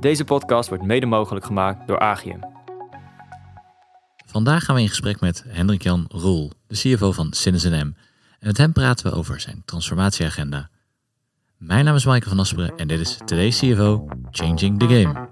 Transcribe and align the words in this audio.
Deze 0.00 0.24
podcast 0.24 0.68
wordt 0.68 0.84
mede 0.84 1.06
mogelijk 1.06 1.46
gemaakt 1.46 1.86
door 1.86 1.98
Agium. 1.98 2.40
Vandaag 4.26 4.64
gaan 4.64 4.74
we 4.74 4.80
in 4.80 4.88
gesprek 4.88 5.20
met 5.20 5.44
Hendrik 5.48 5.82
Jan 5.82 6.04
Roel, 6.08 6.52
de 6.66 6.74
CFO 6.74 7.12
van 7.12 7.32
Citizen. 7.32 7.72
En 7.72 7.96
met 8.40 8.56
hem 8.56 8.72
praten 8.72 9.10
we 9.10 9.16
over 9.16 9.40
zijn 9.40 9.62
transformatieagenda. 9.64 10.70
Mijn 11.56 11.84
naam 11.84 11.94
is 11.94 12.04
Maaike 12.04 12.28
van 12.28 12.38
Asperen 12.38 12.76
en 12.76 12.88
dit 12.88 13.00
is 13.00 13.16
Today's 13.24 13.58
CFO 13.58 14.08
Changing 14.30 14.78
the 14.78 14.86
Game. 14.86 15.28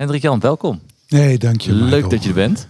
Hendrik 0.00 0.22
Jan, 0.22 0.40
welkom. 0.40 0.80
Nee, 1.08 1.38
dank 1.38 1.60
je. 1.60 1.72
Leuk 1.72 1.84
Michael. 1.90 2.08
dat 2.08 2.22
je 2.22 2.28
er 2.28 2.34
bent. 2.34 2.68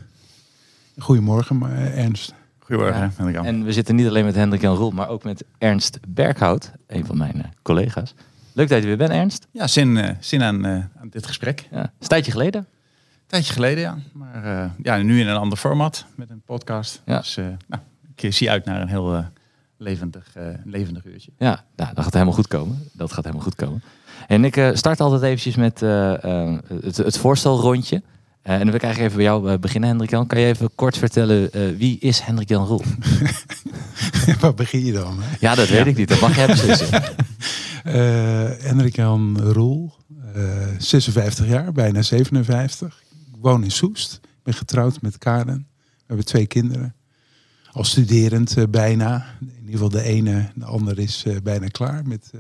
Goedemorgen, 0.99 1.59
maar, 1.59 1.73
eh, 1.77 2.03
Ernst. 2.05 2.35
Goedemorgen, 2.59 3.01
Ja. 3.01 3.11
Hendrik 3.15 3.37
Jan. 3.37 3.45
En 3.45 3.65
we 3.65 3.73
zitten 3.73 3.95
niet 3.95 4.07
alleen 4.07 4.25
met 4.25 4.35
Hendrik 4.35 4.61
Jan 4.61 4.77
Roel, 4.77 4.91
maar 4.91 5.09
ook 5.09 5.25
met 5.25 5.45
Ernst 5.59 5.99
Berghout, 6.09 6.71
een 6.87 7.07
van 7.07 7.17
mijn 7.19 7.43
eh, 7.43 7.49
collega's. 7.63 8.15
Leuk 8.53 8.69
dat 8.69 8.77
je 8.77 8.83
er 8.83 8.97
weer 8.97 9.09
bent, 9.09 9.11
Ernst. 9.11 9.47
Ja, 9.51 9.67
zin, 9.67 9.97
eh, 9.97 10.11
zin 10.21 10.43
aan, 10.43 10.65
eh, 10.65 10.73
aan 10.73 11.09
dit 11.11 11.27
gesprek. 11.27 11.69
Ja. 11.71 11.83
Is 11.83 11.89
een 11.99 12.09
tijdje 12.09 12.31
geleden. 12.31 12.67
Tijdje 13.27 13.53
geleden, 13.53 13.83
ja. 13.83 13.99
Maar 14.13 14.45
eh, 14.63 14.71
ja, 14.83 14.97
nu 14.97 15.21
in 15.21 15.29
een 15.29 15.37
ander 15.37 15.59
format 15.59 16.05
met 16.15 16.31
een 16.31 16.43
podcast. 16.47 17.03
Ja. 17.05 17.19
Dus 17.19 17.37
eh, 17.37 17.45
nou, 17.69 17.83
ik 18.17 18.33
zie 18.35 18.51
uit 18.51 18.65
naar 18.65 18.81
een 18.81 18.89
heel 18.89 19.15
eh, 19.15 19.25
levendig, 19.77 20.31
eh, 20.35 20.47
levendig 20.65 21.05
uurtje. 21.05 21.31
Ja, 21.39 21.65
nou, 21.77 21.95
dat 21.95 22.05
gaat 22.05 22.13
helemaal 22.13 22.35
goed 22.35 22.47
komen. 22.49 22.89
Dat 22.93 23.13
gaat 23.13 23.25
helemaal 23.25 23.45
goed 23.45 23.55
komen. 23.55 23.83
En 24.27 24.45
ik 24.45 24.57
eh, 24.57 24.71
start 24.73 25.01
altijd 25.01 25.23
eventjes 25.23 25.57
met 25.57 25.83
eh, 25.83 26.25
eh, 26.25 26.59
het, 26.83 26.97
het 26.97 27.19
voorstelrondje. 27.19 28.03
En 28.43 28.59
dan 28.59 28.67
wil 28.67 28.75
ik 28.75 28.83
eigenlijk 28.83 29.13
even 29.13 29.17
bij 29.25 29.33
jou 29.35 29.59
beginnen, 29.59 29.89
Hendrik 29.89 30.11
Jan. 30.11 30.27
Kan 30.27 30.41
je 30.41 30.47
even 30.47 30.71
kort 30.75 30.99
vertellen, 30.99 31.51
wie 31.77 31.99
is 31.99 32.21
Hendrik 32.21 32.49
Jan 32.49 32.67
Roel? 32.67 32.83
Waar 34.41 34.55
begin 34.55 34.85
je 34.85 34.93
dan? 34.93 35.17
Hè? 35.21 35.37
Ja, 35.41 35.55
dat 35.55 35.69
weet 35.69 35.87
ik 35.87 35.97
niet. 35.97 36.09
Dat 36.09 36.21
mag 36.21 36.37
jij 36.37 36.47
beslissen. 36.47 37.03
Eh, 37.85 38.51
Hendrik 38.59 38.97
Jan 38.97 39.41
Roel, 39.41 39.95
eh, 40.35 40.69
56 40.79 41.47
jaar, 41.47 41.73
bijna 41.73 42.03
57. 42.03 43.03
Ik 43.11 43.39
woon 43.41 43.65
in 43.65 43.71
Soest. 43.71 44.21
Ik 44.23 44.43
ben 44.43 44.55
getrouwd 44.55 45.03
met 45.03 45.19
Karen. 45.19 45.67
We 45.77 46.05
hebben 46.07 46.25
twee 46.25 46.47
kinderen. 46.47 46.95
Al 47.71 47.85
studerend 47.85 48.71
bijna. 48.71 49.27
In 49.41 49.53
ieder 49.59 49.73
geval 49.73 49.89
de 49.89 50.03
ene, 50.03 50.51
de 50.55 50.65
andere 50.65 51.03
is 51.03 51.25
bijna 51.43 51.67
klaar 51.67 52.07
met 52.07 52.31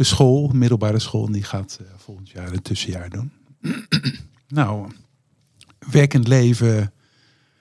de 0.00 0.06
school, 0.06 0.48
middelbare 0.48 0.98
school. 0.98 1.32
Die 1.32 1.42
gaat 1.42 1.78
eh, 1.80 1.86
volgend 1.96 2.28
jaar 2.28 2.52
een 2.52 2.62
tussenjaar 2.62 3.10
doen. 3.10 3.32
nou, 4.48 4.92
werkend 5.90 6.28
leven, 6.28 6.92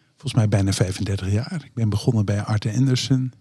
volgens 0.09 0.33
mij 0.33 0.47
bijna 0.47 0.73
35 0.73 1.31
jaar. 1.31 1.61
Ik 1.65 1.73
ben 1.73 1.89
begonnen 1.89 2.25
bij 2.25 2.43
Arte 2.43 2.73
Anderson. 2.73 3.33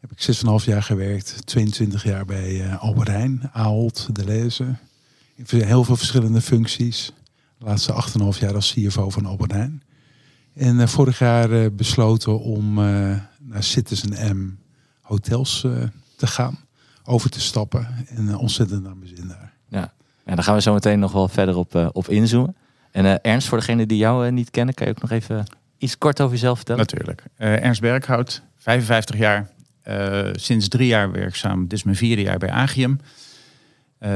Heb 0.00 0.12
ik 0.12 0.36
6,5 0.60 0.64
jaar 0.64 0.82
gewerkt, 0.82 1.46
22 1.46 2.04
jaar 2.04 2.24
bij 2.24 2.64
eh, 2.64 2.82
Albert 2.82 3.52
Ahold, 3.52 4.08
Deleuze. 4.12 4.76
In 5.34 5.62
heel 5.62 5.84
veel 5.84 5.96
verschillende 5.96 6.40
functies. 6.40 7.12
De 7.58 7.64
laatste 7.64 8.04
8,5 8.34 8.40
jaar 8.40 8.54
als 8.54 8.72
CFO 8.72 9.10
van 9.10 9.26
Albert 9.26 9.52
Heijn. 9.52 9.82
En 10.54 10.80
eh, 10.80 10.86
vorig 10.86 11.18
jaar 11.18 11.72
besloten 11.72 12.40
om 12.40 12.74
naar 13.38 13.62
Citizen 13.62 14.36
M 14.36 14.58
hotels 15.00 15.60
te 16.16 16.26
gaan. 16.26 16.63
Over 17.04 17.30
te 17.30 17.40
stappen. 17.40 17.88
En 18.08 18.28
eh, 18.28 18.38
ontzettend 18.40 18.82
naar 18.82 18.96
mijn 18.96 19.16
zin 19.16 19.28
daar. 19.28 19.52
Ja. 19.68 19.92
ja, 20.26 20.34
daar 20.34 20.44
gaan 20.44 20.54
we 20.54 20.60
zo 20.62 20.72
meteen 20.72 20.98
nog 20.98 21.12
wel 21.12 21.28
verder 21.28 21.56
op, 21.56 21.74
eh, 21.74 21.88
op 21.92 22.08
inzoomen. 22.08 22.56
En 22.90 23.04
eh, 23.04 23.32
Ernst, 23.32 23.48
voor 23.48 23.58
degenen 23.58 23.88
die 23.88 23.98
jou 23.98 24.30
niet 24.30 24.50
kennen, 24.50 24.74
kan 24.74 24.86
je 24.86 24.92
ook 24.92 25.00
nog 25.00 25.10
even 25.10 25.44
iets 25.78 25.98
kort 25.98 26.20
over 26.20 26.34
jezelf 26.34 26.56
vertellen? 26.56 26.80
Natuurlijk. 26.80 27.22
Eh, 27.36 27.64
Ernst 27.64 27.80
Berghout, 27.80 28.42
55 28.56 29.16
jaar. 29.16 29.52
eh, 29.82 30.28
sinds 30.32 30.68
drie 30.68 30.86
jaar 30.86 31.12
werkzaam. 31.12 31.62
Dit 31.62 31.72
is 31.72 31.82
mijn 31.82 31.96
vierde 31.96 32.22
jaar 32.22 32.38
bij 32.38 32.50
Agium. 32.50 33.00
Eh, 33.98 34.10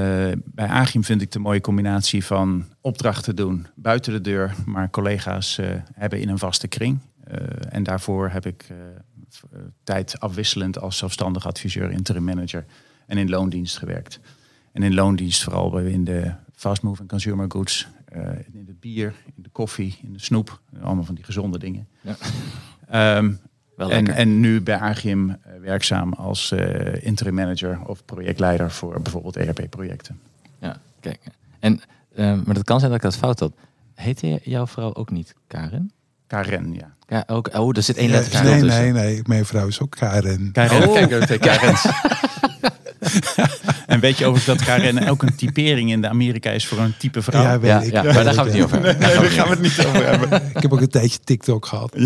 bij 0.45 0.67
Agium 0.67 1.05
vind 1.05 1.23
ik 1.23 1.33
de 1.33 1.39
mooie 1.39 1.61
combinatie 1.61 2.25
van 2.25 2.65
opdrachten 2.81 3.37
doen 3.37 3.67
buiten 3.75 4.13
de 4.13 4.21
deur, 4.21 4.55
maar 4.67 4.91
collega's 4.91 5.59
eh, 5.59 5.67
hebben 5.95 6.21
in 6.21 6.29
een 6.29 6.39
vaste 6.39 6.69
kring. 6.69 6.99
Eh, 7.25 7.37
en 7.69 7.83
daarvoor 7.83 8.29
heb 8.31 8.47
ik 8.47 8.67
tijd 9.85 10.21
afwisselend 10.21 10.79
als 10.81 10.97
zelfstandig 10.97 11.47
adviseur, 11.47 11.91
interim 11.91 12.25
manager 12.25 12.65
en 13.09 13.19
in 13.19 13.29
loondienst 13.29 13.79
gewerkt. 13.79 14.21
En 14.73 14.83
in 14.83 14.95
loondienst 14.95 15.43
vooral 15.43 15.71
bij- 15.71 15.85
in 15.91 16.05
de 16.05 16.33
fast 16.55 16.83
moving 16.83 17.09
consumer 17.09 17.51
goods, 17.51 17.89
eh, 18.05 18.21
in 18.53 18.65
het 18.67 18.81
bier, 18.81 19.15
in 19.37 19.43
de 19.43 19.49
koffie, 19.53 19.99
in 20.03 20.13
de 20.13 20.21
snoep, 20.21 20.61
allemaal 20.83 21.05
van 21.05 21.15
die 21.15 21.25
gezonde 21.25 21.59
dingen. 21.59 21.87
Ja. 22.01 22.17
Ehm, 22.89 23.33
Wel 23.77 23.91
en, 23.91 23.97
lekker. 23.97 24.15
en 24.15 24.41
nu 24.41 24.61
bij 24.61 24.79
Agium 24.79 25.31
eh, 25.31 25.37
werkzaam 25.61 26.13
als 26.13 26.51
eh, 26.53 27.05
interim 27.07 27.35
manager 27.35 27.81
of 27.87 28.05
projectleider 28.05 28.71
voor 28.71 29.01
bijvoorbeeld 29.03 29.37
ERP-projecten. 29.37 30.21
Ja, 30.59 30.77
kijk. 31.01 31.19
En, 31.59 31.81
maar 32.17 32.55
dat 32.55 32.65
kan 32.65 32.79
zijn 32.79 32.91
dat 32.91 33.01
ik 33.05 33.07
dat 33.11 33.17
fout 33.17 33.41
had. 33.41 33.53
Heette 33.95 34.41
jouw 34.43 34.67
vrouw 34.67 34.95
ook 34.95 35.11
niet 35.11 35.35
Karen? 35.47 35.93
Karen, 36.27 36.75
ja. 36.75 36.95
Ja, 37.09 37.25
ook. 37.27 37.51
Oh, 37.55 37.77
er 37.77 37.83
zit 37.83 37.97
één 37.97 38.07
Ja, 38.09 38.13
letterverschil 38.13 38.51
nee, 38.51 38.61
tussen. 38.61 38.83
nee, 38.83 38.93
nee. 38.93 39.21
Mijn 39.27 39.45
vrouw 39.45 39.67
is 39.67 39.81
ook 39.81 39.91
Karen. 39.91 40.53
Karen, 40.53 40.89
Oh. 40.89 40.95
kijk, 40.95 41.27
kijk, 41.27 41.41
Karens. 41.41 41.87
en 43.87 44.01
weet 44.01 44.19
je 44.19 44.27
overigens 44.27 44.59
dat 44.59 44.67
Karen 44.67 45.09
ook 45.09 45.23
een 45.23 45.37
typering 45.37 45.91
in 45.91 46.01
de 46.01 46.09
Amerika 46.09 46.51
is 46.51 46.67
voor 46.67 46.79
een 46.79 46.95
type 46.99 47.23
vrouw? 47.23 47.43
Ja, 47.43 47.59
weet 47.59 47.71
Ja, 47.71 47.81
ik. 47.81 47.93
ja, 47.93 48.03
Ja, 48.03 48.13
maar 48.13 48.25
daar 48.25 48.35
gaan 48.35 48.45
we 48.45 48.51
het 48.51 48.59
niet 48.59 48.65
over 48.65 48.83
hebben. 48.83 48.99
Nee, 49.09 49.15
daar 49.19 49.31
gaan 49.31 49.45
we 49.45 49.51
het 49.51 49.61
niet 49.63 49.87
over 49.87 50.05
hebben. 50.11 50.43
Ik 50.55 50.63
heb 50.63 50.73
ook 50.73 50.81
een 50.81 50.89
tijdje 50.89 51.19
TikTok 51.25 51.67
gehad. 51.67 51.93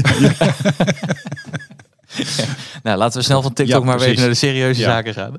Nou, 2.82 2.98
laten 2.98 3.18
we 3.18 3.24
snel 3.24 3.42
van 3.42 3.52
TikTok 3.52 3.78
Ja, 3.80 3.84
maar 3.86 3.98
weer 3.98 4.08
even 4.08 4.22
precies. 4.24 4.40
naar 4.42 4.50
de 4.50 4.56
serieuze 4.56 4.80
Ja. 4.80 4.86
zaken 4.90 5.14
gaan. 5.14 5.38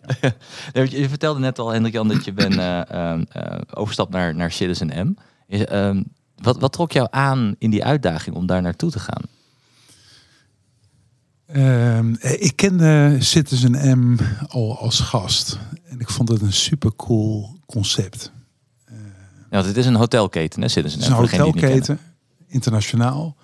Je 0.89 1.09
vertelde 1.09 1.39
net 1.39 1.59
al, 1.59 1.69
Hendrik 1.71 1.93
Jan, 1.93 2.07
dat 2.07 2.25
je 2.25 2.33
bent 2.33 2.57
eh, 2.57 2.89
ehm, 2.91 3.23
eh, 3.31 3.57
overstapt 3.73 4.11
naar, 4.11 4.35
naar 4.35 4.51
Citizen 4.51 5.07
M. 5.07 5.15
Is, 5.47 5.65
ehm, 5.65 6.03
wat, 6.37 6.59
wat 6.59 6.73
trok 6.73 6.91
jou 6.91 7.07
aan 7.11 7.55
in 7.59 7.69
die 7.69 7.83
uitdaging 7.83 8.35
om 8.35 8.45
daar 8.45 8.61
naartoe 8.61 8.91
te 8.91 8.99
gaan? 8.99 9.21
Ehm, 11.53 12.15
ik 12.19 12.55
kende 12.55 13.17
Citizen 13.19 13.99
M 13.99 14.17
al 14.47 14.79
als 14.79 14.99
gast. 14.99 15.59
En 15.83 15.99
ik 15.99 16.09
vond 16.09 16.29
het 16.29 16.41
een 16.41 16.53
super 16.53 16.95
cool 16.95 17.59
concept. 17.65 18.31
Ja, 18.87 19.59
want 19.59 19.65
het 19.65 19.77
is 19.77 19.85
een 19.85 19.95
hotelketen, 19.95 20.61
hè, 20.61 20.67
Citizen 20.67 20.99
Het 20.99 21.09
M. 21.09 21.23
is 21.23 21.31
een 21.31 21.39
hotelketen, 21.39 21.99
internationaal. 22.47 23.35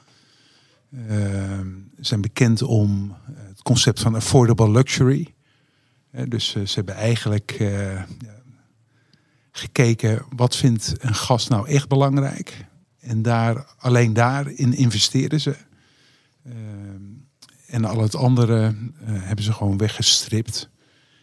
Ehm, 0.92 1.68
Ze 1.97 2.06
zijn 2.06 2.22
bekend 2.22 2.62
om 2.62 3.16
het 3.25 3.62
concept 3.62 4.00
van 4.00 4.16
affordable 4.16 4.72
luxury. 4.72 5.34
Eh, 6.12 6.24
dus 6.28 6.56
eh, 6.56 6.66
ze 6.66 6.76
hebben 6.76 6.96
eigenlijk 6.96 7.52
eh, 7.59 7.96
ja, 7.96 8.41
gekeken 9.52 10.26
wat 10.36 10.56
vindt 10.56 10.94
een 11.00 11.16
gast 11.16 11.50
nou 11.50 11.68
echt 11.68 11.88
belangrijk. 11.88 12.66
En 13.00 13.22
daar, 13.22 13.66
alleen 13.78 14.14
daarin 14.14 14.74
investeren 14.74 15.41
ze. 15.41 15.56
En 17.69 17.85
al 17.85 18.02
het 18.02 18.16
andere 18.16 18.66
eh, 18.66 18.74
hebben 19.06 19.46
ze 19.46 19.53
gewoon 19.53 19.78
weggestript. 19.78 20.69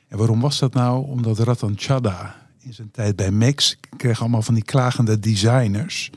En 0.08 0.18
waarom 0.18 0.40
was 0.40 0.58
dat 0.58 0.74
nou? 0.74 1.06
Omdat 1.06 1.38
Ratan 1.38 1.74
Chadha 1.76 2.46
in 2.60 2.74
zijn 2.74 2.90
tijd 2.90 3.16
bij 3.16 3.30
Max 3.30 3.76
kreeg 3.96 4.20
allemaal 4.20 4.42
van 4.42 4.54
die 4.54 4.64
klagende 4.64 5.18
designers 5.18 6.10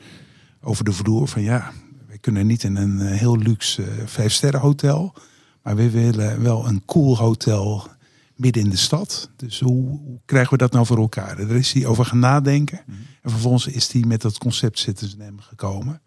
over 0.60 0.84
de 0.84 0.92
vloer 0.92 1.28
van 1.28 1.42
ja, 1.42 1.72
wij 2.08 2.18
kunnen 2.18 2.46
niet 2.46 2.62
in 2.62 2.76
een 2.76 3.00
eh, 3.00 3.18
heel 3.18 3.36
luxe 3.36 3.82
eh, 3.82 4.06
vijfsterren 4.06 4.60
hotel, 4.60 5.14
maar 5.62 5.76
we 5.76 5.90
willen 5.90 6.42
wel 6.42 6.66
een 6.66 6.82
cool 6.84 7.16
hotel 7.16 7.88
midden 8.34 8.62
in 8.62 8.70
de 8.70 8.76
stad. 8.76 9.30
Dus 9.36 9.60
hoe, 9.60 9.98
hoe 10.04 10.20
krijgen 10.24 10.52
we 10.52 10.58
dat 10.58 10.72
nou 10.72 10.86
voor 10.86 10.98
elkaar? 10.98 11.36
Daar 11.36 11.56
is 11.56 11.72
hij 11.72 11.86
over 11.86 12.04
gaan 12.04 12.18
nadenken. 12.18 12.80
En 13.22 13.30
vervolgens 13.30 13.66
is 13.66 13.92
hij 13.92 14.02
met 14.06 14.20
dat 14.20 14.38
concept 14.38 14.78
Citizen 14.78 15.34
M 15.34 15.40
gekomen. 15.40 16.00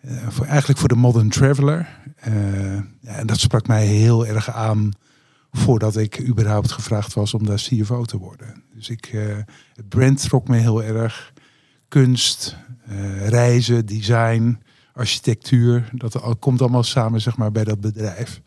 Eh, 0.00 0.28
voor, 0.28 0.46
eigenlijk 0.46 0.78
voor 0.78 0.88
de 0.88 0.94
modern 0.94 1.28
traveler. 1.28 1.88
Eh, 2.16 2.74
ja, 3.00 3.12
en 3.16 3.26
dat 3.26 3.38
sprak 3.40 3.66
mij 3.66 3.86
heel 3.86 4.26
erg 4.26 4.50
aan 4.50 4.90
voordat 5.52 5.96
ik 5.96 6.20
überhaupt 6.28 6.72
gevraagd 6.72 7.14
was 7.14 7.34
om 7.34 7.46
daar 7.46 7.56
CFO 7.56 8.04
te 8.04 8.18
worden. 8.18 8.62
Dus 8.74 8.88
ik, 8.88 9.06
eh, 9.06 9.36
het 9.74 9.88
brand 9.88 10.20
trok 10.20 10.48
me 10.48 10.56
heel 10.56 10.82
erg. 10.82 11.32
Kunst, 11.88 12.56
eh, 12.86 13.28
reizen, 13.28 13.86
design, 13.86 14.58
architectuur. 14.92 15.88
Dat 15.92 16.20
al- 16.22 16.36
komt 16.36 16.60
allemaal 16.60 16.82
samen 16.82 17.20
zeg 17.20 17.36
maar, 17.36 17.52
bij 17.52 17.64
dat 17.64 17.80
bedrijf. 17.80 18.40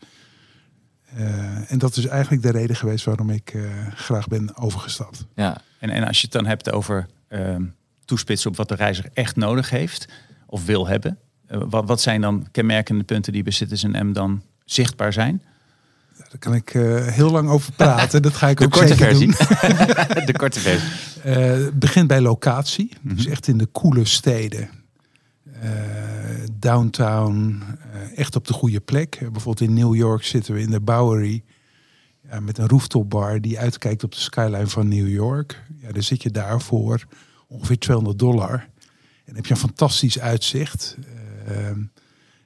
Eh, 1.04 1.72
en 1.72 1.78
dat 1.78 1.96
is 1.96 2.06
eigenlijk 2.06 2.42
de 2.42 2.50
reden 2.50 2.76
geweest 2.76 3.04
waarom 3.04 3.30
ik 3.30 3.50
eh, 3.54 3.62
graag 3.94 4.28
ben 4.28 4.56
overgestapt. 4.56 5.26
Ja, 5.34 5.60
En, 5.78 5.90
en 5.90 6.06
als 6.06 6.16
je 6.16 6.22
het 6.22 6.32
dan 6.32 6.46
hebt 6.46 6.70
over 6.72 7.06
ehm, 7.28 7.64
toespitsen 8.04 8.50
op 8.50 8.56
wat 8.56 8.68
de 8.68 8.74
reiziger 8.74 9.10
echt 9.14 9.36
nodig 9.36 9.70
heeft 9.70 10.08
of 10.46 10.64
wil 10.64 10.86
hebben. 10.88 11.18
Eh, 11.50 11.60
wat, 11.68 11.86
wat 11.86 12.00
zijn 12.00 12.20
dan 12.20 12.46
kenmerkende 12.50 13.04
punten 13.04 13.32
die 13.32 13.42
bij 13.42 13.52
Citizen 13.52 14.06
M 14.08 14.12
dan 14.12 14.42
zichtbaar 14.64 15.12
zijn? 15.12 15.42
Daar 16.28 16.38
kan 16.38 16.54
ik 16.54 16.74
eh, 16.74 17.06
heel 17.06 17.30
lang 17.30 17.48
over 17.48 17.72
praten. 17.72 18.22
Dat 18.22 18.34
ga 18.34 18.48
ik 18.48 18.58
De 18.58 18.64
ook 18.64 18.70
korte 18.70 18.96
versie. 18.96 19.26
doen. 19.26 20.26
de 20.26 20.34
korte 20.36 20.60
versie. 20.60 20.88
Eh, 21.22 21.34
het 21.64 21.78
begint 21.78 22.06
bij 22.06 22.20
locatie. 22.20 22.92
Mhm. 23.00 23.14
Dus 23.14 23.26
echt 23.26 23.48
in 23.48 23.58
de 23.58 23.68
coole 23.72 24.04
steden. 24.04 24.70
Eh, 25.60 25.70
downtown, 26.52 27.62
echt 28.14 28.36
op 28.36 28.46
de 28.46 28.52
goede 28.52 28.80
plek. 28.80 29.18
Bijvoorbeeld 29.18 29.60
in 29.60 29.74
New 29.74 29.94
York 29.94 30.24
zitten 30.24 30.54
we 30.54 30.60
in 30.60 30.70
de 30.70 30.80
Bowery. 30.80 31.42
Ja, 32.30 32.40
met 32.40 32.58
een 32.58 32.68
rooftop 32.68 33.10
bar 33.10 33.40
die 33.40 33.58
uitkijkt 33.58 34.04
op 34.04 34.12
de 34.12 34.20
skyline 34.20 34.66
van 34.66 34.88
New 34.88 35.08
York. 35.08 35.62
Ja, 35.82 35.92
dan 35.92 36.02
zit 36.02 36.22
je 36.22 36.30
daar 36.30 36.60
voor 36.60 37.04
ongeveer 37.48 37.78
200 37.78 38.18
dollar. 38.18 38.68
En 39.24 39.34
heb 39.34 39.46
je 39.46 39.50
een 39.54 39.60
fantastisch 39.60 40.20
uitzicht. 40.20 40.96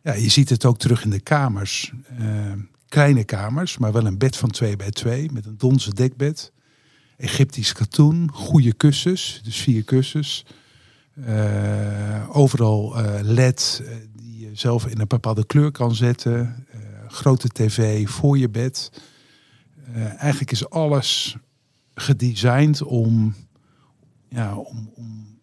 Ja, 0.03 0.15
je 0.15 0.29
ziet 0.29 0.49
het 0.49 0.65
ook 0.65 0.79
terug 0.79 1.05
in 1.05 1.11
de 1.11 1.21
kamers. 1.21 1.93
Eh, 2.19 2.53
kleine 2.89 3.25
kamers, 3.25 3.79
maar 3.79 3.93
wel 3.93 4.07
een 4.07 4.19
bed 4.19 4.37
van 4.37 4.51
2 4.51 4.77
bij 4.77 4.91
2 4.91 5.33
met 5.33 5.47
een 5.47 5.59
donzen 5.59 5.95
dekbed. 5.95 6.53
Egyptisch 7.17 7.73
katoen, 7.73 8.31
goede 8.33 8.73
kussens, 8.73 9.41
dus 9.45 9.57
vier 9.57 9.85
kussens. 9.85 10.45
Eh, 11.15 12.37
overal 12.37 12.97
eh, 12.97 13.21
LED 13.23 13.83
eh, 13.85 13.97
die 14.13 14.39
je 14.39 14.51
zelf 14.53 14.87
in 14.87 15.01
een 15.01 15.07
bepaalde 15.07 15.47
kleur 15.47 15.71
kan 15.71 15.95
zetten. 15.95 16.67
Grote 17.09 17.49
tv 17.49 18.09
voor 18.09 18.39
je 18.39 18.49
bed. 18.49 18.91
Eigenlijk 19.95 20.51
is 20.51 20.71
alles 20.71 21.37
gedesigned 21.95 22.83
om, 22.83 23.35
ja, 24.29 24.57
om, 24.57 24.91
om, 24.95 25.41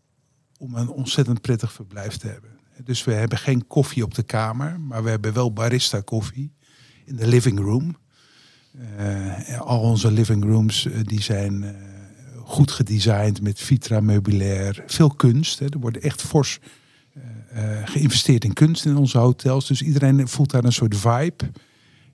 om 0.57 0.75
een 0.75 0.89
ontzettend 0.89 1.41
prettig 1.41 1.73
verblijf 1.73 2.17
te 2.17 2.27
hebben. 2.27 2.50
Dus 2.83 3.03
we 3.03 3.13
hebben 3.13 3.37
geen 3.37 3.67
koffie 3.67 4.03
op 4.03 4.13
de 4.13 4.23
kamer, 4.23 4.79
maar 4.79 5.03
we 5.03 5.09
hebben 5.09 5.33
wel 5.33 5.53
barista 5.53 6.01
koffie 6.01 6.51
in 7.05 7.15
de 7.15 7.27
living 7.27 7.59
room. 7.59 7.95
Eh, 8.97 9.59
al 9.59 9.79
onze 9.79 10.11
living 10.11 10.43
rooms 10.43 10.85
eh, 10.85 10.99
die 11.03 11.21
zijn 11.21 11.63
eh, 11.63 11.73
goed 12.43 12.71
gedesigned 12.71 13.41
met 13.41 13.59
vitra 13.59 13.99
meubilair, 13.99 14.83
veel 14.85 15.09
kunst. 15.09 15.59
Hè. 15.59 15.65
Er 15.69 15.79
wordt 15.79 15.97
echt 15.97 16.21
fors 16.21 16.59
geïnvesteerd 17.85 18.43
in 18.43 18.53
kunst 18.53 18.85
in 18.85 18.97
onze 18.97 19.17
hotels. 19.17 19.67
Dus 19.67 19.81
iedereen 19.81 20.27
voelt 20.27 20.51
daar 20.51 20.63
een 20.63 20.73
soort 20.73 20.97
vibe 20.97 21.51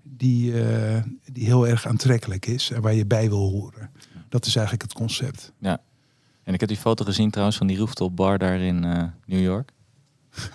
die, 0.04 0.54
die 1.32 1.46
heel 1.46 1.68
erg 1.68 1.88
aantrekkelijk 1.88 2.46
is 2.46 2.72
en 2.72 2.82
waar 2.82 2.94
je 2.94 3.06
bij 3.06 3.30
wil 3.30 3.50
horen. 3.50 3.90
Dat 4.30 4.46
is 4.46 4.56
eigenlijk 4.56 4.84
het 4.84 4.94
concept. 4.94 5.54
En 6.44 6.54
ik 6.54 6.60
heb 6.60 6.70
die 6.70 6.78
foto 6.78 7.06
gezien 7.06 7.30
trouwens 7.30 7.58
van 7.58 7.68
die 7.68 7.78
rooftop 7.78 8.16
bar 8.16 8.38
daar 8.38 8.60
in 8.60 8.80
New 9.26 9.42
York. 9.42 9.72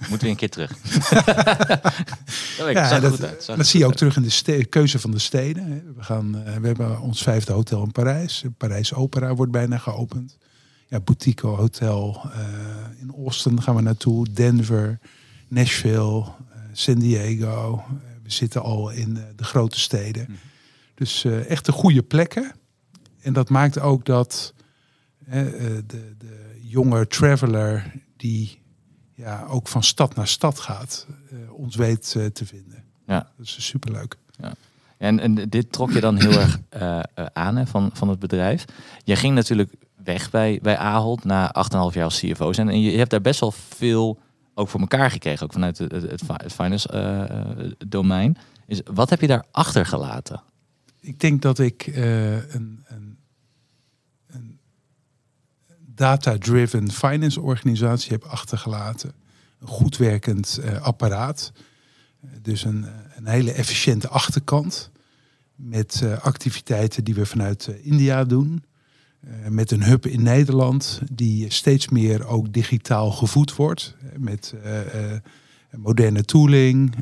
Moeten 0.08 0.26
we 0.26 0.28
een 0.28 0.36
keer 0.36 0.50
terug. 0.50 0.70
dat, 2.58 2.68
ik, 2.68 2.72
Ja, 2.76 3.00
dat, 3.00 3.10
goed 3.10 3.24
uit, 3.24 3.42
zag 3.42 3.56
dat 3.56 3.66
zie 3.66 3.80
je 3.80 3.86
ook 3.86 3.94
terug 3.94 4.16
in 4.16 4.22
de 4.22 4.30
ste- 4.30 4.64
keuze 4.64 4.98
van 4.98 5.10
de 5.10 5.18
steden. 5.18 5.64
hè. 5.64 5.82
We, 5.96 6.02
gaan, 6.02 6.36
eh, 6.44 6.56
we 6.56 6.66
hebben 6.66 7.00
ons 7.00 7.22
vijfde 7.22 7.52
hotel 7.52 7.82
in 7.82 7.92
Parijs. 7.92 8.44
Parijs 8.56 8.94
Opera 8.94 9.34
wordt 9.34 9.52
bijna 9.52 9.78
geopend. 9.78 10.36
Ja, 10.88 11.00
Boutique 11.00 11.46
Hotel 11.46 12.20
eh, 12.32 12.40
in 13.00 13.12
Austin 13.24 13.62
gaan 13.62 13.74
we 13.76 13.82
naartoe. 13.82 14.26
Denver, 14.32 14.98
Nashville, 15.48 16.20
eh, 16.22 16.60
San 16.72 16.98
Diego. 16.98 17.82
Eh, 17.86 17.92
we 18.22 18.30
zitten 18.32 18.62
al 18.62 18.90
in 18.90 19.16
eh, 19.16 19.22
de 19.36 19.44
grote 19.44 19.80
steden. 19.80 20.22
Mhm. 20.28 20.32
Dus 20.94 21.24
eh, 21.24 21.50
echt 21.50 21.64
de 21.66 21.72
goede 21.72 22.02
plekken. 22.02 22.52
En 23.20 23.32
dat 23.32 23.48
maakt 23.48 23.80
ook 23.80 24.04
dat 24.04 24.54
hè, 25.24 25.50
eh, 25.50 25.66
de, 25.86 26.14
de 26.18 26.58
jonge 26.60 27.06
traveler 27.06 27.92
die 28.16 28.61
ja, 29.14 29.46
ook 29.48 29.68
van 29.68 29.82
stad 29.82 30.14
naar 30.14 30.28
stad 30.28 30.58
gaat, 30.58 31.06
eh, 31.30 31.52
ons 31.52 31.76
weet 31.76 32.14
eh, 32.16 32.26
te 32.26 32.46
vinden. 32.46 32.84
Ja. 33.06 33.30
Dat 33.36 33.46
is 33.46 33.66
superleuk. 33.66 34.16
En, 34.98 35.20
en 35.20 35.34
dit 35.34 35.72
trok 35.72 35.92
je 35.92 36.00
dan 36.00 36.16
heel 36.16 36.40
erg 36.40 36.60
eh, 36.68 37.00
aan 37.32 37.56
hè, 37.56 37.66
van, 37.66 37.90
van 37.92 38.08
het 38.08 38.18
bedrijf. 38.18 38.64
Je 39.04 39.16
ging 39.16 39.34
natuurlijk 39.34 39.74
weg 40.04 40.30
bij, 40.30 40.58
bij 40.62 40.76
Ahold 40.76 41.24
na 41.24 41.54
8,5 41.70 41.94
jaar 41.94 42.04
als 42.04 42.20
CFO 42.20 42.52
zijn. 42.52 42.68
En 42.68 42.80
je, 42.80 42.98
hebt 42.98 43.10
daar 43.10 43.20
best 43.20 43.40
wel 43.40 43.52
veel 43.52 44.18
ook 44.54 44.68
voor 44.68 44.80
elkaar 44.80 45.10
gekregen, 45.10 45.44
ook 45.44 45.52
vanuit 45.52 45.78
het, 45.78 45.92
het, 45.92 46.10
het 46.10 46.22
fi- 46.24 46.42
het 46.42 46.52
finance 46.52 46.88
domein. 47.88 48.36
Is, 48.66 48.80
wat 48.84 49.10
heb 49.10 49.20
je 49.20 49.26
daar 49.26 49.44
achtergelaten? 49.50 50.42
Ik 51.00 51.20
denk 51.20 51.42
dat 51.42 51.58
ik 51.58 51.86
een 51.86 52.81
data-driven 56.02 56.90
finance 56.90 57.40
organisatie 57.40 58.12
heb 58.12 58.24
achtergelaten. 58.24 59.12
Een 59.60 59.68
goed 59.68 59.96
werkend 59.96 60.58
eh, 60.62 60.82
apparaat. 60.82 61.52
Dus 62.42 62.64
een, 62.64 62.84
eh, 62.84 62.90
een 63.16 63.26
hele 63.26 63.52
efficiënte 63.52 64.08
achterkant. 64.08 64.90
Met 65.54 66.00
eh, 66.02 66.18
activiteiten 66.18 67.04
die 67.04 67.14
we 67.14 67.26
vanuit 67.26 67.70
India 67.82 68.24
doen. 68.24 68.64
Met 69.48 69.70
een 69.70 69.82
hub 69.82 70.06
in 70.06 70.22
Nederland 70.22 71.00
die 71.12 71.52
steeds 71.52 71.88
meer 71.88 72.26
ook 72.26 72.52
digitaal 72.52 73.10
gevoed 73.10 73.56
wordt. 73.56 73.96
Met 74.16 74.54
moderne 75.70 76.24
tooling, 76.24 76.94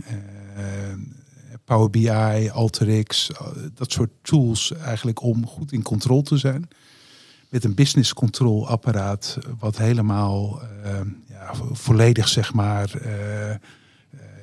Power 1.65 1.91
BI, 1.91 2.51
Alteryx, 2.51 3.31
dat 3.75 3.93
soort 3.93 4.11
tools 4.23 4.73
eigenlijk 4.73 5.23
om 5.23 5.47
goed 5.47 5.73
in 5.73 5.83
controle 5.83 6.23
te 6.23 6.37
zijn. 6.37 6.69
Met 7.51 7.65
een 7.65 7.75
business 7.75 8.13
control 8.13 8.69
apparaat 8.69 9.39
wat 9.59 9.79
helemaal 9.79 10.63
eh, 10.63 11.01
ja, 11.27 11.55
vo- 11.55 11.75
volledig 11.75 12.29
zeg 12.29 12.53
maar 12.53 12.95
eh, 12.95 13.55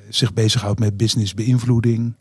zich 0.08 0.32
bezighoudt 0.32 0.78
met 0.80 0.96
business 0.96 1.34
beïnvloeding. 1.34 2.14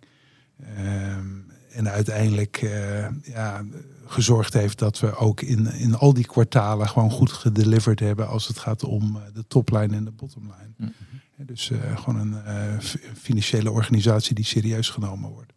Ehm, 0.75 1.25
en 1.71 1.89
uiteindelijk 1.89 2.57
eh, 2.57 3.07
ja, 3.23 3.65
gezorgd 4.05 4.53
heeft 4.53 4.79
dat 4.79 4.99
we 4.99 5.15
ook 5.15 5.41
in, 5.41 5.65
in 5.73 5.95
al 5.95 6.13
die 6.13 6.25
kwartalen 6.25 6.89
gewoon 6.89 7.11
goed 7.11 7.31
gedeliverd 7.31 7.99
hebben 7.99 8.27
als 8.27 8.47
het 8.47 8.59
gaat 8.59 8.83
om 8.83 9.19
de 9.33 9.43
topline 9.47 9.95
en 9.95 10.03
de 10.05 10.11
bottomline. 10.11 10.73
Mhm. 10.77 10.89
Ja, 11.37 11.43
Dus 11.45 11.71
gewoon 11.95 12.19
een 12.19 12.81
financiële 13.17 13.71
organisatie 13.71 14.35
die 14.35 14.45
serieus 14.45 14.89
genomen 14.89 15.29
wordt. 15.29 15.53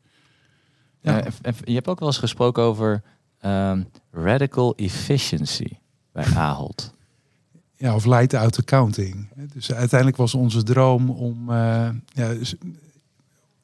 Ja. 1.00 1.25
Je 1.65 1.75
hebt 1.75 1.88
ook 1.88 1.99
wel 1.99 2.09
eens 2.09 2.19
gesproken 2.19 2.62
over 2.62 3.03
ehm, 3.41 3.83
radical 4.11 4.75
efficiency 4.75 5.69
bij 6.13 6.25
Ahold. 6.25 6.95
Ja, 7.77 7.95
of 7.95 8.05
light 8.05 8.35
out 8.35 8.59
accounting. 8.59 9.29
Dus 9.53 9.73
uiteindelijk 9.73 10.19
was 10.19 10.35
onze 10.35 10.63
droom 10.63 11.11
om, 11.11 11.51
eh, 11.51 11.89
ja, 12.13 12.35
dus, 12.35 12.55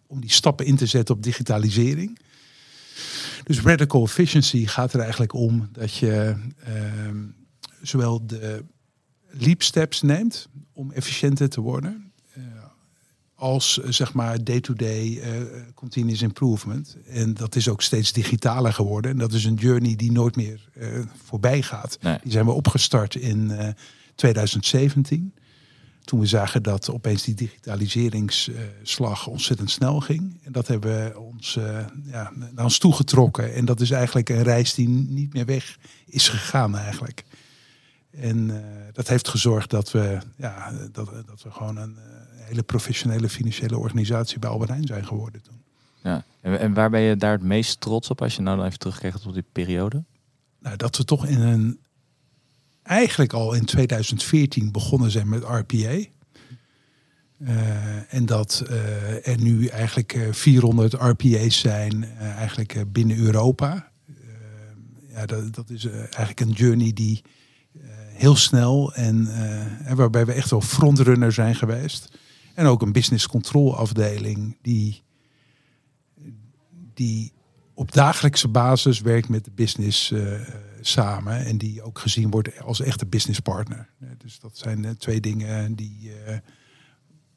om 0.06 0.20
die 0.20 0.30
stappen 0.30 0.66
in 0.66 0.76
te 0.76 0.86
zetten 0.86 1.14
op 1.14 1.22
digitalisering. 1.22 2.18
Dus 3.44 3.60
radical 3.60 4.02
efficiency 4.02 4.66
gaat 4.66 4.92
er 4.92 5.00
eigenlijk 5.00 5.32
om 5.32 5.68
dat 5.72 5.94
je 5.94 6.36
ehm, 6.64 7.24
zowel 7.82 8.26
de 8.26 8.64
leap 9.30 9.62
steps 9.62 10.02
neemt 10.02 10.48
om 10.72 10.90
efficiënter 10.90 11.48
te 11.48 11.60
worden, 11.60 12.05
als 13.36 13.80
eh, 13.80 13.90
zeg 13.90 14.12
maar 14.12 14.44
day-to-day 14.44 15.20
eh, 15.20 15.30
continuous 15.74 16.22
improvement. 16.22 16.96
En 17.06 17.34
dat 17.34 17.56
is 17.56 17.68
ook 17.68 17.82
steeds 17.82 18.12
digitaler 18.12 18.72
geworden. 18.72 19.10
En 19.10 19.18
dat 19.18 19.32
is 19.32 19.44
een 19.44 19.54
journey 19.54 19.96
die 19.96 20.12
nooit 20.12 20.36
meer 20.36 20.68
eh, 20.74 20.88
voorbij 21.24 21.62
gaat. 21.62 21.98
Nee. 22.00 22.18
Die 22.22 22.32
zijn 22.32 22.44
we 22.44 22.52
opgestart 22.52 23.14
in 23.14 23.50
eh, 23.50 23.68
2017. 24.14 25.34
Toen 26.04 26.20
we 26.20 26.26
zagen 26.26 26.62
dat 26.62 26.90
opeens 26.90 27.22
die 27.22 27.34
digitaliseringsslag 27.34 29.26
ontzettend 29.26 29.70
snel 29.70 30.00
ging. 30.00 30.38
En 30.42 30.52
dat 30.52 30.66
hebben 30.66 31.04
we 31.04 31.18
ons 31.18 31.58
ja, 32.04 32.32
naar 32.54 32.64
ons 32.64 32.78
toegetrokken. 32.78 33.54
En 33.54 33.64
dat 33.64 33.80
is 33.80 33.90
eigenlijk 33.90 34.28
een 34.28 34.42
reis 34.42 34.74
die 34.74 34.88
niet 34.88 35.32
meer 35.32 35.44
weg 35.44 35.78
is 36.06 36.28
gegaan 36.28 36.76
eigenlijk. 36.76 37.24
En 38.10 38.64
dat 38.92 39.08
heeft 39.08 39.28
gezorgd 39.28 39.70
dat 39.70 39.90
we, 39.90 40.18
ja, 40.36 40.72
dat, 40.92 41.10
dat 41.26 41.42
we 41.42 41.50
gewoon 41.50 41.76
een 41.76 41.96
hele 42.46 42.62
professionele 42.62 43.28
financiële 43.28 43.78
organisatie 43.78 44.38
bij 44.38 44.50
Albert 44.50 44.70
Heijn 44.70 44.86
zijn 44.86 45.06
geworden 45.06 45.42
toen. 45.42 45.62
Ja. 46.02 46.24
En, 46.40 46.74
waar 46.74 46.90
ben 46.90 47.00
je 47.00 47.16
daar 47.16 47.32
het 47.32 47.42
meest 47.42 47.80
trots 47.80 48.10
op 48.10 48.22
als 48.22 48.36
je 48.36 48.42
nou 48.42 48.56
dan 48.56 48.66
even 48.66 48.78
terugkijkt 48.78 49.26
op 49.26 49.34
die 49.34 49.44
periode? 49.52 50.04
Nou, 50.58 50.76
dat 50.76 50.96
we 50.96 51.04
toch 51.04 51.26
in 51.26 51.40
een 51.40 51.78
eigenlijk 52.82 53.32
al 53.32 53.54
in 53.54 53.64
2014 53.64 54.72
begonnen 54.72 55.10
zijn 55.10 55.28
met 55.28 55.42
RPA. 55.42 55.98
Eh, 57.38 58.14
en 58.14 58.26
dat 58.26 58.62
eh, 58.68 59.28
er 59.28 59.40
nu 59.40 59.66
eigenlijk 59.66 60.12
eh, 60.12 60.32
400 60.32 60.92
RPA's 60.92 61.58
zijn, 61.58 62.04
eh, 62.04 62.36
eigenlijk 62.36 62.74
eh, 62.74 62.82
binnen 62.88 63.16
Europa. 63.18 63.92
Eh, 64.06 64.14
ja, 65.16 65.26
dat, 65.26 65.54
dat 65.54 65.70
is 65.70 65.84
eh, 65.84 65.98
eigenlijk 65.98 66.40
een 66.40 66.50
journey 66.50 66.92
die 66.92 67.22
eh, 67.74 67.80
heel 68.12 68.36
snel 68.36 68.94
en 68.94 69.26
eh, 69.26 69.90
en 69.90 69.96
waarbij 69.96 70.26
we 70.26 70.32
echt 70.32 70.50
wel 70.50 70.60
frontrunner 70.60 71.32
zijn 71.32 71.54
geweest. 71.54 72.18
En 72.56 72.66
ook 72.66 72.82
een 72.82 72.92
business 72.92 73.26
control 73.26 73.76
afdeling 73.76 74.56
die, 74.62 75.02
die 76.94 77.32
op 77.74 77.92
dagelijkse 77.92 78.48
basis 78.48 79.00
werkt 79.00 79.28
met 79.28 79.44
de 79.44 79.50
business 79.54 80.10
eh, 80.10 80.40
samen. 80.80 81.44
En 81.44 81.58
die 81.58 81.82
ook 81.82 81.98
gezien 81.98 82.30
wordt 82.30 82.60
als 82.62 82.80
echte 82.80 83.06
business 83.06 83.40
partner. 83.40 83.88
Dus 84.18 84.38
dat 84.40 84.56
zijn 84.58 84.84
eh, 84.84 84.90
twee 84.90 85.20
dingen 85.20 85.74
die, 85.74 86.12
eh, 86.26 86.38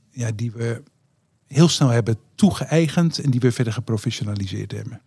ja, 0.10 0.32
die 0.36 0.52
we 0.52 0.84
heel 1.48 1.68
snel 1.68 1.90
hebben 1.90 2.18
toegeëigend 2.36 3.20
en 3.20 3.32
die 3.32 3.40
we 3.40 3.52
verder 3.52 3.74
geprofessionaliseerd 3.74 4.72
hebben. 4.72 5.02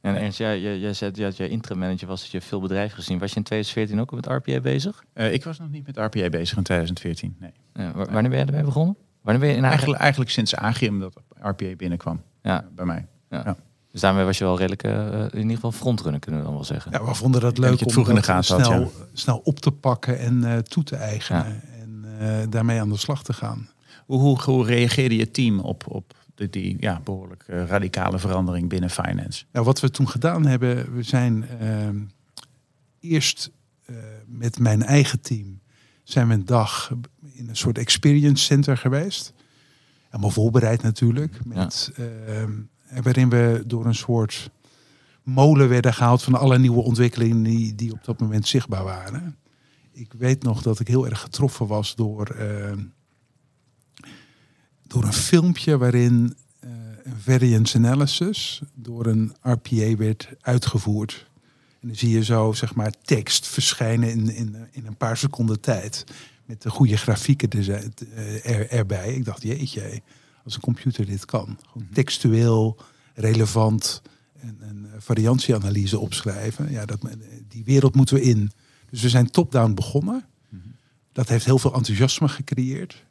En 0.00 0.16
Ernst, 0.16 0.38
jij, 0.38 0.60
jij, 0.60 0.78
jij 0.78 0.92
zei 0.92 1.10
dat 1.10 1.36
jij 1.36 1.48
interim 1.48 1.78
manager 1.78 2.06
was, 2.08 2.20
dat 2.22 2.30
je 2.30 2.40
veel 2.40 2.60
bedrijven 2.60 2.96
gezien. 2.96 3.18
Was 3.18 3.30
je 3.30 3.36
in 3.36 3.42
2014 3.42 4.00
ook 4.00 4.12
met 4.12 4.26
RPA 4.26 4.60
bezig? 4.60 5.04
Eh, 5.12 5.32
ik 5.32 5.44
was 5.44 5.58
nog 5.58 5.70
niet 5.70 5.86
met 5.86 5.96
RPA 5.96 6.28
bezig 6.28 6.56
in 6.56 6.62
2014. 6.62 7.36
Nee. 7.38 7.50
Ja, 7.74 7.92
wa- 7.92 8.04
wanneer 8.10 8.30
ben 8.30 8.38
je 8.38 8.44
ermee 8.44 8.62
begonnen? 8.64 8.96
Wanneer 9.22 9.42
ben 9.42 9.50
je 9.52 9.56
in? 9.56 9.64
Eigenlijk, 9.64 10.00
eigenlijk 10.00 10.30
sinds 10.30 10.54
Agium 10.54 11.00
dat 11.00 11.20
RPA 11.40 11.76
binnenkwam 11.76 12.22
Ja. 12.42 12.60
eh, 12.62 12.66
bij 12.74 12.84
mij. 12.84 13.06
Dus 13.92 14.00
daarmee 14.00 14.24
was 14.24 14.38
je 14.38 14.44
wel 14.44 14.56
redelijk, 14.58 14.82
eh, 14.82 15.20
in 15.20 15.38
ieder 15.40 15.54
geval 15.54 15.72
frontrunner, 15.72 16.20
kunnen 16.20 16.40
we 16.40 16.46
dan 16.46 16.54
wel 16.54 16.64
zeggen. 16.64 16.92
Ja, 16.92 17.04
we 17.04 17.14
vonden 17.14 17.40
dat 17.40 17.58
leuk 17.58 17.80
het 17.80 17.96
om 17.96 18.08
in 18.08 18.14
de 18.14 18.22
gaten 18.22 18.54
had, 18.56 18.64
snel, 18.66 18.92
snel 19.12 19.38
op 19.44 19.60
te 19.60 19.70
pakken 19.70 20.18
en 20.18 20.44
eh, 20.44 20.58
toe 20.58 20.82
te 20.82 20.96
eigenen. 20.96 21.62
En 21.80 22.04
eh, 22.18 22.36
daarmee 22.50 22.80
aan 22.80 22.88
de 22.88 22.96
slag 22.96 23.22
te 23.22 23.32
gaan. 23.32 23.68
Hoe, 24.06 24.20
hoe, 24.20 24.42
hoe 24.42 24.64
reageerde 24.66 25.16
je 25.16 25.30
team 25.30 25.58
op, 25.60 25.84
op 25.88 26.14
de, 26.34 26.50
die 26.50 26.76
ja, 26.80 27.00
behoorlijk 27.04 27.44
eh, 27.46 27.66
radicale 27.66 28.18
verandering 28.18 28.68
binnen 28.68 28.90
finance? 28.90 29.44
Nou, 29.52 29.64
wat 29.64 29.80
we 29.80 29.90
toen 29.90 30.08
gedaan 30.08 30.46
hebben, 30.46 30.94
we 30.94 31.02
zijn 31.02 31.48
ehm, 31.60 31.96
eerst 33.00 33.50
eh, 33.84 33.94
met 34.26 34.58
mijn 34.58 34.82
eigen 34.82 35.20
team 35.20 35.59
zijn 36.12 36.28
we 36.28 36.34
een 36.34 36.44
dag 36.44 36.92
in 37.32 37.48
een 37.48 37.56
soort 37.56 37.78
experience 37.78 38.44
center 38.44 38.76
geweest. 38.76 39.32
Helemaal 40.08 40.30
voorbereid 40.30 40.82
natuurlijk. 40.82 41.44
Met, 41.44 41.92
ehm, 41.96 42.52
en 42.86 43.02
waarin 43.02 43.28
we 43.28 43.62
door 43.66 43.86
een 43.86 43.94
soort 43.94 44.50
molen 45.22 45.68
werden 45.68 45.94
gehaald 45.94 46.22
van 46.22 46.34
alle 46.34 46.58
nieuwe 46.58 46.82
ontwikkelingen 46.82 47.42
die, 47.42 47.74
die 47.74 47.92
op 47.92 48.04
dat 48.04 48.20
moment 48.20 48.48
zichtbaar 48.48 48.84
waren. 48.84 49.36
Ik 49.92 50.12
weet 50.12 50.42
nog 50.42 50.62
dat 50.62 50.80
ik 50.80 50.88
heel 50.88 51.06
erg 51.06 51.20
getroffen 51.20 51.66
was 51.66 51.94
door, 51.94 52.26
ehm, 52.26 52.84
door 54.86 55.04
een 55.04 55.12
filmpje 55.12 55.78
waarin 55.78 56.36
eh, 56.60 56.70
een 57.02 57.18
variance 57.18 57.78
analysis 57.78 58.62
door 58.74 59.06
een 59.06 59.32
RPA 59.40 59.96
werd 59.96 60.28
uitgevoerd. 60.40 61.29
En 61.80 61.88
dan 61.88 61.96
zie 61.96 62.10
je 62.10 62.24
zo 62.24 62.52
zeg 62.52 62.74
maar 62.74 62.92
tekst 63.02 63.46
verschijnen 63.46 64.10
in, 64.10 64.34
in, 64.34 64.56
in 64.70 64.86
een 64.86 64.96
paar 64.96 65.16
seconden 65.16 65.60
tijd. 65.60 66.04
Met 66.44 66.62
de 66.62 66.70
goede 66.70 66.96
grafieken 66.96 67.50
er, 67.50 67.90
eh, 68.14 68.50
er, 68.50 68.70
erbij. 68.70 69.14
Ik 69.14 69.24
dacht, 69.24 69.42
jeetje, 69.42 70.02
als 70.44 70.54
een 70.54 70.60
computer 70.60 71.06
dit 71.06 71.24
kan. 71.24 71.58
Gewoon 71.72 71.88
textueel, 71.92 72.76
relevant 73.14 74.02
en 74.40 74.58
een 74.60 74.86
eh, 74.86 75.00
variantieanalyse 75.00 75.98
opschrijven. 75.98 76.70
Ja, 76.70 76.84
dat, 76.84 77.00
die 77.48 77.64
wereld 77.64 77.94
moeten 77.94 78.14
we 78.14 78.22
in. 78.22 78.50
Dus 78.90 79.02
we 79.02 79.08
zijn 79.08 79.30
top-down 79.30 79.74
begonnen. 79.74 80.24
Dat 81.12 81.28
heeft 81.28 81.44
heel 81.44 81.58
veel 81.58 81.74
enthousiasme 81.74 82.28
gecreëerd. 82.28 83.04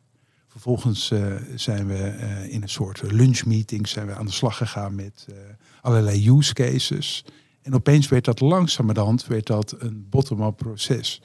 Vervolgens 0.47 1.11
eh, 1.11 1.35
zijn 1.55 1.87
we 1.87 1.97
eh, 1.97 2.53
in 2.53 2.61
een 2.61 2.69
soort 2.69 3.11
lunchmeeting 3.11 3.87
zijn 3.87 4.07
we 4.07 4.15
aan 4.15 4.25
de 4.25 4.31
slag 4.31 4.57
gegaan 4.57 4.95
met 4.95 5.25
eh, 5.29 5.35
allerlei 5.81 6.29
use 6.29 6.53
cases. 6.53 7.25
En 7.69 7.75
opeens 7.75 8.07
werd 8.07 8.25
dat 8.25 8.39
langzamerhand 8.39 9.27
werd 9.27 9.45
dat 9.45 9.75
een 9.79 10.05
bottom-up 10.09 10.57
proces. 10.57 11.21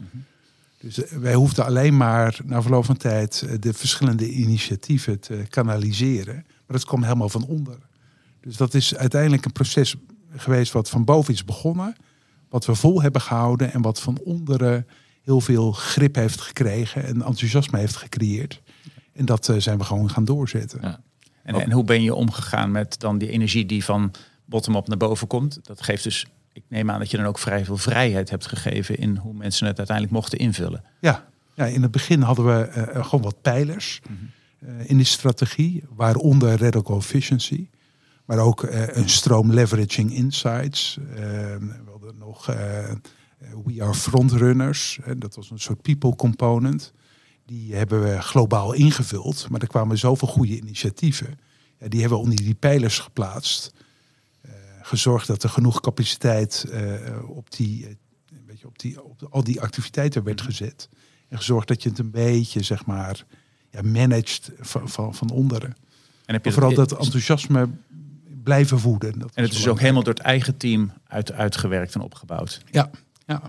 Dus 0.80 1.04
eh, 1.04 1.18
wij 1.18 1.34
hoefden 1.34 1.64
alleen 1.64 1.96
maar 1.96 2.40
na 2.44 2.62
verloop 2.62 2.84
van 2.84 2.96
tijd 2.96 3.42
eh, 3.42 3.54
de 3.60 3.72
verschillende 3.72 4.30
initiatieven 4.30 5.20
te 5.20 5.44
kanaliseren. 5.48 6.34
Maar 6.34 6.76
dat 6.76 6.84
kwam 6.84 7.02
helemaal 7.02 7.28
van 7.28 7.46
onder. 7.46 7.78
Dus 8.40 8.56
dat 8.56 8.74
is 8.74 8.96
uiteindelijk 8.96 9.44
een 9.44 9.52
proces 9.52 9.94
geweest 10.36 10.72
wat 10.72 10.88
van 10.88 11.04
boven 11.04 11.34
is 11.34 11.44
begonnen. 11.44 11.96
Wat 12.48 12.66
we 12.66 12.74
vol 12.74 13.02
hebben 13.02 13.20
gehouden 13.20 13.72
en 13.72 13.82
wat 13.82 14.00
van 14.00 14.18
onderen 14.24 14.86
heel 15.22 15.40
veel 15.40 15.72
grip 15.72 16.14
heeft 16.14 16.40
gekregen 16.40 17.04
en 17.04 17.22
enthousiasme 17.22 17.78
heeft 17.78 17.96
gecreëerd. 17.96 18.62
En 19.12 19.24
dat 19.24 19.48
eh, 19.48 19.56
zijn 19.56 19.78
we 19.78 19.84
gewoon 19.84 20.10
gaan 20.10 20.24
doorzetten. 20.24 20.80
Ja. 20.82 21.00
En, 21.42 21.54
en 21.54 21.72
hoe 21.72 21.84
ben 21.84 22.02
je 22.02 22.14
omgegaan 22.14 22.70
met 22.70 23.00
dan 23.00 23.18
die 23.18 23.30
energie 23.30 23.66
die 23.66 23.84
van 23.84 24.10
bottom-up 24.44 24.88
naar 24.88 24.96
boven 24.96 25.26
komt? 25.26 25.58
Dat 25.62 25.82
geeft 25.82 26.02
dus, 26.02 26.26
ik 26.54 26.62
neem 26.68 26.90
aan 26.90 26.98
dat 26.98 27.10
je 27.10 27.16
dan 27.16 27.26
ook 27.26 27.38
vrij 27.38 27.64
veel 27.64 27.76
vrijheid 27.76 28.30
hebt 28.30 28.46
gegeven 28.46 28.96
in 28.98 29.16
hoe 29.16 29.34
mensen 29.34 29.66
het 29.66 29.78
uiteindelijk 29.78 30.16
mochten 30.16 30.38
invullen. 30.38 30.84
Ja, 31.00 31.28
ja 31.54 31.64
in 31.66 31.82
het 31.82 31.90
begin 31.90 32.20
hadden 32.22 32.44
we 32.46 32.62
eh, 32.64 33.04
gewoon 33.04 33.24
wat 33.24 33.42
pijlers 33.42 34.00
eh, 34.58 34.68
in 34.90 34.96
die 34.96 35.06
strategie, 35.06 35.84
waaronder 35.94 36.60
radical 36.60 36.96
efficiency, 36.96 37.68
maar 38.24 38.38
ook 38.38 38.62
eh, 38.62 38.96
een 38.96 39.08
stroom 39.08 39.52
leveraging 39.52 40.12
insights. 40.12 40.98
Eh, 40.98 41.16
we 41.16 41.90
hadden 41.90 42.18
nog 42.18 42.48
eh, 42.48 42.90
eh, 42.90 42.96
We 43.64 43.82
Are 43.82 43.94
Frontrunners, 43.94 44.98
eh, 45.04 45.12
dat 45.18 45.34
was 45.34 45.50
een 45.50 45.58
soort 45.58 45.82
people 45.82 46.16
component. 46.16 46.92
Die 47.46 47.74
hebben 47.74 48.02
we 48.02 48.22
globaal 48.22 48.72
ingevuld, 48.72 49.46
maar 49.50 49.60
er 49.60 49.66
kwamen 49.66 49.98
zoveel 49.98 50.28
goede 50.28 50.56
initiatieven. 50.56 51.38
Ja, 51.78 51.88
die 51.88 52.00
hebben 52.00 52.18
we 52.18 52.24
onder 52.24 52.44
die 52.44 52.54
pijlers 52.54 52.98
geplaatst. 52.98 53.72
Eh, 54.84 54.88
gezorgd 54.88 55.26
dat 55.26 55.42
er 55.42 55.48
genoeg 55.48 55.80
capaciteit 55.80 56.66
eh, 56.70 57.30
op, 57.30 57.50
die, 57.50 57.84
eh, 57.84 57.90
een 58.28 58.46
beetje 58.46 58.66
op, 58.66 58.78
die, 58.78 59.02
op 59.02 59.26
al 59.30 59.44
die 59.44 59.60
activiteiten 59.60 60.24
werd 60.24 60.40
gezet. 60.40 60.88
En 61.28 61.36
gezorgd 61.36 61.68
dat 61.68 61.82
je 61.82 61.88
het 61.88 61.98
een 61.98 62.10
beetje, 62.10 62.62
zeg 62.62 62.86
maar, 62.86 63.24
ja, 63.70 63.82
managed 63.82 64.52
van, 64.58 64.88
van, 64.88 65.14
van 65.14 65.30
onderen. 65.30 65.76
En, 66.26 66.34
heb 66.34 66.44
je 66.44 66.52
vooral 66.52 66.74
dat, 66.74 66.88
dat 66.88 66.98
enthousiasme 66.98 67.68
blijven 68.42 68.80
voeden. 68.80 69.18
Dat 69.18 69.34
en 69.34 69.42
het 69.42 69.52
is 69.52 69.68
ook 69.68 69.80
helemaal 69.80 70.02
door 70.02 70.14
het 70.14 70.22
eigen 70.22 70.56
team 70.56 70.92
uit, 71.06 71.32
uitgewerkt 71.32 71.94
en 71.94 72.00
opgebouwd. 72.00 72.62
Ja, 72.70 72.90
ja. 73.26 73.42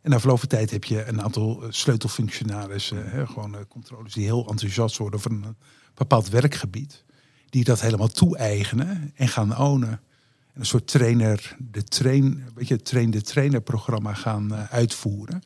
En 0.00 0.10
na 0.10 0.20
verloop 0.20 0.38
van 0.38 0.48
tijd 0.48 0.70
heb 0.70 0.84
je 0.84 1.06
een 1.06 1.22
aantal 1.22 1.62
eh, 1.62 1.68
sleutelfunctionarissen, 1.70 3.10
hè, 3.10 3.26
gewoon 3.26 3.54
eh, 3.54 3.60
controles 3.68 4.12
die 4.12 4.24
heel 4.24 4.48
enthousiast 4.48 4.96
worden 4.96 5.20
van 5.20 5.32
een 5.32 5.56
bepaald 5.94 6.28
werkgebied. 6.28 7.04
Die 7.50 7.64
dat 7.64 7.80
helemaal 7.80 8.08
toe-eigenen 8.08 9.12
en 9.14 9.28
gaan 9.28 9.58
ownen. 9.58 10.00
En 10.58 10.64
een 10.64 10.70
soort 10.70 10.86
trainer, 10.86 11.56
de 11.58 11.84
train, 11.84 12.44
weet 12.54 12.68
je, 12.68 12.82
train 12.82 13.10
de 13.10 13.22
trainer 13.22 13.60
programma 13.60 14.14
gaan 14.14 14.54
eh, 14.54 14.64
uitvoeren. 14.70 15.42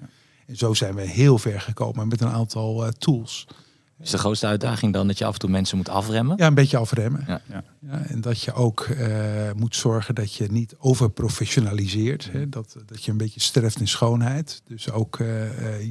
En 0.47 0.57
zo 0.57 0.75
zijn 0.75 0.95
we 0.95 1.03
heel 1.03 1.39
ver 1.39 1.61
gekomen 1.61 2.09
met 2.09 2.21
een 2.21 2.29
aantal 2.29 2.87
eh, 2.87 2.91
tools. 2.91 3.47
Is 4.01 4.11
de 4.11 4.19
grootste 4.19 4.47
uitdaging 4.47 4.93
dan 4.93 5.07
dat 5.07 5.19
je 5.19 5.25
af 5.25 5.33
en 5.33 5.39
toe 5.39 5.51
mensen 5.51 5.77
moet 5.77 5.89
afremmen? 5.89 6.37
Ja, 6.37 6.47
een 6.47 6.55
beetje 6.55 6.77
afremmen. 6.77 7.25
Ja. 7.27 7.41
Ja. 7.49 7.65
Ja, 7.79 8.05
en 8.07 8.21
dat 8.21 8.41
je 8.41 8.53
ook 8.53 8.81
eh, 8.81 9.53
moet 9.57 9.77
zorgen 9.77 10.15
dat 10.15 10.35
je 10.35 10.51
niet 10.51 10.75
overprofessionaliseert. 10.79 12.29
Hè? 12.33 12.49
Dat, 12.49 12.77
dat 12.87 13.05
je 13.05 13.11
een 13.11 13.17
beetje 13.17 13.41
sterft 13.41 13.81
in 13.81 13.89
schoonheid. 13.89 14.63
Dus 14.67 14.91
ook 14.91 15.17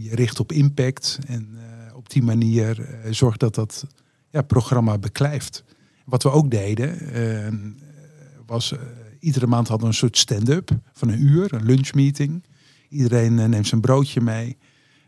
je 0.01 0.10
richt 0.12 0.40
op 0.40 0.51
impact. 0.51 1.20
En 1.28 1.50
eh, 1.56 1.96
op 1.96 2.10
die 2.10 2.24
manier 2.24 2.80
eh 3.04 3.12
zorg 3.12 3.38
dat 3.38 3.56
dat 3.56 3.86
ja, 4.30 4.42
programma 4.42 4.98
beklijft. 4.98 5.63
Wat 6.06 6.24
we 6.24 6.32
ook 6.32 6.51
deden, 6.51 6.98
was 8.51 8.72
eh, 8.72 8.80
iedere 9.22 9.48
maand 9.48 9.68
hadden 9.68 9.88
we 9.88 9.94
een 9.94 10.00
soort 10.00 10.18
stand-up 10.18 10.70
van 10.94 11.10
een 11.10 11.22
uur, 11.22 11.54
een 11.54 11.66
lunchmeeting. 11.66 12.44
Iedereen 12.90 13.40
eh, 13.40 13.46
neemt 13.46 13.68
zijn 13.68 13.82
broodje 13.82 14.22
mee. 14.22 14.58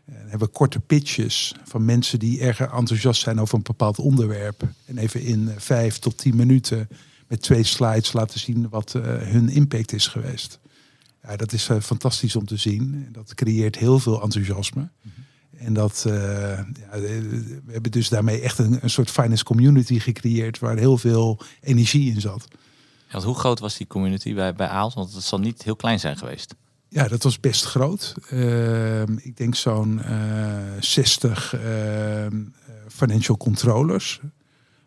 En 0.04 0.12
dan 0.14 0.28
hebben 0.28 0.48
we 0.48 0.54
korte 0.54 0.80
pitches 0.80 1.54
van 1.64 1.84
mensen 1.84 2.18
die 2.18 2.40
erg 2.40 2.60
enthousiast 2.60 3.20
zijn 3.20 3.40
over 3.40 3.54
een 3.54 3.62
bepaald 3.62 3.98
onderwerp. 3.98 4.62
En 4.84 4.98
even 4.98 5.22
in 5.22 5.48
eh, 5.48 5.54
vijf 5.58 5.98
tot 5.98 6.18
tien 6.18 6.36
minuten 6.36 6.88
met 7.28 7.42
twee 7.42 7.64
slides 7.64 8.12
laten 8.12 8.40
zien 8.40 8.68
wat 8.68 8.94
eh, 8.94 9.02
hun 9.02 9.48
impact 9.48 9.92
is 9.92 10.06
geweest. 10.06 10.60
Ja, 11.28 11.36
dat 11.36 11.52
is 11.52 11.68
eh, 11.68 11.80
fantastisch 11.80 12.36
om 12.36 12.46
te 12.46 12.56
zien. 12.56 13.08
Dat 13.12 13.34
creëert 13.34 13.76
heel 13.76 13.98
veel 13.98 14.22
enthousiasme. 14.22 14.88
En 15.56 15.72
dat, 15.72 16.04
eh, 16.06 16.14
ja, 16.14 16.90
eh, 16.90 17.00
we 17.64 17.72
hebben 17.72 17.90
dus 17.90 18.08
daarmee 18.08 18.40
echt 18.40 18.58
een, 18.58 18.78
een 18.82 18.90
soort 18.90 19.10
finance 19.10 19.44
community 19.44 19.98
gecreëerd 19.98 20.58
waar 20.58 20.76
heel 20.76 20.98
veel 20.98 21.40
energie 21.60 22.12
in 22.12 22.20
zat. 22.20 22.48
Want 23.14 23.26
hoe 23.26 23.34
groot 23.34 23.58
was 23.58 23.76
die 23.76 23.86
community 23.86 24.34
bij, 24.34 24.54
bij 24.54 24.68
Aals? 24.68 24.94
Want 24.94 25.14
het 25.14 25.22
zal 25.22 25.38
niet 25.38 25.62
heel 25.62 25.76
klein 25.76 26.00
zijn 26.00 26.16
geweest. 26.16 26.54
Ja, 26.88 27.08
dat 27.08 27.22
was 27.22 27.40
best 27.40 27.64
groot. 27.64 28.14
Ehm, 28.30 29.16
ik 29.16 29.36
denk 29.36 29.54
zo'n 29.54 30.02
eh 30.02 30.58
60 30.80 31.54
ehm, 31.54 31.64
eh, 31.64 32.74
financial 32.88 33.36
controllers. 33.36 34.20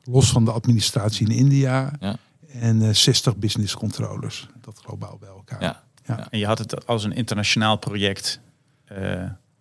Los 0.04 0.32
van 0.32 0.46
de 0.46 0.52
administratie 0.52 1.30
in 1.30 1.36
India. 1.36 1.92
Ja. 2.00 2.18
En 2.48 2.82
eh 2.82 2.94
60 2.94 3.38
business 3.38 3.76
controllers. 3.76 4.48
Dat 4.62 4.80
globaal 4.84 5.18
bij 5.20 5.30
elkaar. 5.30 5.62
Ja. 5.62 5.84
En 6.30 6.40
je 6.40 6.46
had 6.46 6.58
het 6.58 6.86
als 6.86 7.04
een 7.04 7.14
internationaal 7.14 7.78
project. 7.78 8.40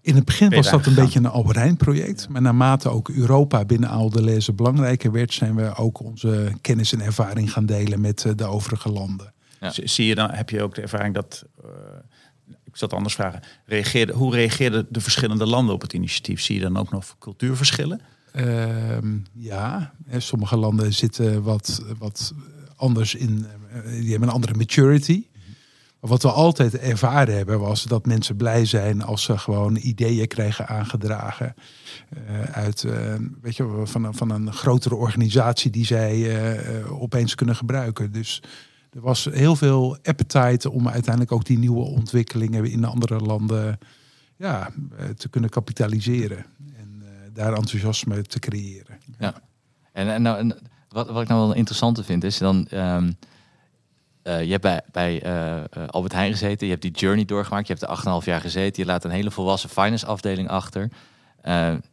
In 0.07 0.15
het 0.15 0.25
begin 0.25 0.51
was 0.51 0.71
dat 0.71 0.87
een 0.87 0.95
beetje 0.95 1.19
een 1.19 1.27
Alberijn 1.27 1.77
project. 1.77 2.29
Maar 2.29 2.43
naarmate 2.43 2.89
ook 2.89 3.09
Europa 3.09 3.65
binnen 3.65 3.89
Aldeleze 3.89 4.53
belangrijker 4.53 5.13
werd... 5.13 5.33
zijn 5.33 5.55
we 5.55 5.75
ook 5.75 6.01
onze 6.01 6.53
kennis 6.61 6.93
en 6.93 7.01
ervaring 7.01 7.53
gaan 7.53 7.67
delen 7.67 8.01
met 8.01 8.25
eh, 8.25 8.33
de 8.37 8.45
overige 8.45 8.89
landen. 8.89 9.33
Ja. 9.61 9.73
Zie 9.85 10.07
je 10.07 10.15
dan, 10.15 10.31
heb 10.31 10.51
je 10.51 10.63
ook 10.63 10.75
de 10.75 10.81
ervaring 10.83 11.15
dat. 11.15 11.45
eh, 11.65 11.69
ik 12.65 12.77
zal 12.77 12.89
het 12.89 12.97
anders 12.97 13.15
vragen. 13.15 13.41
Reageerde, 13.65 14.13
hoe 14.13 14.35
reageerden 14.35 14.87
de 14.89 15.01
verschillende 15.01 15.47
landen 15.47 15.75
op 15.75 15.81
het 15.81 15.93
initiatief? 15.93 16.41
Zie 16.41 16.55
je 16.55 16.61
dan 16.61 16.77
ook 16.77 16.91
nog 16.91 17.17
cultuurverschillen? 17.19 18.01
Ehm, 18.33 19.17
ja, 19.33 19.93
sommige 20.17 20.57
landen 20.57 20.93
zitten 20.95 21.43
wat, 21.43 21.83
wat 21.99 22.33
anders 22.77 23.15
in. 23.15 23.47
eh, 23.73 23.91
die 23.91 24.11
hebben 24.11 24.29
een 24.29 24.35
andere 24.35 24.55
maturity. 24.55 25.25
Wat 26.07 26.23
we 26.23 26.31
altijd 26.31 26.79
ervaren 26.79 27.37
hebben 27.37 27.61
was 27.61 27.83
dat 27.83 28.07
mensen 28.07 28.37
blij 28.37 28.65
zijn 28.65 29.03
als 29.03 29.23
ze 29.23 29.39
gewoon 29.39 29.77
ideeën 29.77 30.27
krijgen 30.27 30.69
aangedragen. 30.69 31.55
eh, 32.27 32.41
uit 32.43 32.85
eh, 32.85 33.15
weet 33.41 33.57
je, 33.57 33.83
van, 33.85 34.05
een- 34.05 34.15
van 34.15 34.31
een 34.31 34.53
grotere 34.53 34.95
organisatie 34.95 35.71
die 35.71 35.85
zij 35.85 36.39
eh, 36.51 36.93
opeens 37.03 37.35
kunnen 37.35 37.57
gebruiken. 37.57 38.13
Dus 38.13 38.43
er 38.91 39.01
was 39.01 39.25
heel 39.25 39.57
veel 39.57 39.97
appetite 40.03 40.71
om 40.71 40.89
uiteindelijk 40.89 41.33
ook 41.33 41.45
die 41.45 41.59
nieuwe 41.59 41.85
ontwikkelingen 41.85 42.65
in 42.71 42.85
andere 42.85 43.19
landen 43.19 43.79
ja, 44.37 44.71
te 45.17 45.29
kunnen 45.29 45.51
kapitaliseren. 45.51 46.45
En 46.79 47.03
daar 47.33 47.53
enthousiasme 47.53 48.23
te 48.23 48.39
creëren. 48.39 48.99
En, 49.93 50.09
en, 50.09 50.23
nou, 50.23 50.39
en 50.39 50.57
wat, 50.89 51.11
wat 51.11 51.23
ik 51.23 51.29
nou 51.29 51.41
wel 51.47 51.55
interessant 51.57 52.05
vind 52.05 52.25
is 52.25 52.39
dan. 52.39 52.67
ehm, 52.67 53.13
eh, 54.27 54.45
je 54.45 54.51
hebt 54.51 54.63
bij, 54.63 54.81
bij 54.93 55.23
eh, 55.23 55.59
eh, 55.59 55.65
Albert 55.87 56.13
Heijn 56.13 56.33
gezeten, 56.33 56.67
je 56.67 56.73
hebt 56.73 56.85
die 56.85 56.93
journey 56.93 57.25
doorgemaakt, 57.25 57.67
je 57.67 57.75
hebt 57.75 58.07
er 58.07 58.21
8,5 58.23 58.25
jaar 58.27 58.41
gezeten, 58.41 58.83
je 58.83 58.89
laat 58.89 59.05
een 59.05 59.11
hele 59.11 59.31
volwassen 59.31 59.71
finance 59.71 60.07
afdeling 60.07 60.49
achter. 60.49 60.89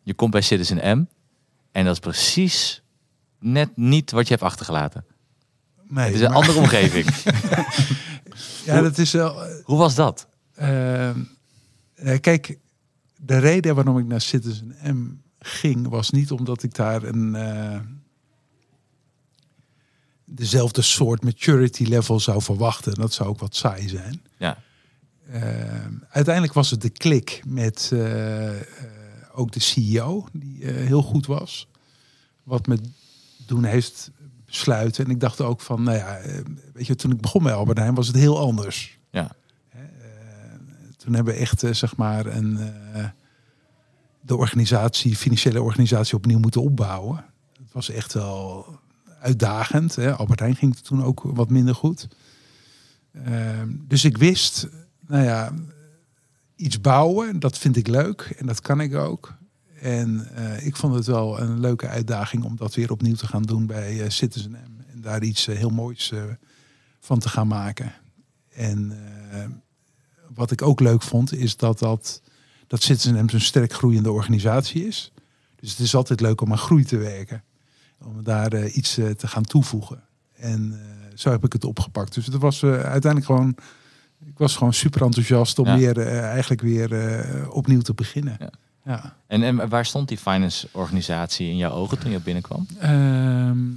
Je 0.04 0.14
komt 0.16 0.32
bij 0.32 0.42
Citizen 0.42 0.98
M 0.98 1.06
en 1.72 1.86
dat 1.86 1.94
is 1.94 2.00
precies 2.00 2.82
net 3.40 3.70
niet 3.78 4.12
wat 4.12 4.24
je 4.28 4.34
hebt 4.34 4.46
achtergelaten. 4.46 5.06
Nee, 5.88 6.06
Het 6.06 6.14
is 6.14 6.22
een 6.22 6.28
maar- 6.28 6.38
andere 6.38 6.58
omgeving. 6.60 7.06
Ja, 8.66 8.82
dat 8.82 8.98
is 8.98 9.12
wel. 9.12 9.36
Hoe 9.64 9.78
was 9.78 9.96
dat? 9.96 10.28
Ehm, 10.56 11.20
eh, 11.94 12.20
kijk, 12.20 12.58
de 13.16 13.38
reden 13.38 13.76
waarom 13.76 13.98
ik 13.98 14.06
naar 14.06 14.22
Citizen 14.22 14.76
M 14.84 15.08
ging, 15.40 15.88
was 15.90 16.10
niet 16.10 16.32
omdat 16.32 16.64
ik 16.64 16.76
daar 16.76 17.04
een 17.04 17.36
dezelfde 20.36 20.82
soort 20.82 21.24
maturity 21.24 21.84
level 21.84 22.20
zou 22.20 22.42
verwachten. 22.42 22.94
Dat 22.94 23.14
zou 23.14 23.30
ook 23.30 23.40
wat 23.40 23.56
saai 23.56 23.90
zijn. 23.90 24.22
Ja. 24.38 24.58
Ehm, 25.32 25.94
uiteindelijk 26.10 26.54
was 26.54 26.72
het 26.72 26.82
de 26.82 26.90
klik 26.90 27.42
met 27.46 27.90
eh, 27.94 28.60
eh, 28.60 28.64
ook 29.34 29.52
de 29.52 29.60
CEO, 29.60 30.28
die 30.34 30.66
eh, 30.66 30.86
heel 30.88 31.02
goed 31.02 31.26
was. 31.26 31.68
Wat 32.44 32.68
me 32.68 32.78
doen 33.46 33.64
heeft 33.64 34.12
besluiten. 34.46 35.06
En 35.06 35.12
ik 35.12 35.20
dacht 35.20 35.42
ook 35.42 35.62
van, 35.62 35.84
nou 35.84 35.98
ja, 35.98 36.22
weet 36.74 36.88
je, 36.88 36.96
toen 36.96 37.12
ik 37.12 37.22
begon 37.22 37.44
bij 37.44 37.54
Albert 37.54 37.78
Heijn 37.78 37.96
was 37.96 38.08
het 38.08 38.16
heel 38.16 38.40
anders. 38.40 38.98
Ja. 39.10 39.32
Toen 40.98 41.14
hebben 41.14 41.34
we 41.34 41.40
echt, 41.40 41.60
zeg 41.72 41.96
maar, 41.96 42.26
een, 42.26 42.74
de 44.22 44.36
organisatie, 44.36 45.16
financiële 45.16 45.62
organisatie 45.62 46.16
opnieuw 46.16 46.40
moeten 46.40 46.62
opbouwen. 46.62 47.26
Het 47.58 47.72
was 47.72 47.90
echt 47.90 48.14
wel 48.14 48.66
uitdagend. 49.24 49.96
Hè. 49.96 50.16
Albert 50.16 50.40
Heijn 50.40 50.56
ging 50.56 50.76
toen 50.76 51.04
ook 51.04 51.22
wat 51.24 51.50
minder 51.50 51.76
goed. 51.76 52.08
Ehm, 53.14 53.70
dus 53.88 54.06
ik 54.06 54.18
wist, 54.18 54.68
nou 55.08 55.24
ja, 55.24 55.54
iets 56.56 56.82
bouwen, 56.82 57.40
dat 57.40 57.58
vind 57.58 57.76
ik 57.76 57.88
leuk 57.88 58.34
en 58.38 58.46
dat 58.46 58.62
kan 58.62 58.82
ik 58.82 58.96
ook. 58.96 59.34
En 59.80 60.36
eh, 60.36 60.66
ik 60.66 60.76
vond 60.76 60.96
het 60.96 61.06
wel 61.06 61.40
een 61.40 61.60
leuke 61.60 61.88
uitdaging 61.88 62.44
om 62.44 62.56
dat 62.56 62.76
weer 62.76 62.92
opnieuw 62.92 63.16
te 63.16 63.28
gaan 63.28 63.44
doen 63.44 63.66
bij 63.66 64.02
eh, 64.02 64.10
Citizen 64.10 64.52
M. 64.52 64.92
En 64.92 65.02
daar 65.02 65.24
iets 65.24 65.48
eh, 65.48 65.58
heel 65.58 65.70
moois 65.70 66.14
van 67.00 67.20
te 67.20 67.30
gaan 67.30 67.48
maken. 67.48 67.94
En 68.50 68.98
wat 70.34 70.52
ik 70.52 70.62
ook 70.62 70.80
leuk 70.80 71.02
vond, 71.02 71.34
is 71.34 71.58
dat, 71.58 71.80
dat, 71.80 72.22
dat 72.68 72.84
Citizen 72.84 73.26
M 73.26 73.30
zo'n 73.30 73.40
sterk 73.40 73.74
groeiende 73.74 74.12
organisatie 74.12 74.88
is. 74.88 75.12
Dus 75.56 75.70
het 75.70 75.80
is 75.80 75.96
altijd 75.96 76.22
leuk 76.22 76.42
om 76.42 76.52
aan 76.52 76.58
groei 76.58 76.84
te 76.84 76.98
werken. 76.98 77.44
Om 78.06 78.24
daar 78.24 78.54
eh, 78.54 78.76
iets 78.76 78.98
eh, 78.98 79.10
te 79.10 79.28
gaan 79.28 79.44
toevoegen. 79.44 80.04
En 80.34 80.74
eh, 80.74 81.12
zo 81.16 81.32
heb 81.32 81.46
ik 81.46 81.54
het 81.54 81.64
opgepakt. 81.64 82.14
Dus 82.14 82.26
het 82.26 82.38
was 82.38 82.64
uiteindelijk 82.64 83.26
gewoon... 83.26 83.56
Ik 84.26 84.38
was 84.38 84.56
gewoon 84.56 84.74
super 84.74 85.02
enthousiast 85.02 85.60
om 85.60 85.66
Ja. 85.66 85.76
weer 85.78 86.08
eigenlijk 86.08 86.62
weer 86.62 87.52
opnieuw 87.52 87.82
te 87.82 87.94
beginnen. 87.94 88.38
Ja. 88.40 88.50
ja. 88.86 89.16
En, 89.28 89.44
en 89.44 89.70
waar 89.70 89.86
stond 89.86 90.08
die 90.08 90.18
finance 90.18 90.68
organisatie 90.72 91.50
in 91.50 91.58
jouw 91.58 91.72
ogen 91.72 92.00
toen 92.00 92.12
je 92.12 92.20
binnenkwam? 92.20 92.68
Ehm, 92.80 93.68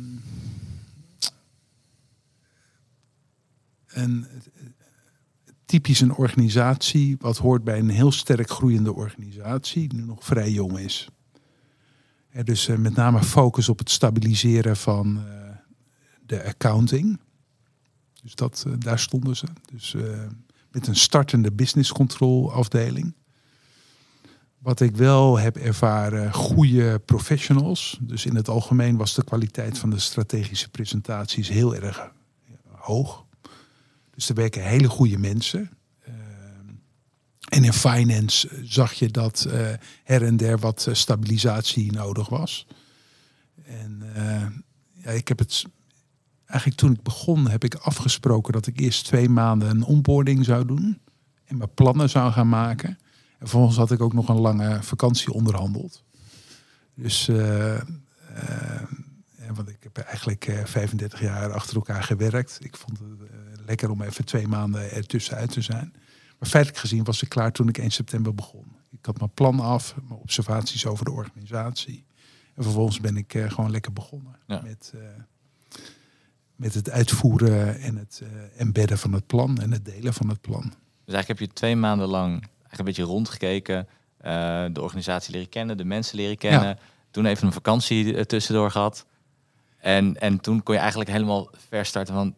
een, 3.87 4.27
typisch 5.65 6.01
een 6.01 6.15
organisatie 6.15 7.17
wat 7.19 7.39
hoort 7.39 7.65
bij 7.65 7.79
een 7.79 7.89
heel 7.89 8.13
sterk 8.13 8.51
groeiende 8.51 8.95
organisatie 8.95 9.89
die 9.89 10.05
nog 10.05 10.25
vrij 10.25 10.51
jong 10.51 10.79
is. 10.79 11.09
Dus 12.45 12.69
eh, 12.69 12.77
met 12.77 12.95
name 12.95 13.23
focus 13.23 13.69
op 13.69 13.79
het 13.79 13.91
stabiliseren 13.91 14.77
van 14.77 15.17
eh, 15.17 15.51
de 16.27 16.45
accounting. 16.45 17.21
Dus 18.23 18.35
dat, 18.35 18.65
eh, 18.67 18.73
daar 18.79 18.99
stonden 18.99 19.37
ze. 19.37 19.47
Dus 19.73 19.95
met 20.71 20.87
een 20.87 20.97
startende 20.97 21.53
business 21.53 21.93
control 21.93 22.53
afdeling. 22.53 23.15
Wat 24.59 24.81
ik 24.81 24.97
wel 24.97 25.39
heb 25.39 25.57
ervaren, 25.57 26.33
goede 26.33 26.99
professionals. 26.99 27.99
Dus 28.01 28.27
in 28.27 28.37
het 28.37 28.49
algemeen 28.49 28.97
was 28.97 29.15
de 29.15 29.25
kwaliteit 29.25 29.79
van 29.79 29.91
de 29.91 29.99
strategische 29.99 30.69
presentaties 30.69 31.49
heel 31.49 31.75
erg 31.75 32.13
hoog. 32.71 33.25
Dus 34.15 34.29
er 34.29 34.35
werken 34.35 34.65
hele 34.65 34.89
goede 34.89 35.19
mensen. 35.19 35.71
En 37.49 37.65
in 37.65 37.73
finance 37.73 38.49
zag 38.63 38.93
je 38.93 39.09
dat 39.09 39.45
eh, 39.45 39.69
her 40.05 40.23
en 40.23 40.37
der 40.37 40.59
wat 40.59 40.87
eh, 40.87 40.95
stabilisatie 40.95 41.93
nodig 41.93 42.29
was. 42.29 42.67
En 43.65 44.03
eh, 44.15 44.47
ja, 44.93 45.11
ik 45.11 45.29
heb 45.29 45.39
het 45.39 45.65
eigenlijk 46.47 46.81
toen 46.81 46.93
ik 46.93 47.03
begon, 47.03 47.49
heb 47.49 47.65
ik 47.65 47.75
afgesproken 47.75 48.53
dat 48.53 48.67
ik 48.67 48.81
eerst 48.81 49.05
twee 49.05 49.29
maanden 49.29 49.71
een 49.71 49.85
onboarding 49.85 50.45
zou 50.45 50.67
doen 50.67 51.01
en 51.45 51.57
mijn 51.57 51.75
plannen 51.75 52.11
zou 52.11 52.33
gaan 52.33 52.49
maken. 52.49 52.89
En 52.89 53.49
vervolgens 53.49 53.77
had 53.77 53.91
ik 53.91 54.01
ook 54.01 54.13
nog 54.13 54.29
een 54.29 54.41
lange 54.41 54.83
vakantie 54.83 55.33
onderhandeld. 55.33 56.05
Dus, 56.95 57.29
eh, 57.29 57.77
eh, 59.47 59.55
want 59.55 59.69
ik 59.69 59.83
heb 59.83 59.99
eigenlijk 59.99 60.47
eh, 60.47 60.65
35 60.65 61.21
jaar 61.21 61.53
achter 61.53 61.77
elkaar 61.77 62.03
gewerkt. 62.03 62.59
Ik 62.61 62.77
vond 62.77 62.99
het 62.99 63.09
eh, 63.09 63.65
lekker 63.67 63.91
om 63.91 64.03
even 64.03 64.25
twee 64.25 64.49
maanden 64.49 64.91
ertussenuit 64.91 65.53
te 65.53 65.61
zijn. 65.61 65.93
Feitelijk 66.47 66.81
gezien 66.81 67.05
was 67.05 67.23
ik 67.23 67.29
klaar 67.29 67.53
toen 67.53 67.69
ik 67.69 67.79
1 67.79 67.91
september 67.91 68.35
begon. 68.35 68.77
Ik 68.91 69.07
had 69.07 69.19
mijn 69.19 69.35
plan 69.35 69.61
af, 69.61 69.95
mijn 70.09 70.21
observaties 70.21 70.87
over 70.87 71.05
de 71.05 71.11
organisatie. 71.11 72.05
En 72.55 72.63
vervolgens 72.63 73.01
ben 73.01 73.17
ik 73.17 73.35
eh, 73.35 73.51
gewoon 73.51 73.71
lekker 73.71 73.93
begonnen 73.93 74.37
Ja. 74.47 74.61
met, 74.63 74.93
eh, 74.95 75.01
met 76.57 76.75
het 76.75 76.91
uitvoeren 76.91 77.81
en 77.81 77.97
het 77.97 78.23
eh, 78.23 78.61
embedden 78.61 78.99
van 78.99 79.13
het 79.13 79.27
plan 79.27 79.59
en 79.59 79.73
het 79.73 79.85
delen 79.85 80.15
van 80.15 80.29
het 80.29 80.41
plan. 80.41 80.63
Dus 80.63 81.15
eigenlijk 81.15 81.29
heb 81.29 81.39
je 81.39 81.55
twee 81.55 81.77
maanden 81.77 82.09
lang 82.09 82.31
eigenlijk 82.31 82.79
een 82.79 82.85
beetje 82.85 83.03
rondgekeken, 83.03 83.89
de 84.73 84.81
organisatie 84.81 85.33
leren 85.33 85.49
kennen, 85.49 85.77
de 85.77 85.85
mensen 85.85 86.17
leren 86.17 86.37
kennen. 86.37 86.79
Toen 87.11 87.27
even 87.27 87.47
een 87.47 87.53
vakantie 87.53 88.27
tussendoor 88.27 88.71
gehad. 88.71 89.07
En, 89.79 90.21
en 90.21 90.41
toen 90.41 90.63
kon 90.63 90.75
je 90.75 90.81
eigenlijk 90.81 91.11
helemaal 91.11 91.51
verstarten 91.69 92.15
van... 92.15 92.35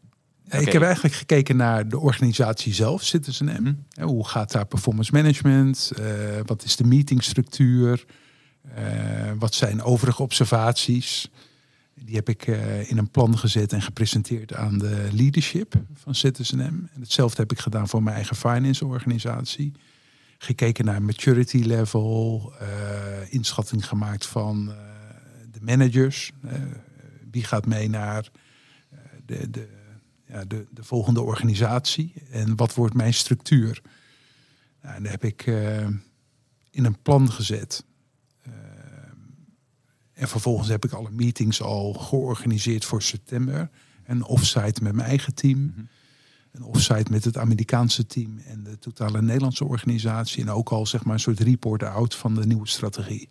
Ik 0.50 0.72
heb 0.72 0.82
eigenlijk 0.82 1.14
gekeken 1.14 1.56
naar 1.56 1.88
de 1.88 1.98
organisatie 1.98 2.74
zelf, 2.74 3.02
Citizen 3.02 3.62
M. 3.62 3.76
Ja, 3.90 4.04
Hoe 4.04 4.28
gaat 4.28 4.52
daar 4.52 4.66
performance 4.66 5.12
management? 5.12 5.92
Eh, 5.96 6.04
wat 6.46 6.64
is 6.64 6.76
de 6.76 6.84
meetingstructuur? 6.84 8.04
Eh, 8.74 8.84
wat 9.38 9.54
zijn 9.54 9.82
overige 9.82 10.22
observaties? 10.22 11.30
Die 11.94 12.16
heb 12.16 12.28
ik 12.28 12.46
eh, 12.46 12.90
in 12.90 12.98
een 12.98 13.10
plan 13.10 13.38
gezet 13.38 13.72
en 13.72 13.82
gepresenteerd 13.82 14.54
aan 14.54 14.78
de 14.78 15.08
leadership 15.12 15.74
van 15.94 16.14
Citizen 16.14 16.58
M. 16.58 16.88
En 16.94 17.00
hetzelfde 17.00 17.42
heb 17.42 17.52
ik 17.52 17.58
gedaan 17.58 17.88
voor 17.88 18.02
mijn 18.02 18.16
eigen 18.16 18.36
finance 18.36 18.86
organisatie. 18.86 19.72
Gekeken 20.38 20.84
naar 20.84 21.02
maturity 21.02 21.58
level, 21.58 22.52
eh, 22.58 23.32
inschatting 23.32 23.86
gemaakt 23.86 24.26
van 24.26 24.70
eh, 24.70 24.76
de 25.50 25.60
managers. 25.60 26.32
Eh, 26.42 26.52
wie 27.30 27.44
gaat 27.44 27.66
mee 27.66 27.88
naar 27.88 28.28
eh, 28.90 28.98
de, 29.26 29.50
de, 29.50 29.68
ja, 30.28 30.44
de, 30.44 30.66
de 30.70 30.84
volgende 30.84 31.22
organisatie 31.22 32.12
en 32.30 32.56
wat 32.56 32.74
wordt 32.74 32.94
mijn 32.94 33.14
structuur? 33.14 33.82
Nou, 34.82 34.94
en 34.94 35.02
daar 35.02 35.12
heb 35.12 35.24
ik 35.24 35.46
eh, 35.46 35.86
in 36.70 36.84
een 36.84 37.02
plan 37.02 37.32
gezet. 37.32 37.84
Eh, 38.42 38.52
en 40.12 40.28
vervolgens 40.28 40.68
heb 40.68 40.84
ik 40.84 40.92
alle 40.92 41.10
meetings 41.10 41.62
al 41.62 41.92
georganiseerd 41.92 42.84
voor 42.84 43.02
september. 43.02 43.70
Een 44.04 44.24
offsite 44.24 44.82
met 44.82 44.92
mijn 44.92 45.08
eigen 45.08 45.34
team. 45.34 45.74
Een 46.52 46.62
offsite 46.62 47.10
met 47.10 47.24
het 47.24 47.36
Amerikaanse 47.36 48.06
team 48.06 48.38
en 48.38 48.62
de 48.62 48.78
totale 48.78 49.22
Nederlandse 49.22 49.64
organisatie. 49.64 50.42
En 50.42 50.50
ook 50.50 50.68
al 50.70 50.86
zeg 50.86 51.04
maar 51.04 51.14
een 51.14 51.20
soort 51.20 51.40
report-out 51.40 52.14
van 52.14 52.34
de 52.34 52.46
nieuwe 52.46 52.68
strategie. 52.68 53.28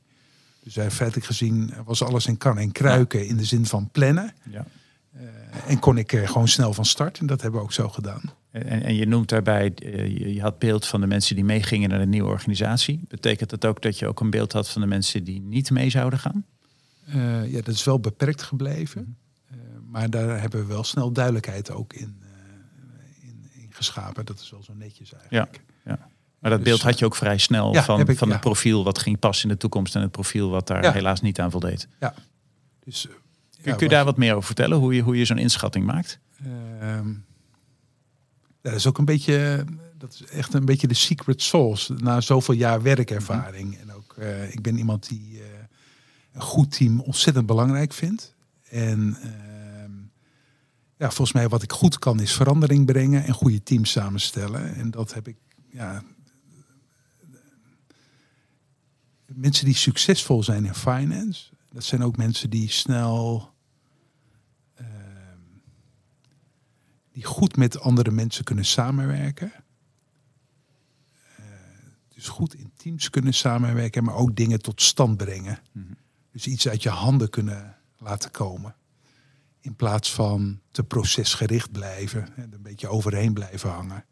Dus 0.64 0.78
eh, 0.78 0.90
feitelijk 0.90 1.28
gezien 1.28 1.74
was 1.86 2.04
alles 2.04 2.26
in 2.26 2.38
kan 2.38 2.58
en 2.58 2.72
kruiken 2.72 3.28
in 3.28 3.38
de 3.38 3.46
zin 3.46 3.66
van 3.66 3.90
plannen. 3.92 4.34
Ja. 4.50 4.66
Eh, 5.18 5.72
en 5.72 5.80
kon 5.80 5.98
ik 5.98 6.14
eh, 6.14 6.28
gewoon 6.28 6.48
snel 6.48 6.74
van 6.74 6.86
start. 6.86 7.20
En 7.20 7.26
dat 7.26 7.42
hebben 7.42 7.60
we 7.60 7.66
ook 7.66 7.74
zo 7.74 7.90
gedaan. 7.90 8.22
En, 8.52 8.84
en 8.84 8.96
je 8.96 9.06
noemt 9.06 9.30
daarbij, 9.30 9.74
eh, 9.74 10.34
je, 10.34 10.42
had 10.42 10.60
beeld 10.60 10.86
van 10.86 11.02
de 11.02 11.08
mensen 11.08 11.36
die 11.36 11.44
meegingen 11.44 11.90
naar 11.90 12.00
de 12.00 12.06
nieuwe 12.06 12.30
organisatie. 12.30 13.06
Betekent 13.08 13.50
dat 13.50 13.66
ook 13.66 13.82
dat 13.82 14.00
je 14.00 14.08
ook 14.08 14.20
een 14.20 14.30
beeld 14.30 14.54
had 14.54 14.70
van 14.70 14.82
de 14.82 14.88
mensen 14.88 15.24
die 15.24 15.42
niet 15.42 15.72
mee 15.72 15.90
zouden 15.90 16.20
gaan? 16.20 16.46
Ja, 17.46 17.62
dat 17.62 17.68
is 17.68 17.84
wel 17.84 18.00
beperkt 18.00 18.42
gebleven. 18.42 19.18
Maar 19.86 20.10
daar 20.10 20.42
hebben 20.42 20.60
we 20.60 20.66
wel 20.66 20.84
snel 20.84 21.12
duidelijkheid 21.12 21.72
ook 21.72 21.94
in, 21.94 22.22
in, 23.22 23.50
in 23.54 23.68
geschapen. 23.70 24.26
Dat 24.26 24.40
is 24.40 24.50
wel 24.50 24.64
zo 24.64 24.74
netjes 24.74 25.14
eigenlijk. 25.14 25.62
Maar 26.40 26.52
dat 26.52 26.60
Dus, 26.60 26.70
beeld 26.70 26.82
had 26.82 27.00
je 27.00 27.06
ook 27.06 27.16
vrij 27.16 27.38
snel 27.38 27.74
ja, 27.74 27.84
van, 27.84 28.00
ik, 28.00 28.18
van 28.18 28.28
ja. 28.28 28.34
het 28.34 28.44
profiel 28.44 28.84
wat 28.84 29.00
ging 29.00 29.20
passen 29.20 29.50
in 29.50 29.56
de 29.56 29.62
toekomst 29.62 29.96
en 29.96 30.02
het 30.02 30.12
profiel 30.12 30.50
wat 30.50 30.68
daar 30.68 30.84
Ja. 30.84 30.92
helaas 30.92 31.22
niet 31.22 31.40
aan 31.40 31.52
voldeed. 31.52 31.88
Dus, 32.84 33.08
eh, 33.08 33.14
Kun, 33.62 33.76
je 33.78 33.90
daar 33.90 34.06
wat 34.06 34.18
meer 34.18 34.34
over 34.34 34.46
vertellen, 34.46 34.78
hoe 34.78 34.96
je, 34.96 35.02
hoe 35.02 35.18
je 35.18 35.26
zo'n 35.26 35.38
inschatting 35.38 35.86
maakt? 35.86 36.20
Ehm, 36.80 37.14
dat 38.62 38.74
is 38.74 38.88
ook 38.88 38.98
een 38.98 39.06
beetje, 39.06 39.66
dat 39.98 40.14
is 40.14 40.24
echt 40.24 40.54
een 40.54 40.66
beetje 40.66 40.88
de 40.88 40.94
secret 40.94 41.42
sauce 41.42 41.94
na 41.94 42.22
zoveel 42.22 42.54
jaar 42.54 42.82
werkervaring. 42.82 43.78
En 43.78 43.94
ook, 43.94 44.16
eh, 44.18 44.54
ik 44.54 44.62
ben 44.62 44.78
iemand 44.78 45.08
die 45.08 45.40
eh, 45.40 45.46
een 46.34 46.42
goed 46.42 46.72
team 46.72 47.00
ontzettend 47.00 47.46
belangrijk 47.46 47.94
vindt. 47.94 48.36
En 48.70 49.18
ehm, 49.22 49.92
ja, 50.98 51.08
volgens 51.08 51.32
mij 51.32 51.50
wat 51.50 51.64
ik 51.64 51.72
goed 51.72 52.00
kan 52.00 52.20
is 52.20 52.34
verandering 52.34 52.86
brengen 52.86 53.24
en 53.24 53.34
goede 53.34 53.64
teams 53.64 53.92
samenstellen. 53.92 54.76
En 54.76 54.92
dat 54.92 55.14
heb 55.14 55.28
ik, 55.28 55.38
ja, 55.70 56.04
mensen 59.26 59.66
die 59.66 59.76
succesvol 59.76 60.44
zijn 60.44 60.66
in 60.66 60.76
finance, 60.76 61.50
dat 61.72 61.84
zijn 61.84 62.04
ook 62.04 62.18
mensen 62.18 62.50
die 62.50 62.70
snel, 62.70 63.54
ehm, 64.76 65.40
die 67.12 67.24
goed 67.24 67.58
met 67.58 67.80
andere 67.80 68.12
mensen 68.12 68.44
kunnen 68.44 68.66
samenwerken. 68.66 69.52
Eh, 71.36 71.46
dus 72.08 72.28
goed 72.28 72.54
in 72.54 72.72
teams 72.76 73.10
kunnen 73.10 73.34
samenwerken, 73.34 74.04
maar 74.04 74.16
ook 74.16 74.36
dingen 74.36 74.62
tot 74.62 74.82
stand 74.82 75.18
brengen. 75.18 75.60
Mhm. 75.72 75.94
Dus 76.32 76.48
iets 76.48 76.68
uit 76.68 76.84
je 76.84 76.90
handen 76.90 77.30
kunnen 77.30 77.78
laten 77.98 78.32
komen. 78.32 78.76
In 79.60 79.76
plaats 79.76 80.14
van 80.14 80.60
te 80.72 80.84
procesgericht 80.84 81.72
blijven 81.72 82.36
en 82.36 82.54
een 82.54 82.62
beetje 82.62 82.88
overheen 82.88 83.34
blijven 83.34 83.70
hangen. 83.70 84.06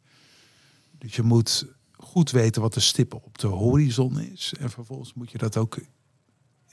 Dus 0.97 1.15
je 1.15 1.21
moet 1.21 1.67
goed 1.91 2.31
weten 2.31 2.61
wat 2.61 2.73
de 2.73 2.79
stip 2.79 3.13
op 3.13 3.37
de 3.37 3.47
horizon 3.47 4.19
is. 4.19 4.53
En 4.59 4.69
vervolgens 4.69 5.13
moet 5.13 5.31
je 5.31 5.37
dat 5.37 5.57
ook 5.57 5.77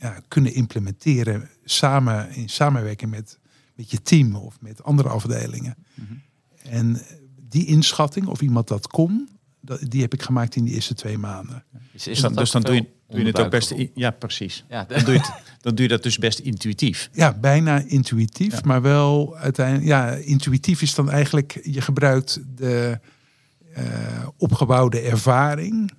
ja, 0.02 0.20
kunnen 0.28 0.54
implementeren 0.54 1.48
samen 1.64 2.30
in 2.30 2.48
samenwerking 2.48 3.10
met, 3.10 3.38
met 3.74 3.90
je 3.90 4.02
team 4.02 4.34
of 4.34 4.60
met 4.60 4.82
andere 4.82 5.08
afdelingen. 5.08 5.76
Mhm. 5.94 6.12
En 6.62 7.02
die 7.48 7.66
inschatting, 7.66 8.26
of 8.26 8.40
iemand 8.40 8.68
dat 8.68 8.86
kon, 8.86 9.28
dat, 9.60 9.80
die 9.90 10.00
heb 10.00 10.12
ik 10.12 10.22
gemaakt 10.22 10.56
in 10.56 10.64
die 10.64 10.74
eerste 10.74 10.94
twee 10.94 11.18
maanden. 11.18 11.64
Is, 11.92 12.02
Dus 12.04 12.20
dan, 12.20 12.34
dus 12.34 12.50
dan 12.50 12.62
doe, 12.62 12.74
je, 12.74 12.86
doe 13.08 13.20
je 13.20 13.26
het 13.26 13.40
ook 13.40 13.50
best... 13.50 13.70
in. 13.70 13.90
Ja, 13.94 14.10
precies. 14.10 14.64
Ja, 14.68 14.84
Dan 14.84 15.04
doe, 15.04 15.12
je 15.12 15.18
het, 15.20 15.32
dan 15.60 15.74
doe 15.74 15.82
je 15.82 15.90
dat 15.90 16.02
dus 16.02 16.18
best 16.18 16.38
intuïtief. 16.38 17.08
Ja, 17.12 17.32
bijna 17.38 17.78
intuïtief, 17.86 18.52
Ja. 18.52 18.60
maar 18.64 18.82
wel 18.82 19.36
uiteindelijk. 19.36 19.86
Ja, 19.88 20.10
intuïtief 20.10 20.82
is 20.82 20.94
dan 20.94 21.10
eigenlijk 21.10 21.60
je 21.62 21.80
gebruikt 21.80 22.40
de 22.56 23.00
eh, 23.72 24.28
opgebouwde 24.36 25.00
ervaring, 25.00 25.90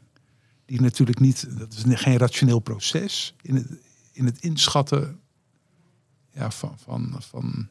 die 0.66 0.82
natuurlijk 0.82 1.20
niet, 1.20 1.48
dat 1.58 1.74
is 1.74 1.84
geen 2.00 2.18
rationeel 2.18 2.60
proces, 2.60 3.36
in 3.42 3.56
het, 3.56 3.68
in 4.14 4.26
het 4.26 4.42
inschatten 4.42 5.20
ja, 6.32 6.52
van, 6.52 6.76
van, 6.80 7.16
van, 7.20 7.68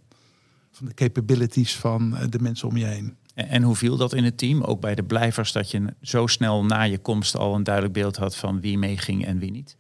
van 0.71 0.87
de 0.87 0.95
capabilities 0.95 1.77
van 1.77 2.17
eh, 2.17 2.29
de 2.29 2.39
mensen 2.41 2.69
om 2.69 2.77
je 2.77 2.85
heen. 2.85 3.17
En, 3.35 3.49
en 3.49 3.63
hoe 3.63 3.77
viel 3.77 3.97
dat 3.97 4.13
in 4.13 4.25
het 4.25 4.39
team? 4.39 4.63
Ook 4.63 4.81
bij 4.81 4.95
de 4.95 5.05
blijvers, 5.05 5.53
dat 5.53 5.71
je 5.71 5.95
zo 6.01 6.27
snel 6.27 6.65
na 6.65 6.83
je 6.83 6.99
komst 6.99 7.37
al 7.37 7.55
een 7.55 7.63
duidelijk 7.63 7.95
beeld 7.95 8.17
had 8.17 8.37
van 8.37 8.61
wie 8.61 8.79
meeging 8.79 9.25
en 9.25 9.39
wie 9.39 9.51
niet. 9.51 9.77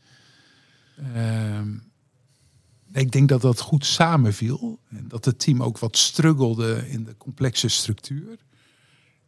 Ehm, 1.14 1.74
ik 2.92 3.10
denk 3.10 3.28
dat 3.28 3.40
dat 3.40 3.60
goed 3.60 3.86
samenviel. 3.86 4.78
En 4.88 5.08
dat 5.08 5.24
het 5.24 5.38
team 5.38 5.62
ook 5.62 5.78
wat 5.78 5.96
struggelde 5.96 6.90
in 6.90 7.04
de 7.04 7.16
complexe 7.16 7.68
structuur. 7.68 8.36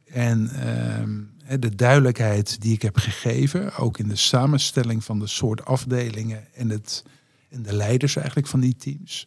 En 0.05 0.49
ehm, 0.49 1.61
de 1.61 1.75
duidelijkheid 1.75 2.61
die 2.61 2.73
ik 2.73 2.83
heb 2.83 2.97
gegeven, 2.97 3.77
ook 3.77 3.99
in 3.99 4.09
de 4.09 4.17
samenstelling 4.17 5.05
van 5.05 5.19
de 5.19 5.27
soort 5.27 5.65
afdelingen 5.65 6.55
en, 6.55 6.71
het, 6.71 7.05
en 7.55 7.63
de 7.63 7.73
leiders 7.73 8.17
eigenlijk 8.17 8.47
van 8.47 8.61
die 8.61 8.77
teams. 8.77 9.25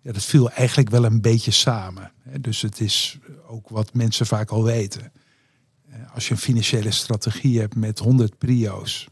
Ja, 0.00 0.12
dat 0.12 0.24
viel 0.24 0.50
eigenlijk 0.50 0.90
wel 0.90 1.04
een 1.04 1.20
beetje 1.20 1.50
samen. 1.50 2.12
Hè. 2.22 2.40
Dus 2.40 2.62
het 2.62 2.80
is 2.80 3.18
ook 3.46 3.68
wat 3.68 3.94
mensen 3.94 4.26
vaak 4.26 4.50
al 4.50 4.64
weten. 4.64 5.12
Eh, 5.90 6.14
Als 6.14 6.28
je 6.28 6.34
een 6.34 6.40
financiële 6.40 6.90
strategie 6.90 7.60
hebt 7.60 7.74
met 7.76 7.98
100 7.98 8.38
prio's. 8.38 9.08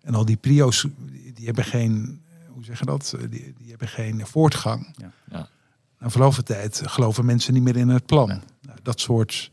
En 0.00 0.14
al 0.14 0.24
die 0.24 0.36
prio's, 0.36 0.86
die 1.34 1.46
hebben 1.46 1.64
geen, 1.64 2.22
hoe 2.48 2.64
zeg 2.64 2.78
je 2.78 2.84
dat? 2.84 3.14
Die, 3.18 3.54
die 3.58 3.68
hebben 3.68 3.88
geen 3.88 4.26
voortgang. 4.26 4.94
Ja. 4.96 5.12
Ja. 5.30 5.48
Na 5.98 6.10
verloop 6.10 6.34
van 6.34 6.44
tijd 6.44 6.82
geloven 6.84 7.24
mensen 7.24 7.52
niet 7.52 7.62
meer 7.62 7.76
in 7.76 7.88
het 7.88 8.06
plan. 8.06 8.28
Nou, 8.60 8.78
dat 8.82 9.00
soort 9.00 9.50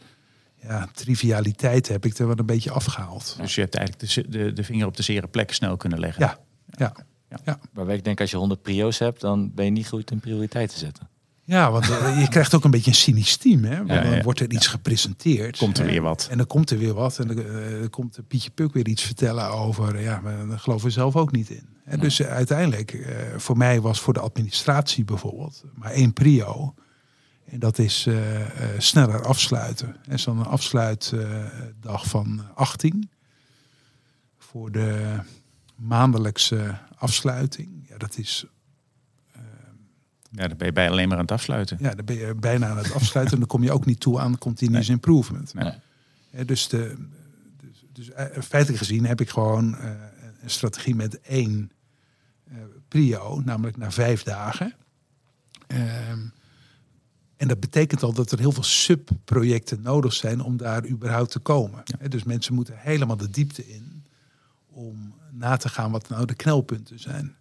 ja, 0.62 0.89
trivialiteit 0.93 1.88
heb 1.88 2.06
ik 2.06 2.17
er 2.17 2.27
wel 2.27 2.39
een 2.39 2.45
beetje 2.45 2.71
afgehaald. 2.71 3.36
Dus 3.39 3.56
je 3.56 3.62
hebt 3.62 3.75
eigenlijk 3.75 4.13
de, 4.13 4.30
de, 4.30 4.54
de 4.54 4.63
vinger 4.63 4.86
op 4.86 4.97
de 4.97 5.04
zere 5.04 5.27
plek 5.27 5.54
snel 5.54 5.77
kunnen 5.77 5.99
leggen. 5.99 6.23
Ja, 6.23 6.39
ja. 6.69 6.93
Waarbij 7.74 7.96
ik 7.96 8.04
denk, 8.04 8.20
als 8.22 8.32
je 8.32 8.38
100 8.38 8.62
prio's 8.62 9.00
hebt, 9.00 9.22
dan 9.22 9.52
ben 9.54 9.65
je 9.65 9.72
niet 9.72 9.88
goed 9.88 10.12
in 10.12 10.20
prioriteiten 10.20 10.78
zetten. 10.78 11.10
Ja, 11.44 11.72
want 11.72 11.89
eh, 11.89 12.20
je 12.22 12.28
krijgt 12.28 12.56
ook 12.56 12.63
een 12.63 12.72
beetje 12.72 12.89
een 12.89 12.96
cynisch 12.96 13.38
team. 13.38 13.63
Hè? 13.63 13.78
Want 13.78 13.89
Ja, 13.89 14.02
dan 14.02 14.15
ja. 14.15 14.22
wordt 14.22 14.39
er 14.39 14.52
iets 14.52 14.67
gepresenteerd. 14.67 15.58
Komt 15.58 15.78
er 15.78 15.86
weer 15.86 16.02
wat. 16.02 16.28
En 16.32 16.38
dan 16.38 16.48
komt 16.48 16.70
er 16.70 16.78
weer 16.78 16.94
wat. 16.94 17.20
En 17.20 17.28
dan 17.28 17.38
eh, 17.38 17.89
komt 17.89 18.20
Pietje 18.28 18.50
Puk 18.50 18.74
weer 18.74 18.88
iets 18.88 19.04
vertellen 19.04 19.50
over. 19.50 20.02
Ja, 20.02 20.20
maar 20.24 20.48
daar 20.48 20.60
geloven 20.60 20.86
we 20.86 20.91
zelf 20.91 21.15
ook 21.15 21.32
niet 21.32 21.50
in. 21.50 21.67
Hè? 21.84 21.98
Dus 21.98 22.20
eh, 22.20 22.28
uiteindelijk, 22.28 22.94
eh, 22.94 23.15
voor 23.38 23.58
mij 23.58 23.82
was 23.82 24.00
voor 24.00 24.13
de 24.13 24.20
administratie 24.20 25.06
bijvoorbeeld 25.06 25.63
maar 25.74 25.91
één 25.91 26.13
prio. 26.13 26.74
En 27.52 27.60
dat 27.60 27.78
is 27.78 28.06
eh, 28.08 28.41
eh, 28.41 28.80
sneller 28.80 29.26
afsluiten. 29.26 29.96
En 30.08 30.20
zo'n 30.20 30.38
een 30.38 30.46
afsluitdag 30.46 32.06
van 32.06 32.41
18. 32.56 33.10
Voor 34.38 34.72
de 34.72 35.20
maandelijkse 35.76 36.78
afsluiting. 37.02 37.86
Ja, 37.90 37.98
dat 37.98 38.18
is 38.18 38.46
Ja, 40.32 40.48
dan 40.48 40.58
ben 40.58 40.68
je 40.68 40.74
bij 40.74 40.90
alleen 40.90 41.08
maar 41.08 41.18
aan 41.18 41.24
het 41.24 41.32
afsluiten. 41.32 41.78
Ja, 41.80 41.96
dan 41.96 42.06
ben 42.06 42.16
je 42.16 42.36
bijna 42.36 42.68
aan 42.68 42.78
het 42.78 42.94
afsluiten. 42.94 43.34
en 43.34 43.40
dan 43.40 43.48
kom 43.48 43.64
je 43.64 43.72
ook 43.72 43.86
niet 43.86 44.00
toe 44.00 44.20
aan 44.20 44.38
continuous 44.38 44.90
improvement. 44.90 45.54
Nee. 45.54 45.74
Hè, 46.30 46.46
dus, 46.46 46.68
de, 46.68 46.96
dus, 47.58 47.86
dus 47.94 48.12
eh, 48.12 48.42
feitelijk 48.42 48.78
gezien 48.78 49.06
heb 49.06 49.22
ik 49.22 49.30
gewoon 49.30 49.78
eh, 49.78 49.90
een 50.42 50.50
strategie 50.50 50.96
met 50.96 51.22
één 51.22 51.72
eh, 52.44 52.58
prio, 52.88 53.42
namelijk 53.46 53.78
na 53.78 53.92
vijf 53.92 54.24
dagen. 54.24 54.74
Ehm, 55.68 56.20
en 57.38 57.48
dat 57.48 57.60
betekent 57.60 58.04
al 58.04 58.14
dat 58.14 58.32
er 58.32 58.40
heel 58.40 58.52
veel 58.52 58.64
subprojecten 58.64 59.82
nodig 59.82 60.14
zijn 60.14 60.42
om 60.42 60.58
daar 60.58 60.88
überhaupt 60.88 61.32
te 61.32 61.40
komen. 61.40 61.84
Hè, 62.00 62.08
dus 62.08 62.24
mensen 62.24 62.54
moeten 62.54 62.78
helemaal 62.78 63.18
de 63.18 63.30
diepte 63.30 63.68
in 63.68 64.06
om 64.68 65.11
na 65.41 65.58
te 65.58 65.69
gaan 65.69 65.91
wat 65.91 66.10
nou 66.10 66.25
de 66.25 66.34
knelpunten 66.36 66.99
zijn 66.99 67.36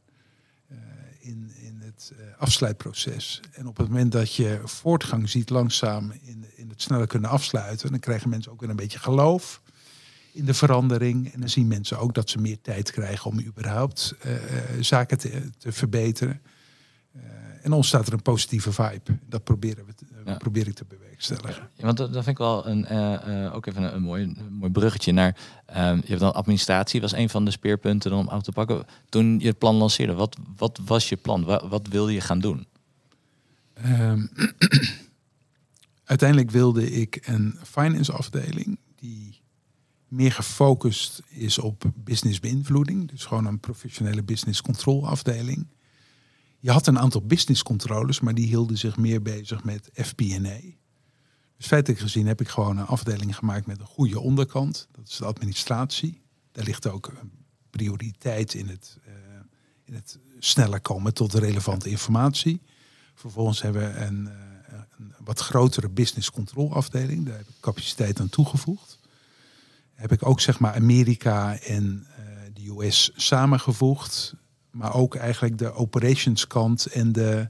eh, 0.69 0.77
in, 1.19 1.53
in 1.57 1.81
het 1.81 2.13
eh, 2.19 2.25
afsluitproces. 2.39 3.41
En 3.53 3.67
op 3.67 3.77
het 3.77 3.89
moment 3.89 4.13
dat 4.13 4.35
je 4.35 4.61
voortgang 4.65 5.29
ziet 5.29 5.51
langzaam 5.51 6.13
in, 6.23 6.45
in 6.57 6.69
het 6.69 6.83
sneller 6.83 7.07
kunnen 7.07 7.31
afsluiten, 7.31 7.91
dan 7.91 8.01
krijgen 8.01 8.29
mensen 8.29 8.53
ook 8.53 8.61
weer 8.61 8.71
een 8.71 8.77
beetje 8.77 8.99
geloof 8.99 9.63
in 10.33 10.45
de 10.45 10.55
verandering. 10.55 11.33
En 11.33 11.41
dan 11.41 11.49
zien 11.49 11.67
mensen 11.67 11.99
ook 11.99 12.15
dat 12.15 12.31
ze 12.31 12.39
meer 12.39 12.61
tijd 12.61 12.91
krijgen 12.91 13.31
om 13.31 13.41
überhaupt 13.41 14.15
eh, 14.21 14.33
zaken 14.81 15.19
te, 15.19 15.51
te 15.59 15.73
verbeteren. 15.73 16.41
Eh, 17.13 17.21
en 17.63 17.73
ontstaat 17.73 18.07
er 18.07 18.13
een 18.13 18.23
positieve 18.23 18.73
vibe. 18.73 19.19
Dat 19.29 19.45
proberen 19.45 19.87
we 19.87 19.95
te, 19.95 20.05
Ja. 20.25 20.37
probeer 20.37 20.67
ik 20.69 20.75
te 20.75 20.85
bewerkstelligen. 21.29 21.71
Ja, 21.75 21.85
want 21.85 21.97
dat, 21.97 22.13
dat 22.13 22.25
vind 22.25 22.39
ik 22.39 22.45
wel 22.45 22.67
een, 22.67 22.87
eh, 22.87 23.45
eh, 23.45 23.55
ook 23.55 23.67
even 23.67 23.83
een, 23.83 23.95
een 23.95 24.03
mooi, 24.03 24.23
een 24.23 24.53
mooi 24.53 24.73
bruggetje 24.73 25.13
naar. 25.13 25.37
ehm, 25.67 25.97
je 25.97 26.07
hebt 26.07 26.21
dan 26.21 26.35
administratie, 26.35 27.01
was 27.01 27.13
een 27.13 27.29
van 27.29 27.45
de 27.45 27.51
speerpunten 27.51 28.13
om 28.13 28.29
af 28.29 28.43
te 28.43 28.53
pakken. 28.53 28.85
Toen 29.09 29.39
je 29.39 29.47
het 29.47 29.59
plan 29.59 29.75
lanceerde, 29.75 30.15
wat, 30.15 30.37
wat 30.57 30.81
was 30.85 31.09
je 31.09 31.17
plan? 31.17 31.45
Wat, 31.45 31.69
wat 31.69 31.87
wilde 31.89 32.13
je 32.13 32.21
gaan 32.21 32.41
doen? 32.41 32.67
Ehm, 33.75 34.27
uiteindelijk 36.05 36.51
wilde 36.51 36.91
ik 36.91 37.21
een 37.27 37.59
finance 37.63 38.13
afdeling 38.13 38.79
die 38.97 39.41
meer 40.09 40.33
gefocust 40.33 41.23
is 41.29 41.59
op 41.59 41.85
business 41.95 42.41
beïnvloeding. 42.41 43.11
Dus 43.11 43.25
gewoon 43.25 43.47
een 43.47 43.61
professionele 43.61 44.23
business 44.23 44.63
control 44.63 45.07
afdeling. 45.07 45.67
Je 46.59 46.71
had 46.71 46.87
een 46.87 46.99
aantal 46.99 47.23
business 47.23 47.63
controllers, 47.63 48.21
maar 48.21 48.35
die 48.35 48.47
hielden 48.47 48.79
zich 48.79 48.97
meer 48.97 49.23
bezig 49.23 49.65
met 49.65 49.91
FP&A. 49.95 50.59
Dus 51.61 51.69
feitelijk 51.69 52.01
gezien 52.01 52.27
heb 52.27 52.41
ik 52.41 52.49
gewoon 52.49 52.77
een 52.77 52.87
afdeling 52.87 53.37
gemaakt 53.37 53.67
met 53.67 53.81
een 53.81 53.87
goede 53.87 54.21
onderkant. 54.21 54.89
Dat 54.93 55.09
is 55.09 55.17
de 55.17 55.25
administratie. 55.25 56.23
Daar 56.53 56.65
ligt 56.65 56.89
ook 56.89 57.07
een 57.21 57.33
prioriteit 57.71 58.55
in 58.55 58.69
het, 58.69 58.99
eh, 59.05 59.13
in 59.85 59.95
het 59.95 60.19
sneller 60.39 60.81
komen 60.81 61.15
tot 61.15 61.35
relevante 61.35 61.91
informatie. 61.91 62.61
Vervolgens 63.15 63.63
hebben 63.63 63.93
we 63.93 63.99
een, 63.99 64.29
eh, 64.29 64.79
een 64.99 65.15
wat 65.19 65.41
grotere 65.41 65.89
business 65.89 66.31
control 66.31 66.75
afdeling. 66.75 67.27
Daar 67.27 67.37
heb 67.37 67.49
ik 67.49 67.61
capaciteit 67.61 68.21
aan 68.21 68.29
toegevoegd. 68.29 68.99
Heb 69.95 70.13
ik 70.13 70.27
ook 70.27 70.41
zeg 70.41 70.59
maar 70.59 70.75
Amerika 70.75 71.59
en 71.59 72.07
eh, 72.17 72.25
de 72.53 72.85
US 72.85 73.11
samengevoegd. 73.15 74.35
Maar 74.71 74.95
ook 74.95 75.15
eigenlijk 75.15 75.59
de 75.59 75.73
operations 75.73 76.47
kant 76.47 76.87
en 76.87 77.13
de 77.13 77.49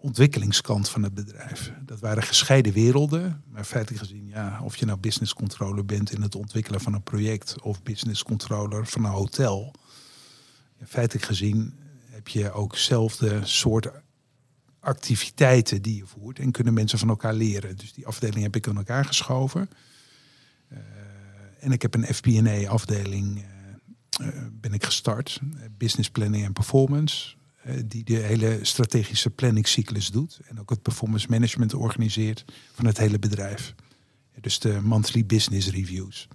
ontwikkelingskant 0.00 0.88
van 0.88 1.02
het 1.02 1.14
bedrijf. 1.14 1.72
Dat 1.84 2.00
waren 2.00 2.22
gescheiden 2.22 2.72
werelden. 2.72 3.42
Maar 3.50 3.64
feitelijk 3.64 4.02
gezien, 4.02 4.26
ja, 4.26 4.60
of 4.62 4.76
je 4.76 4.86
nou 4.86 4.98
business 4.98 5.34
controller 5.34 5.84
bent 5.84 6.12
in 6.12 6.22
het 6.22 6.34
ontwikkelen 6.34 6.80
van 6.80 6.94
een 6.94 7.02
project 7.02 7.60
of 7.62 7.82
business 7.82 8.22
controller 8.22 8.86
van 8.86 9.04
een 9.04 9.10
hotel. 9.10 9.74
Feitelijk 10.84 11.26
gezien 11.26 11.74
heb 12.10 12.28
je 12.28 12.52
ook 12.52 12.76
zelfde 12.76 13.40
soort 13.42 13.88
activiteiten 14.80 15.82
die 15.82 15.96
je 15.96 16.06
voert 16.06 16.38
en 16.38 16.50
kunnen 16.50 16.74
mensen 16.74 16.98
van 16.98 17.08
elkaar 17.08 17.34
leren. 17.34 17.76
Dus 17.76 17.92
die 17.92 18.06
afdeling 18.06 18.42
heb 18.42 18.56
ik 18.56 18.68
aan 18.68 18.76
elkaar 18.76 19.04
geschoven. 19.04 19.70
Uh, 20.72 20.78
en 21.60 21.72
ik 21.72 21.82
heb 21.82 21.94
een 21.94 22.14
FP&A 22.14 22.68
afdeling 22.68 23.44
uh, 24.20 24.28
ben 24.52 24.72
ik 24.72 24.84
gestart, 24.84 25.40
business 25.78 26.10
planning 26.10 26.44
en 26.44 26.52
performance, 26.52 27.36
die 27.84 28.04
de 28.04 28.16
hele 28.16 28.58
strategische 28.62 29.30
planningscyclus 29.30 30.10
doet 30.10 30.40
en 30.48 30.60
ook 30.60 30.70
het 30.70 30.82
performance 30.82 31.26
management 31.30 31.74
organiseert 31.74 32.44
van 32.72 32.86
het 32.86 32.98
hele 32.98 33.18
bedrijf. 33.18 33.74
Dus 34.40 34.58
de 34.58 34.80
monthly 34.82 35.26
business 35.26 35.70
reviews 35.70 36.28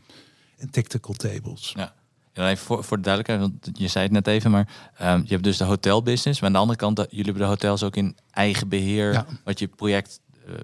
en 0.57 0.69
tactical 0.69 1.13
tables. 1.13 1.73
Ja. 1.75 1.93
Ja, 2.33 2.49
even 2.49 2.65
voor, 2.65 2.83
voor 2.83 2.97
de 2.97 3.03
duidelijkheid, 3.03 3.51
want 3.51 3.77
je 3.77 3.87
zei 3.87 4.03
het 4.03 4.13
net 4.13 4.27
even, 4.27 4.51
maar 4.51 4.67
um, 5.01 5.21
je 5.21 5.31
hebt 5.31 5.43
dus 5.43 5.57
de 5.57 5.63
hotelbusiness. 5.63 6.39
Maar 6.39 6.49
aan 6.49 6.55
de 6.55 6.61
andere 6.61 6.79
kant, 6.79 6.95
de, 6.95 7.07
jullie 7.09 7.25
hebben 7.25 7.43
de 7.43 7.49
hotels 7.49 7.83
ook 7.83 7.95
in 7.95 8.17
eigen 8.31 8.67
beheer. 8.67 9.11
Ja. 9.11 9.25
Wat 9.43 9.59
je 9.59 9.67
project 9.67 10.19
uh, 10.47 10.55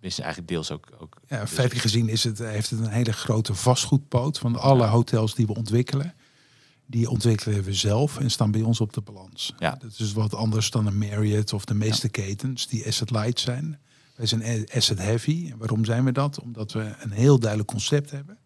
is 0.00 0.18
eigenlijk 0.18 0.48
deels 0.48 0.70
ook. 0.70 0.88
ook 0.98 1.16
ja, 1.28 1.40
dus 1.40 1.50
feitelijk 1.50 1.82
gezien 1.82 2.08
is 2.08 2.24
het, 2.24 2.38
heeft 2.38 2.70
het 2.70 2.80
een 2.80 2.88
hele 2.88 3.12
grote 3.12 3.54
vastgoedpoot 3.54 4.38
van 4.38 4.56
alle 4.56 4.86
hotels 4.86 5.34
die 5.34 5.46
we 5.46 5.54
ontwikkelen. 5.54 6.14
Die 6.90 7.10
ontwikkelen 7.10 7.62
we 7.62 7.74
zelf 7.74 8.18
en 8.18 8.30
staan 8.30 8.50
bij 8.50 8.62
ons 8.62 8.80
op 8.80 8.92
de 8.92 9.00
balans. 9.00 9.54
Ja. 9.58 9.76
Dat 9.78 9.98
is 9.98 10.12
wat 10.12 10.34
anders 10.34 10.70
dan 10.70 10.86
een 10.86 10.98
Marriott 10.98 11.52
of 11.52 11.64
de 11.64 11.74
meeste 11.74 12.08
ketens 12.08 12.66
die 12.66 12.86
asset 12.86 13.10
light 13.10 13.40
zijn. 13.40 13.78
Wij 14.16 14.26
zijn 14.26 14.66
asset 14.74 14.98
heavy. 14.98 15.48
En 15.50 15.58
waarom 15.58 15.84
zijn 15.84 16.04
we 16.04 16.12
dat? 16.12 16.40
Omdat 16.40 16.72
we 16.72 16.94
een 17.00 17.10
heel 17.10 17.38
duidelijk 17.38 17.70
concept 17.70 18.10
hebben. 18.10 18.38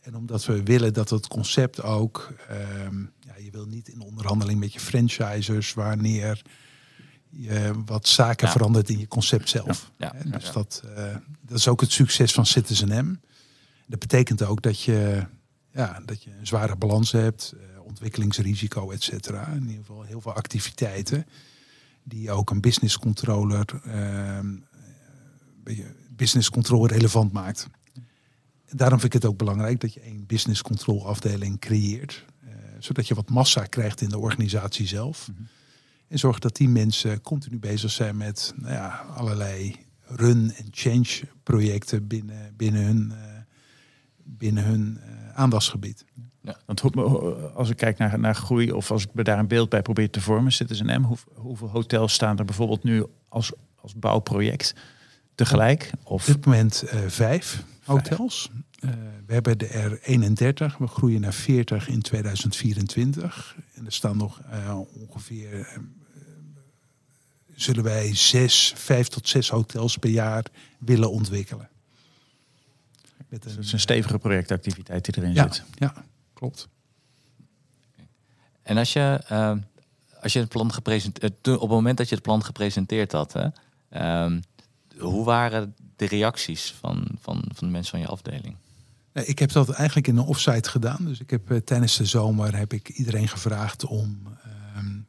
En 0.00 0.16
omdat 0.16 0.44
we 0.44 0.62
willen 0.62 0.92
dat 0.92 1.10
het 1.10 1.28
concept 1.28 1.82
ook, 1.82 2.34
um, 2.84 3.12
ja, 3.20 3.34
je 3.44 3.50
wil 3.50 3.66
niet 3.66 3.88
in 3.88 4.00
onderhandeling 4.00 4.60
met 4.60 4.72
je 4.72 4.80
franchisers 4.80 5.74
wanneer 5.74 6.42
je 7.28 7.72
wat 7.84 8.08
zaken 8.08 8.48
verandert 8.48 8.88
in 8.88 8.98
je 8.98 9.08
concept 9.08 9.48
zelf. 9.48 9.90
Ja. 9.98 10.14
dus 10.24 10.52
Dat, 10.52 10.82
uh, 10.96 11.16
dat 11.40 11.58
is 11.58 11.68
ook 11.68 11.80
het 11.80 11.92
succes 11.92 12.32
van 12.32 12.46
Citizen 12.46 13.06
M. 13.06 13.20
Dat 13.86 13.98
betekent 13.98 14.42
ook 14.42 14.62
dat 14.62 14.80
je, 14.80 15.26
ja, 15.72 16.00
dat 16.04 16.22
je 16.22 16.30
een 16.38 16.46
zware 16.46 16.76
balans 16.76 17.12
hebt, 17.12 17.54
uh, 17.54 17.80
ontwikkelingsrisico, 17.80 18.90
et 18.90 19.02
cetera. 19.02 19.46
In 19.46 19.62
ieder 19.62 19.84
geval 19.84 20.02
heel 20.02 20.20
veel 20.20 20.32
activiteiten 20.32 21.26
die 22.02 22.30
ook 22.30 22.50
een 22.50 22.60
business 22.60 22.98
controller, 22.98 23.80
uh, 23.86 24.38
business 26.16 26.50
control 26.50 26.86
relevant 26.86 27.32
maakt 27.32 27.68
daarom 28.76 29.00
vind 29.00 29.14
ik 29.14 29.22
het 29.22 29.30
ook 29.30 29.38
belangrijk 29.38 29.80
dat 29.80 29.94
je 29.94 30.00
één 30.00 30.26
business 30.26 30.62
control 30.62 31.06
afdeling 31.06 31.58
creëert. 31.58 32.24
Uh, 32.44 32.50
zodat 32.78 33.08
je 33.08 33.14
wat 33.14 33.30
massa 33.30 33.64
krijgt 33.64 34.00
in 34.00 34.08
de 34.08 34.18
organisatie 34.18 34.86
zelf. 34.86 35.28
Mhm. 35.28 35.42
En 36.08 36.18
zorg 36.18 36.38
dat 36.38 36.56
die 36.56 36.68
mensen 36.68 37.20
continu 37.20 37.58
bezig 37.58 37.90
zijn 37.90 38.16
met 38.16 38.52
nou 38.56 38.72
ja, 38.72 38.88
allerlei 39.14 39.76
run- 40.06 40.52
en 40.56 40.66
change 40.70 41.20
projecten 41.42 42.06
binnen, 42.06 42.54
binnen 42.56 42.82
hun, 42.82 43.12
binnen 44.24 44.64
hun 44.64 44.98
uh, 45.00 45.38
aandachtsgebied. 45.38 46.04
Ja, 46.40 46.56
want 46.66 46.96
als 47.54 47.70
ik 47.70 47.76
kijk 47.76 47.98
naar, 47.98 48.18
naar 48.18 48.34
groei 48.34 48.72
of 48.72 48.90
als 48.90 49.02
ik 49.02 49.14
me 49.14 49.22
daar 49.22 49.38
een 49.38 49.48
beeld 49.48 49.68
bij 49.68 49.82
probeer 49.82 50.10
te 50.10 50.20
vormen, 50.20 50.52
Citizen 50.52 51.00
M, 51.00 51.04
hoe, 51.04 51.16
hoeveel 51.34 51.68
hotels 51.68 52.12
staan 52.12 52.38
er 52.38 52.44
bijvoorbeeld 52.44 52.84
nu 52.84 53.04
als, 53.28 53.52
als 53.80 53.94
bouwproject 53.94 54.74
tegelijk? 55.34 55.90
Of? 56.02 56.28
Op 56.28 56.34
dit 56.34 56.44
moment 56.44 56.84
vijf 57.06 57.64
hotels. 57.84 58.50
Uh, 58.84 58.90
we 59.26 59.32
hebben 59.32 59.70
er 59.70 60.00
31. 60.02 60.78
We 60.78 60.86
groeien 60.86 61.20
naar 61.20 61.32
40 61.32 61.88
in 61.88 62.02
2024. 62.02 63.56
En 63.74 63.86
er 63.86 63.92
staan 63.92 64.16
nog 64.16 64.40
uh, 64.52 64.78
ongeveer. 65.08 65.80
Zullen 67.54 67.84
wij 67.84 68.14
zes, 68.14 68.72
vijf 68.76 69.08
tot 69.08 69.28
zes 69.28 69.48
hotels 69.48 69.96
per 69.96 70.10
jaar 70.10 70.44
willen 70.78 71.10
ontwikkelen. 71.10 71.68
Met 73.32 73.44
een, 73.44 73.54
dat 73.54 73.64
is 73.64 73.72
een 73.72 73.80
stevige 73.80 74.18
projectactiviteit 74.18 75.04
die 75.04 75.16
erin 75.16 75.34
ja, 75.34 75.52
zit. 75.52 75.64
Ja, 75.74 76.04
klopt. 76.32 76.68
En 78.62 78.76
als 78.76 78.92
je, 78.92 79.20
als 80.20 80.32
je 80.32 80.38
het 80.38 80.48
plan 80.48 80.72
gepresenteerd, 80.72 81.48
op 81.48 81.60
het 81.60 81.70
moment 81.70 81.96
dat 81.98 82.08
je 82.08 82.14
het 82.14 82.24
plan 82.24 82.44
gepresenteerd 82.44 83.12
had, 83.12 83.32
hè, 83.32 83.48
um, 84.24 84.42
hoe 84.98 85.24
waren 85.24 85.74
de 85.96 86.06
reacties 86.06 86.74
van, 86.80 87.06
van, 87.20 87.44
van 87.54 87.66
de 87.66 87.72
mensen 87.72 87.90
van 87.90 88.00
je 88.00 88.06
afdeling? 88.06 88.56
Ik 89.12 89.38
heb 89.38 89.52
dat 89.52 89.70
eigenlijk 89.70 90.06
in 90.06 90.16
een 90.16 90.24
offsite 90.24 90.68
gedaan. 90.68 91.04
Dus 91.04 91.20
ik 91.20 91.30
heb 91.30 91.50
uh, 91.50 91.58
tijdens 91.58 91.96
de 91.96 92.04
zomer 92.04 92.56
heb 92.56 92.72
ik 92.72 92.88
iedereen 92.88 93.28
gevraagd 93.28 93.84
om, 93.84 94.36
um, 94.76 95.06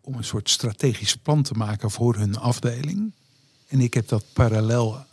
om 0.00 0.14
een 0.14 0.24
soort 0.24 0.50
strategisch 0.50 1.16
plan 1.16 1.42
te 1.42 1.54
maken 1.54 1.90
voor 1.90 2.16
hun 2.16 2.36
afdeling. 2.36 3.12
En 3.68 3.80
ik 3.80 3.94
heb 3.94 4.08
dat 4.08 4.24
parallel 4.32 5.05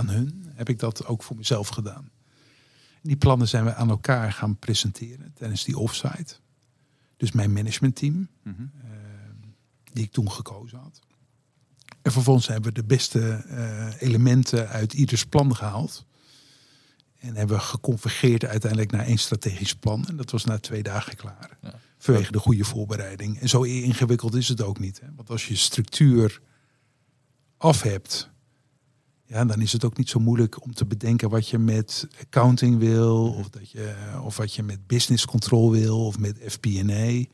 aan 0.00 0.08
hun, 0.08 0.46
heb 0.54 0.68
ik 0.68 0.78
dat 0.78 1.06
ook 1.06 1.22
voor 1.22 1.36
mezelf 1.36 1.68
gedaan. 1.68 2.10
Die 3.02 3.16
plannen 3.16 3.48
zijn 3.48 3.64
we 3.64 3.74
aan 3.74 3.90
elkaar 3.90 4.32
gaan 4.32 4.56
presenteren 4.56 5.32
tijdens 5.34 5.64
die 5.64 5.78
offsite. 5.78 6.34
Dus 7.16 7.32
mijn 7.32 7.52
managementteam, 7.52 8.14
mm 8.14 8.28
-hmm. 8.42 8.70
uh, 8.84 8.90
die 9.92 10.04
ik 10.04 10.12
toen 10.12 10.30
gekozen 10.30 10.78
had. 10.78 11.00
En 12.02 12.12
vervolgens 12.12 12.46
hebben 12.46 12.74
we 12.74 12.80
de 12.80 12.86
beste 12.86 13.44
uh, 13.46 14.02
elementen 14.02 14.68
uit 14.68 14.92
ieders 14.92 15.26
plan 15.26 15.56
gehaald. 15.56 16.04
En 17.18 17.36
hebben 17.36 17.56
we 17.56 17.62
geconvergeerd 17.62 18.44
uiteindelijk 18.44 18.90
naar 18.90 19.04
één 19.04 19.18
strategisch 19.18 19.74
plan. 19.74 20.06
En 20.06 20.16
dat 20.16 20.30
was 20.30 20.44
na 20.44 20.58
twee 20.58 20.82
dagen 20.82 21.16
klaar. 21.16 21.58
Ja. 21.62 21.74
Vanwege 21.98 22.32
de 22.32 22.38
goede 22.38 22.64
voorbereiding. 22.64 23.38
En 23.38 23.48
zo 23.48 23.62
ingewikkeld 23.62 24.34
is 24.34 24.48
het 24.48 24.62
ook 24.62 24.78
niet. 24.78 25.00
Hè? 25.00 25.06
Want 25.16 25.30
als 25.30 25.46
je 25.46 25.56
structuur 25.56 26.40
af 27.56 27.82
hebt, 27.82 28.30
ja, 29.30 29.44
dan 29.44 29.60
is 29.60 29.72
het 29.72 29.84
ook 29.84 29.96
niet 29.96 30.08
zo 30.08 30.18
moeilijk 30.18 30.62
om 30.62 30.74
te 30.74 30.84
bedenken 30.84 31.30
wat 31.30 31.48
je 31.48 31.58
met 31.58 32.08
accounting 32.20 32.78
wil, 32.78 33.32
of, 33.32 33.50
dat 33.50 33.70
je, 33.70 33.94
of 34.22 34.36
wat 34.36 34.54
je 34.54 34.62
met 34.62 34.86
business 34.86 35.24
control 35.24 35.70
wil, 35.70 36.06
of 36.06 36.18
met 36.18 36.38
FP&A, 36.46 37.24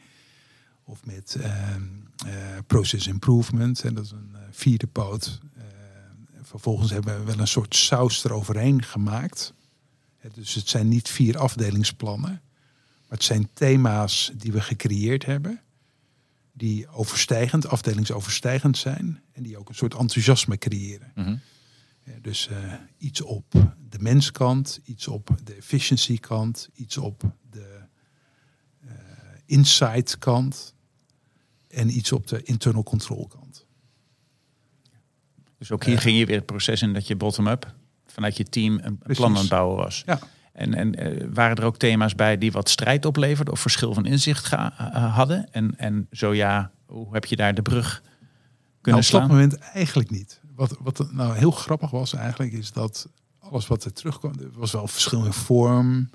of 0.85 1.05
met 1.05 1.37
uh, 1.39 1.47
uh, 1.47 2.33
process 2.67 3.07
improvement. 3.07 3.81
En 3.81 3.95
dat 3.95 4.05
is 4.05 4.11
een 4.11 4.31
uh, 4.33 4.39
vierde 4.51 4.87
poot. 4.87 5.41
vervolgens 6.43 6.91
hebben 6.91 7.19
we 7.19 7.25
wel 7.25 7.39
een 7.39 7.49
soort 7.49 7.75
saus 7.75 8.25
eroverheen 8.25 8.83
gemaakt. 8.83 9.55
Dus 10.35 10.55
het 10.55 10.69
zijn 10.69 10.89
niet 10.89 11.09
vier 11.09 11.39
afdelingsplannen, 11.39 12.31
maar 13.09 13.19
het 13.19 13.25
zijn 13.25 13.49
thema's 13.53 14.33
die 14.35 14.53
we 14.53 14.61
gecreëerd 14.61 15.25
hebben, 15.25 15.61
die 16.53 16.89
overstijgend, 16.89 17.67
afdelingsoverstijgend 17.67 18.79
zijn 18.79 19.21
en 19.33 19.43
die 19.43 19.59
ook 19.59 19.69
een 19.69 19.75
soort 19.75 19.95
enthousiasme 19.95 20.59
creëren. 20.59 21.13
Mm 21.15 21.41
Dus 22.21 22.49
uh, 22.49 22.73
iets 22.99 23.21
op 23.21 23.53
de 23.89 23.99
menskant, 23.99 24.81
iets 24.85 25.09
op 25.09 25.31
de 25.45 25.55
efficiency 25.55 26.19
kant, 26.19 26.69
iets 26.75 26.97
op 26.97 27.23
de 27.51 27.81
uh, 28.85 28.93
insight 29.47 30.19
kant 30.19 30.75
en 31.69 31.97
iets 31.97 32.13
op 32.13 32.27
de 32.27 32.43
internal 32.43 32.83
control 32.83 33.27
kant. 33.27 33.67
Dus 35.59 35.71
ook 35.71 35.85
hier 35.85 35.99
ging 35.99 36.19
je 36.19 36.27
weer 36.27 36.37
het 36.37 36.47
proces 36.47 36.83
in 36.83 36.93
dat 36.93 37.07
je 37.07 37.17
bottom-up 37.17 37.75
vanuit 38.07 38.37
je 38.37 38.45
team 38.45 38.79
een 38.83 38.99
plan 38.99 39.35
aan 39.35 39.41
het 39.41 39.49
bouwen 39.49 39.77
was. 39.77 40.03
Ja. 40.07 40.19
En, 40.53 40.75
en 40.75 41.35
waren 41.35 41.57
er 41.57 41.65
ook 41.65 41.77
thema's 41.77 42.15
bij 42.15 42.39
die 42.39 42.53
wat 42.53 42.69
strijd 42.69 43.05
opleverden 43.05 43.53
of 43.53 43.61
verschil 43.61 43.95
van 43.95 44.07
inzicht 44.07 44.45
ga, 44.45 44.73
hadden? 44.93 45.53
En, 45.53 45.79
en 45.79 46.07
zo 46.11 46.35
ja, 46.35 46.71
hoe 46.87 47.13
heb 47.13 47.25
je 47.25 47.37
daar 47.37 47.55
de 47.55 47.63
brug 47.63 48.03
kunnen 48.81 49.01
nou, 49.01 49.03
slaan? 49.03 49.23
Op 49.23 49.29
dat 49.29 49.37
moment 49.37 49.59
eigenlijk 49.59 50.11
niet. 50.11 50.41
Wat, 50.57 50.77
wat 50.81 51.13
nou 51.13 51.37
heel 51.37 51.51
grappig 51.51 51.91
was 51.91 52.13
eigenlijk, 52.13 52.53
is 52.53 52.73
dat 52.73 53.09
alles 53.39 53.67
wat 53.67 53.85
er 53.85 53.93
terugkwam, 53.93 54.33
er 54.39 54.51
was 54.53 54.73
wel 54.73 54.89
verschil 54.89 55.25
in 55.25 55.33
vorm, 55.33 56.11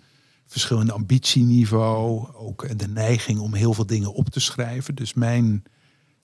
verschil 0.46 0.80
in 0.80 0.92
ambitieniveau, 0.92 2.34
ook 2.34 2.80
de 2.80 2.88
neiging 2.88 3.40
om 3.40 3.54
heel 3.54 3.74
veel 3.74 3.86
dingen 3.86 4.14
op 4.14 4.30
te 4.30 4.40
schrijven. 4.40 4.96
Dus 4.96 5.14
mijn 5.14 5.64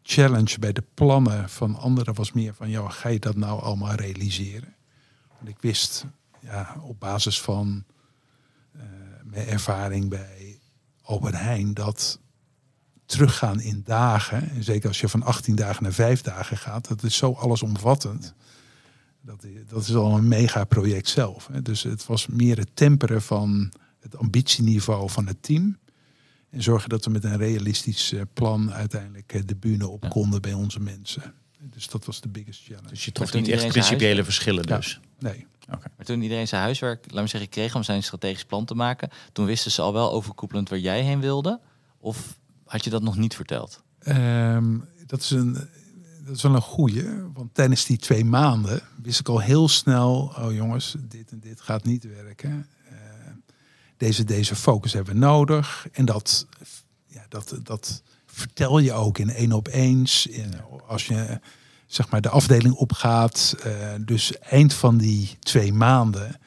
challenge 0.02 0.60
bij 0.60 0.74
de 0.74 0.84
plannen 0.94 1.50
van 1.50 1.76
anderen 1.76 2.14
was 2.14 2.32
meer 2.32 2.54
van, 2.54 2.70
ja, 2.70 2.90
ga 2.90 3.10
je 3.10 3.20
dat 3.20 3.36
nou 3.36 3.62
allemaal 3.62 3.94
realiseren? 3.94 4.76
Want 5.38 5.50
ik 5.50 5.58
wist 5.60 6.06
ja, 6.40 6.76
op 6.82 7.00
basis 7.00 7.42
van 7.42 7.84
uh, 8.76 8.82
mijn 9.24 9.48
ervaring 9.48 10.10
bij 10.10 10.60
Albert 11.02 11.38
Heijn 11.38 11.74
dat 11.74 12.20
teruggaan 13.08 13.62
in 13.62 13.82
dagen, 13.86 14.50
en 14.50 14.64
zeker 14.64 14.88
als 14.88 15.00
je 15.00 15.10
van 15.10 15.24
18 15.24 15.56
dagen 15.56 15.84
naar 15.84 15.94
5 15.94 16.22
dagen 16.22 16.58
gaat, 16.58 16.88
dat 16.88 17.04
is 17.04 17.18
zo 17.18 17.32
allesomvattend. 17.32 18.34
Dat, 19.22 19.46
dat 19.68 19.82
is 19.82 19.96
al 19.96 20.18
een 20.18 20.28
mega 20.28 20.64
project 20.64 21.08
zelf. 21.08 21.48
Hè. 21.52 21.62
Dus 21.62 21.84
het 21.84 22.06
was 22.06 22.28
meer 22.28 22.58
het 22.58 22.70
temperen 22.74 23.22
van 23.22 23.72
het 24.00 24.18
ambitieniveau 24.18 25.10
van 25.10 25.28
het 25.28 25.44
team. 25.44 25.78
En 26.50 26.64
zorgen 26.64 26.90
dat 26.90 27.06
we 27.06 27.12
met 27.12 27.24
een 27.24 27.38
realistisch 27.38 28.14
eh, 28.14 28.22
plan 28.34 28.74
uiteindelijk 28.74 29.34
eh, 29.34 29.42
de 29.46 29.56
bühne 29.56 29.88
op 29.88 30.10
konden 30.10 30.42
bij 30.42 30.54
onze 30.54 30.80
mensen. 30.80 31.34
Dus 31.60 31.88
dat 31.88 32.06
was 32.06 32.22
de 32.22 32.30
biggest 32.30 32.64
challenge. 32.64 32.88
Dus 32.88 33.06
je 33.06 33.12
trof 33.12 33.34
niet 33.34 33.48
echt 33.48 33.68
principiële 33.68 34.24
verschillen 34.24 34.64
dus? 34.64 35.00
nee. 35.20 35.46
Okay. 35.70 35.92
Maar 35.98 36.06
toen 36.06 36.22
iedereen 36.22 36.48
zijn 36.48 36.62
huiswerk, 36.62 37.06
laat 37.12 37.24
me 37.24 37.30
zeggen, 37.30 37.50
kreeg 37.50 37.76
om 37.76 37.84
zijn 37.84 38.04
strategisch 38.04 38.46
plan 38.46 38.66
te 38.66 38.76
maken, 38.76 39.10
toen 39.32 39.46
wisten 39.46 39.72
ze 39.72 39.82
al 39.82 39.94
wel 39.94 40.12
overkoepelend 40.12 40.70
waar 40.70 40.80
jij 40.80 41.02
heen 41.02 41.20
wilde? 41.20 41.60
Of 41.98 42.38
had 42.68 42.84
je 42.84 42.90
dat 42.90 43.02
nog 43.02 43.18
niet 43.18 43.36
verteld? 43.36 43.84
Um, 44.08 44.86
dat 45.06 45.22
is 45.22 45.30
een, 45.30 45.54
dat 46.26 46.36
is 46.36 46.42
wel 46.42 46.56
een 46.56 46.62
goeie. 46.62 47.04
Want 47.34 47.54
tijdens 47.54 47.86
die 47.86 47.98
twee 47.98 48.26
maanden 48.26 48.82
wist 49.02 49.20
ik 49.20 49.30
al 49.30 49.40
heel 49.40 49.68
snel, 49.68 50.34
oh 50.38 50.54
jongens, 50.54 50.96
dit 51.00 51.32
en 51.32 51.40
dit 51.40 51.62
gaat 51.62 51.84
niet 51.84 52.04
werken. 52.04 52.68
Eh, 52.90 52.98
deze, 53.98 54.24
deze 54.24 54.56
focus 54.56 54.94
hebben 54.94 55.14
we 55.14 55.20
nodig. 55.20 55.88
En 55.92 56.06
dat, 56.06 56.48
ja, 57.06 57.26
dat, 57.30 57.60
dat 57.64 58.02
vertel 58.26 58.80
je 58.80 58.94
ook 58.94 59.18
in 59.18 59.30
één 59.30 59.52
op 59.52 59.68
eens. 59.68 60.28
In, 60.28 60.54
als 60.88 61.08
je 61.08 61.40
zeg 61.88 62.10
maar 62.10 62.22
de 62.22 62.30
afdeling 62.30 62.74
opgaat. 62.74 63.56
Uh, 63.66 63.94
dus 64.00 64.40
eind 64.40 64.74
van 64.74 64.98
die 64.98 65.38
twee 65.40 65.74
maanden 65.74 66.40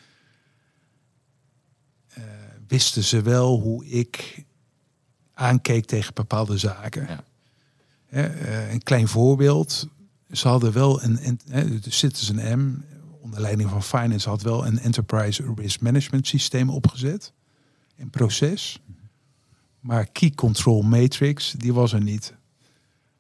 uh, 2.18 2.24
wisten 2.66 3.04
ze 3.04 3.22
wel 3.22 3.60
hoe 3.60 3.86
ik 3.86 4.44
aankeek 5.40 5.84
tegen 5.84 6.14
bepaalde 6.14 6.58
zaken. 6.58 7.06
Ja. 7.08 7.24
Uh, 8.10 8.72
een 8.72 8.82
klein 8.82 9.08
voorbeeld. 9.08 9.88
Ze 10.30 10.48
hadden 10.48 10.72
wel 10.72 11.02
een, 11.02 11.40
de 11.80 11.90
Citizen 11.90 12.58
M 12.58 12.82
onder 13.20 13.40
leiding 13.40 13.70
van 13.70 13.82
Finance 13.82 14.28
had 14.28 14.42
wel 14.42 14.66
een 14.66 14.78
enterprise 14.78 15.52
risk 15.56 15.80
management 15.80 16.26
systeem 16.26 16.70
opgezet. 16.70 17.32
Een 17.96 18.10
proces. 18.10 18.80
Maar 19.80 20.06
key 20.06 20.30
control 20.30 20.82
matrix, 20.82 21.54
die 21.56 21.72
was 21.72 21.92
er 21.92 22.02
niet. 22.02 22.34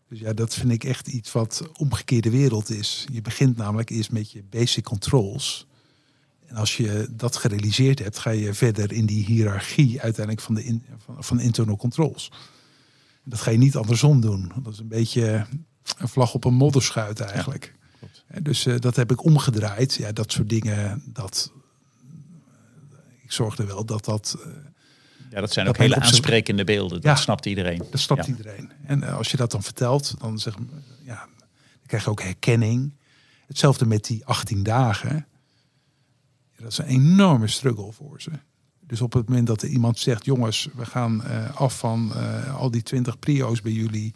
Dus 0.08 0.18
ja, 0.18 0.32
dat 0.32 0.54
vind 0.54 0.70
ik 0.70 0.84
echt 0.84 1.06
iets 1.06 1.32
wat 1.32 1.68
omgekeerde 1.76 2.30
wereld 2.30 2.70
is. 2.70 3.06
Je 3.12 3.20
begint 3.20 3.56
namelijk 3.56 3.90
eerst 3.90 4.12
met 4.12 4.30
je 4.30 4.42
basic 4.50 4.84
controls. 4.84 5.66
En 6.50 6.56
als 6.56 6.76
je 6.76 7.08
dat 7.10 7.36
gerealiseerd 7.36 7.98
hebt, 7.98 8.18
ga 8.18 8.30
je 8.30 8.54
verder 8.54 8.92
in 8.92 9.06
die 9.06 9.24
hiërarchie 9.24 10.00
uiteindelijk 10.00 10.44
van 10.44 10.54
de 10.54 10.64
in, 10.64 10.84
van, 11.04 11.24
van 11.24 11.40
internal 11.40 11.76
controls. 11.76 12.30
Dat 13.24 13.40
ga 13.40 13.50
je 13.50 13.58
niet 13.58 13.76
andersom 13.76 14.20
doen. 14.20 14.52
Dat 14.62 14.72
is 14.72 14.78
een 14.78 14.88
beetje 14.88 15.46
een 15.98 16.08
vlag 16.08 16.34
op 16.34 16.44
een 16.44 16.54
modderschuit 16.54 17.20
eigenlijk. 17.20 17.74
Ja, 18.32 18.40
dus 18.40 18.66
uh, 18.66 18.78
dat 18.78 18.96
heb 18.96 19.10
ik 19.10 19.24
omgedraaid. 19.24 19.94
Ja, 19.94 20.12
dat 20.12 20.32
soort 20.32 20.48
dingen. 20.48 21.02
Dat, 21.06 21.52
ik 23.22 23.32
zorgde 23.32 23.64
wel 23.64 23.84
dat 23.84 24.04
dat. 24.04 24.36
Uh, 24.38 24.52
ja, 25.30 25.40
dat 25.40 25.52
zijn 25.52 25.68
ook 25.68 25.76
hele 25.76 26.00
aansprekende 26.00 26.64
beelden. 26.64 27.00
Dat 27.00 27.18
snapt 27.18 27.46
iedereen. 27.46 27.82
Dat 27.90 28.00
snapt 28.00 28.26
iedereen. 28.26 28.70
En 28.86 28.98
uh, 28.98 29.16
als 29.16 29.30
je 29.30 29.36
dat 29.36 29.50
dan 29.50 29.62
vertelt, 29.62 30.14
dan, 30.18 30.38
zeg, 30.38 30.54
ja, 31.04 31.28
dan 31.38 31.86
krijg 31.86 32.04
je 32.04 32.10
ook 32.10 32.22
herkenning. 32.22 32.92
Hetzelfde 33.46 33.86
met 33.86 34.04
die 34.04 34.26
18 34.26 34.62
dagen. 34.62 35.26
Dat 36.62 36.72
is 36.72 36.78
een 36.78 36.84
enorme 36.84 37.46
struggle 37.46 37.92
voor 37.92 38.20
ze. 38.20 38.30
Dus 38.90 39.00
op 39.00 39.12
het 39.12 39.28
moment 39.28 39.46
dat 39.46 39.62
er 39.62 39.68
iemand 39.68 39.98
zegt, 39.98 40.24
jongens, 40.24 40.68
we 40.74 40.86
gaan 40.86 41.22
uh, 41.26 41.56
af 41.56 41.78
van 41.78 42.12
uh, 42.14 42.56
al 42.56 42.70
die 42.70 42.82
20 42.82 43.18
prio's 43.18 43.60
bij 43.60 43.72
jullie. 43.72 44.14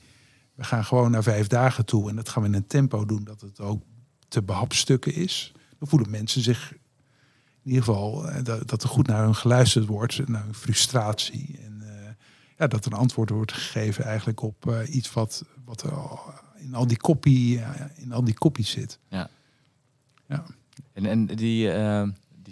We 0.54 0.64
gaan 0.64 0.84
gewoon 0.84 1.10
naar 1.10 1.22
vijf 1.22 1.46
dagen 1.46 1.84
toe. 1.84 2.08
En 2.10 2.16
dat 2.16 2.28
gaan 2.28 2.42
we 2.42 2.48
in 2.48 2.54
een 2.54 2.66
tempo 2.66 3.04
doen 3.04 3.24
dat 3.24 3.40
het 3.40 3.60
ook 3.60 3.82
te 4.28 4.42
behapstukken 4.42 5.14
is. 5.14 5.52
Dan 5.78 5.88
voelen 5.88 6.10
mensen 6.10 6.42
zich 6.42 6.72
in 7.62 7.70
ieder 7.70 7.84
geval 7.84 8.28
uh, 8.28 8.34
dat, 8.42 8.68
dat, 8.68 8.82
er 8.82 8.88
goed 8.88 9.06
naar 9.06 9.24
hun 9.24 9.34
geluisterd 9.34 9.86
wordt, 9.86 10.28
naar 10.28 10.44
hun 10.44 10.54
frustratie. 10.54 11.58
En 11.64 11.82
ja, 12.58 12.66
dat 12.66 12.84
er 12.84 12.92
een 12.92 12.98
antwoord 12.98 13.30
wordt 13.30 13.52
gegeven 13.52 14.04
eigenlijk 14.04 14.42
op 14.42 14.84
iets 14.90 15.12
wat, 15.12 15.44
wat 15.64 15.82
er 15.82 15.92
in 16.56 16.74
al 16.74 16.86
die 16.86 16.96
kopie, 16.96 17.60
in 17.94 18.12
al 18.12 18.24
die 18.24 18.34
kopies 18.34 18.70
zit. 18.70 18.98
Ja. 19.08 19.30
ja. 20.26 20.44
En, 20.92 21.06
en 21.06 21.26
die 21.26 21.70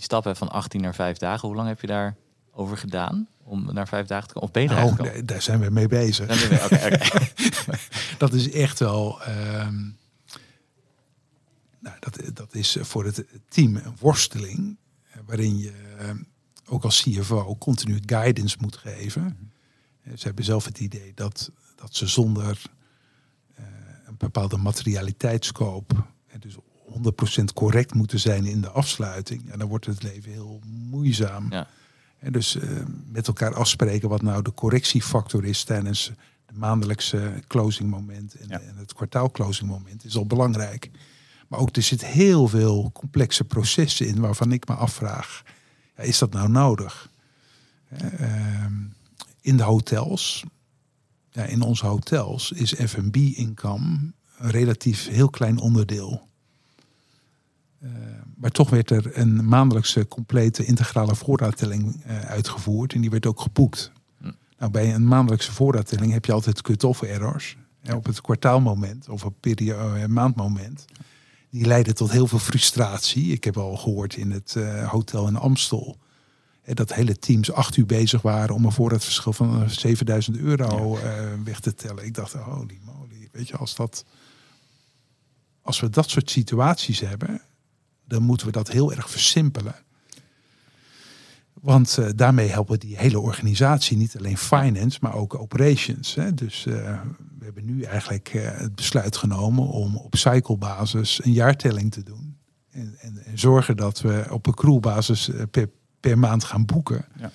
die 0.02 0.20
stap 0.20 0.36
van 0.36 0.48
18 0.48 0.80
naar 0.80 0.94
5 0.94 1.16
dagen, 1.16 1.48
hoe 1.48 1.56
lang 1.56 1.68
heb 1.68 1.80
je 1.80 1.86
daar 1.86 2.16
over 2.52 2.76
gedaan 2.76 3.28
om 3.42 3.72
naar 3.72 3.88
5 3.88 4.06
dagen 4.06 4.28
te 4.28 4.34
komen? 4.34 4.48
Of 4.48 4.54
ben 4.54 4.62
je 4.62 4.68
nou, 4.68 4.96
daar, 4.96 5.26
daar 5.26 5.42
zijn 5.42 5.60
we 5.60 5.70
mee 5.70 5.88
bezig. 5.88 6.26
dat 8.18 8.32
is 8.32 8.50
echt 8.50 8.78
wel. 8.78 9.20
Um, 9.28 9.98
nou, 11.78 11.96
dat, 12.00 12.20
dat 12.34 12.54
is 12.54 12.76
voor 12.80 13.04
het 13.04 13.24
team 13.48 13.76
een 13.76 13.96
worsteling, 14.00 14.76
eh, 15.10 15.20
waarin 15.26 15.58
je 15.58 15.72
ehm, 15.98 16.22
ook 16.66 16.84
als 16.84 17.02
CFO 17.02 17.56
continu 17.56 18.00
guidance 18.06 18.56
moet 18.60 18.76
geven. 18.76 19.22
Mhm. 19.22 20.16
Ze 20.16 20.26
hebben 20.26 20.44
zelf 20.44 20.64
het 20.64 20.78
idee 20.78 21.12
dat, 21.14 21.50
dat 21.76 21.94
ze 21.94 22.06
zonder 22.06 22.62
uh, 23.58 23.64
een 24.06 24.16
bepaalde 24.16 24.56
materialiteitskoop, 24.56 26.04
dus 26.38 26.56
100% 27.40 27.44
correct 27.54 27.94
moeten 27.94 28.20
zijn 28.20 28.44
in 28.44 28.60
de 28.60 28.70
afsluiting. 28.70 29.50
En 29.50 29.58
dan 29.58 29.68
wordt 29.68 29.86
het 29.86 30.02
leven 30.02 30.32
heel 30.32 30.60
moeizaam. 30.66 31.46
Ja. 31.50 31.66
En 32.18 32.32
dus 32.32 32.56
uh, 32.56 32.62
met 33.06 33.26
elkaar 33.26 33.54
afspreken 33.54 34.08
wat 34.08 34.22
nou 34.22 34.42
de 34.42 34.54
correctiefactor 34.54 35.44
is 35.44 35.64
tijdens 35.64 36.12
de 36.46 36.54
maandelijkse 36.54 37.42
closing 37.46 37.90
moment 37.90 38.34
en, 38.34 38.50
en 38.50 38.76
het 38.76 38.94
kwartaal 38.94 39.30
closing 39.30 39.70
moment 39.70 40.04
is 40.04 40.16
al 40.16 40.26
belangrijk. 40.26 40.90
Maar 41.48 41.60
ook 41.60 41.76
er 41.76 41.82
zit 41.82 42.06
heel 42.06 42.48
veel 42.48 42.90
complexe 42.92 43.44
processen 43.44 44.06
in 44.06 44.20
waarvan 44.20 44.52
ik 44.52 44.68
me 44.68 44.74
afvraag, 44.74 45.42
ja, 45.96 46.02
is 46.02 46.18
dat 46.18 46.32
nou 46.32 46.48
nodig? 46.48 47.10
Uh, 48.02 48.66
in 49.40 49.56
de 49.56 49.62
hotels, 49.62 50.44
ja, 51.30 51.42
in 51.42 51.62
onze 51.62 51.86
hotels 51.86 52.52
is 52.52 52.72
F&B-income 52.72 54.12
een 54.38 54.50
relatief 54.50 55.08
heel 55.08 55.30
klein 55.30 55.58
onderdeel. 55.58 56.28
Uh, 57.82 57.90
maar 58.36 58.50
toch 58.50 58.70
werd 58.70 58.90
er 58.90 59.18
een 59.18 59.48
maandelijkse 59.48 60.08
complete 60.08 60.64
integrale 60.64 61.14
voorraadtelling 61.14 62.04
uh, 62.06 62.20
uitgevoerd 62.20 62.92
en 62.92 63.00
die 63.00 63.10
werd 63.10 63.26
ook 63.26 63.40
geboekt. 63.40 63.92
Hm. 64.18 64.30
Nou, 64.58 64.70
bij 64.70 64.94
een 64.94 65.06
maandelijkse 65.06 65.52
voorraadtelling 65.52 66.12
heb 66.12 66.24
je 66.24 66.32
altijd 66.32 66.62
cut-off 66.62 67.02
errors. 67.02 67.56
Ja. 67.82 67.96
op 67.96 68.06
het 68.06 68.20
kwartaalmoment 68.20 69.08
of 69.08 69.24
op 69.24 69.34
periode, 69.40 70.00
uh, 70.00 70.06
maandmoment. 70.06 70.84
Die 71.50 71.66
leiden 71.66 71.94
tot 71.94 72.10
heel 72.10 72.26
veel 72.26 72.38
frustratie. 72.38 73.32
Ik 73.32 73.44
heb 73.44 73.56
al 73.56 73.76
gehoord 73.76 74.16
in 74.16 74.30
het 74.30 74.56
hotel 74.86 75.28
in 75.28 75.36
Amstel 75.36 75.96
dat 76.64 76.94
hele 76.94 77.18
teams 77.18 77.52
acht 77.52 77.76
uur 77.76 77.86
bezig 77.86 78.22
waren 78.22 78.54
om 78.54 78.64
een 78.64 78.72
voorraadverschil 78.72 79.32
van 79.32 79.70
7000 79.70 80.36
euro 80.36 80.98
weg 81.44 81.60
te 81.60 81.74
tellen. 81.74 82.04
Ik 82.04 82.14
dacht, 82.14 82.32
holy 82.32 82.78
moly, 82.84 83.28
weet 83.32 83.48
je, 83.48 83.56
als 83.56 83.74
dat, 83.74 84.04
als 85.62 85.80
we 85.80 85.90
dat 85.90 86.10
soort 86.10 86.30
situaties 86.30 87.00
hebben, 87.00 87.42
dan 88.04 88.22
moeten 88.22 88.46
we 88.46 88.52
dat 88.52 88.68
heel 88.68 88.92
erg 88.92 89.10
versimpelen. 89.10 89.74
Want 91.62 91.96
uh, 92.00 92.08
daarmee 92.14 92.48
helpen 92.48 92.78
die 92.78 92.96
hele 92.96 93.20
organisatie, 93.20 93.96
niet 93.96 94.18
alleen 94.18 94.38
finance, 94.38 94.98
maar 95.00 95.14
ook 95.14 95.34
operations. 95.34 96.14
Hè. 96.14 96.34
Dus 96.34 96.66
uh, 96.66 97.00
we 97.38 97.44
hebben 97.44 97.64
nu 97.64 97.82
eigenlijk 97.82 98.34
uh, 98.34 98.50
het 98.50 98.74
besluit 98.74 99.16
genomen 99.16 99.66
om 99.66 99.96
op 99.96 100.16
cyclebasis 100.16 101.24
een 101.24 101.32
jaartelling 101.32 101.92
te 101.92 102.02
doen. 102.02 102.36
En, 102.70 102.96
en, 103.00 103.24
en 103.24 103.38
zorgen 103.38 103.76
dat 103.76 104.00
we 104.00 104.26
op 104.30 104.46
een 104.46 104.54
crewbasis 104.54 105.30
per, 105.50 105.68
per 106.00 106.18
maand 106.18 106.44
gaan 106.44 106.64
boeken. 106.64 107.04
Ja. 107.16 107.30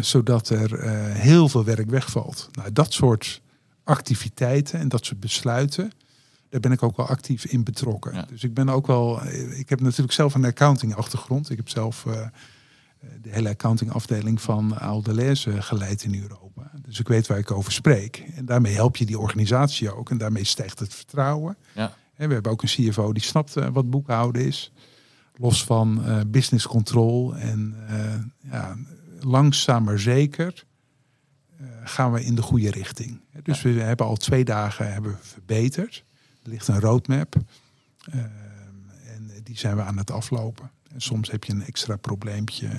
zodat 0.00 0.48
er 0.48 0.82
heel 1.16 1.48
veel 1.48 1.64
werk 1.64 1.90
wegvalt. 1.90 2.48
Nou, 2.52 2.72
dat 2.72 2.92
soort 2.92 3.42
activiteiten 3.84 4.78
en 4.78 4.88
dat 4.88 5.04
soort 5.04 5.20
besluiten, 5.20 5.92
daar 6.54 6.62
ben 6.62 6.72
ik 6.72 6.82
ook 6.82 6.96
wel 6.96 7.06
actief 7.06 7.44
in 7.44 7.64
betrokken. 7.64 8.26
Dus 8.28 8.44
ik 8.44 8.54
ben 8.54 8.68
ook 8.68 8.86
wel, 8.86 9.22
eh, 9.22 9.58
ik 9.58 9.68
heb 9.68 9.80
natuurlijk 9.80 10.12
zelf 10.12 10.34
een 10.34 10.44
accounting 10.44 10.94
achtergrond. 10.94 11.50
Ik 11.50 11.56
heb 11.56 11.68
zelf 11.68 12.04
uh, 12.04 12.26
de 13.22 13.30
hele 13.30 13.48
accounting 13.48 13.92
afdeling 13.92 14.40
van 14.40 14.78
Aldelaise 14.80 15.62
geleid 15.62 16.04
in 16.04 16.22
Europa. 16.22 16.70
Dus 16.82 17.00
ik 17.00 17.08
weet 17.08 17.26
waar 17.26 17.38
ik 17.38 17.50
over 17.50 17.72
spreek. 17.72 18.24
En 18.34 18.44
daarmee 18.44 18.74
help 18.74 18.96
je 18.96 19.06
die 19.06 19.18
organisatie 19.18 19.94
ook. 19.94 20.10
En 20.10 20.18
daarmee 20.18 20.44
stijgt 20.44 20.78
het 20.78 20.94
vertrouwen. 20.94 21.56
Ja. 21.72 21.96
En 22.14 22.28
we 22.28 22.34
hebben 22.34 22.52
ook 22.52 22.62
een 22.62 22.68
CFO 22.68 23.12
die 23.12 23.22
snapt 23.22 23.56
uh, 23.56 23.68
wat 23.68 23.90
boekhouden 23.90 24.46
is. 24.46 24.72
Los 25.36 25.64
van 25.64 26.02
uh, 26.06 26.20
business 26.26 26.66
control. 26.66 27.36
En 27.36 27.74
ja, 28.50 28.76
langzaam 29.20 29.84
maar 29.84 29.98
zeker 29.98 30.64
gaan 31.84 32.12
we 32.12 32.24
in 32.24 32.34
de 32.34 32.42
goede 32.42 32.70
richting. 32.70 33.20
Dus 33.42 33.62
we 33.62 33.70
hebben 33.70 34.06
al 34.06 34.16
twee 34.16 34.44
dagen 34.44 34.92
hebben 34.92 35.18
verbeterd. 35.20 36.04
Er 36.44 36.50
ligt 36.50 36.68
een 36.68 36.80
roadmap. 36.80 37.36
Uh, 38.14 38.22
en 39.14 39.30
die 39.42 39.58
zijn 39.58 39.76
we 39.76 39.82
aan 39.82 39.96
het 39.96 40.10
aflopen. 40.10 40.70
En 40.92 41.00
soms 41.00 41.30
heb 41.30 41.44
je 41.44 41.52
een 41.52 41.64
extra 41.64 41.96
probleempje. 41.96 42.66
Uh, 42.66 42.74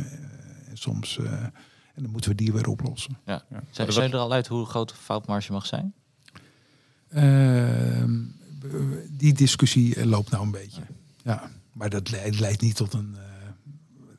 en 0.70 0.78
soms. 0.78 1.18
Uh, 1.18 1.32
en 1.93 2.03
dan 2.03 2.11
moeten 2.11 2.30
we 2.30 2.36
die 2.36 2.53
weer 2.53 2.68
oplossen. 2.68 3.18
Ja. 3.26 3.43
ja. 3.49 3.63
Zijn, 3.72 3.91
zijn 3.91 4.11
er 4.11 4.20
al 4.20 4.32
uit 4.32 4.47
hoe 4.47 4.66
groot 4.66 4.89
de 4.89 4.95
foutmarge 4.95 5.51
mag 5.51 5.66
zijn? 5.66 5.93
Ehm, 7.07 8.24
die 9.09 9.34
discussie 9.34 10.05
loopt 10.05 10.30
nou 10.30 10.45
een 10.45 10.51
beetje. 10.51 10.82
Ja, 11.24 11.51
maar 11.72 11.89
dat 11.89 12.09
leidt, 12.39 12.61
niet 12.61 12.76
tot 12.76 12.93
een. 12.93 13.16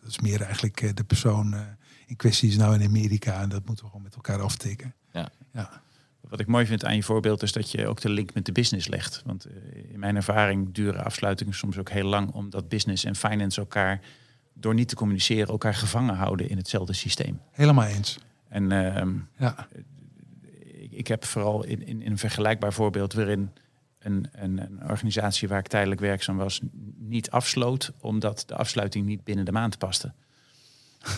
dat 0.01 0.11
is 0.11 0.19
meer 0.19 0.43
eigenlijk 0.43 0.97
de 0.97 1.05
persoon 1.05 1.55
in 2.07 2.17
kwestie 2.17 2.49
is 2.49 2.57
nou 2.57 2.75
in 2.75 2.87
Amerika 2.87 3.41
en 3.41 3.49
dat 3.49 3.67
moeten 3.67 3.85
we 3.85 3.91
gewoon 3.91 4.05
met 4.05 4.15
elkaar 4.15 4.41
aftikken. 4.41 4.95
Ja. 5.13 5.29
ja. 5.53 5.83
Wat 6.29 6.41
ik 6.41 6.47
mooi 6.47 6.67
vind 6.67 6.85
aan 6.85 6.97
je 6.97 7.03
voorbeeld 7.03 7.43
is 7.43 7.53
dat 7.53 7.71
je 7.71 7.87
ook 7.87 8.01
de 8.01 8.09
link 8.09 8.35
met 8.35 8.45
de 8.45 8.53
business 8.53 8.89
legt. 8.89 9.23
Want 9.25 9.45
eh, 9.45 9.55
in 9.93 9.99
mijn 9.99 10.17
ervaring 10.17 10.75
duren 10.75 11.05
afsluitingen 11.05 11.55
soms 11.55 11.79
ook 11.79 11.91
heel 11.91 12.07
lang, 12.09 12.31
omdat 12.31 12.69
business 12.69 13.05
en 13.05 13.17
finance 13.17 13.61
elkaar 13.61 14.01
door 14.55 14.75
niet 14.75 14.89
te 14.89 14.95
communiceren 14.95 15.47
elkaar 15.47 15.75
gevangen 15.75 16.15
houden 16.15 16.49
in 16.49 16.57
hetzelfde 16.57 16.93
systeem. 16.93 17.41
Helemaal 17.51 17.87
eens. 17.87 18.19
En 18.49 18.71
uh, 18.71 19.03
ja. 19.39 19.69
ik, 20.75 20.93
ik 20.93 21.07
heb 21.07 21.25
vooral 21.25 21.65
in, 21.65 21.87
in, 21.87 22.03
in 22.03 22.11
een 22.11 22.19
vergelijkbaar 22.19 22.73
voorbeeld 22.73 23.13
waarin 23.13 23.51
een, 23.99 24.29
een, 24.33 24.61
een 24.61 24.91
organisatie 24.91 25.49
waar 25.49 25.59
ik 25.59 25.67
tijdelijk 25.67 26.01
werkzaam 26.01 26.37
was 26.37 26.61
niet 26.97 27.31
afsloot 27.31 27.93
omdat 28.01 28.43
de 28.47 28.55
afsluiting 28.55 29.07
niet 29.07 29.25
binnen 29.25 29.45
de 29.45 29.53
maand 29.53 29.79
paste. 29.79 30.13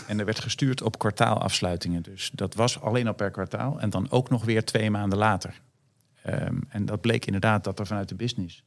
En 0.07 0.19
er 0.19 0.25
werd 0.25 0.39
gestuurd 0.39 0.81
op 0.81 0.99
kwartaalafsluitingen. 0.99 2.01
Dus 2.01 2.31
dat 2.33 2.53
was 2.53 2.81
alleen 2.81 3.07
al 3.07 3.13
per 3.13 3.31
kwartaal 3.31 3.79
en 3.79 3.89
dan 3.89 4.11
ook 4.11 4.29
nog 4.29 4.45
weer 4.45 4.65
twee 4.65 4.91
maanden 4.91 5.17
later. 5.17 5.61
Ehm, 6.23 6.57
en 6.69 6.85
dat 6.85 7.01
bleek 7.01 7.25
inderdaad 7.25 7.63
dat 7.63 7.79
er 7.79 7.87
vanuit 7.87 8.09
de 8.09 8.15
business, 8.15 8.63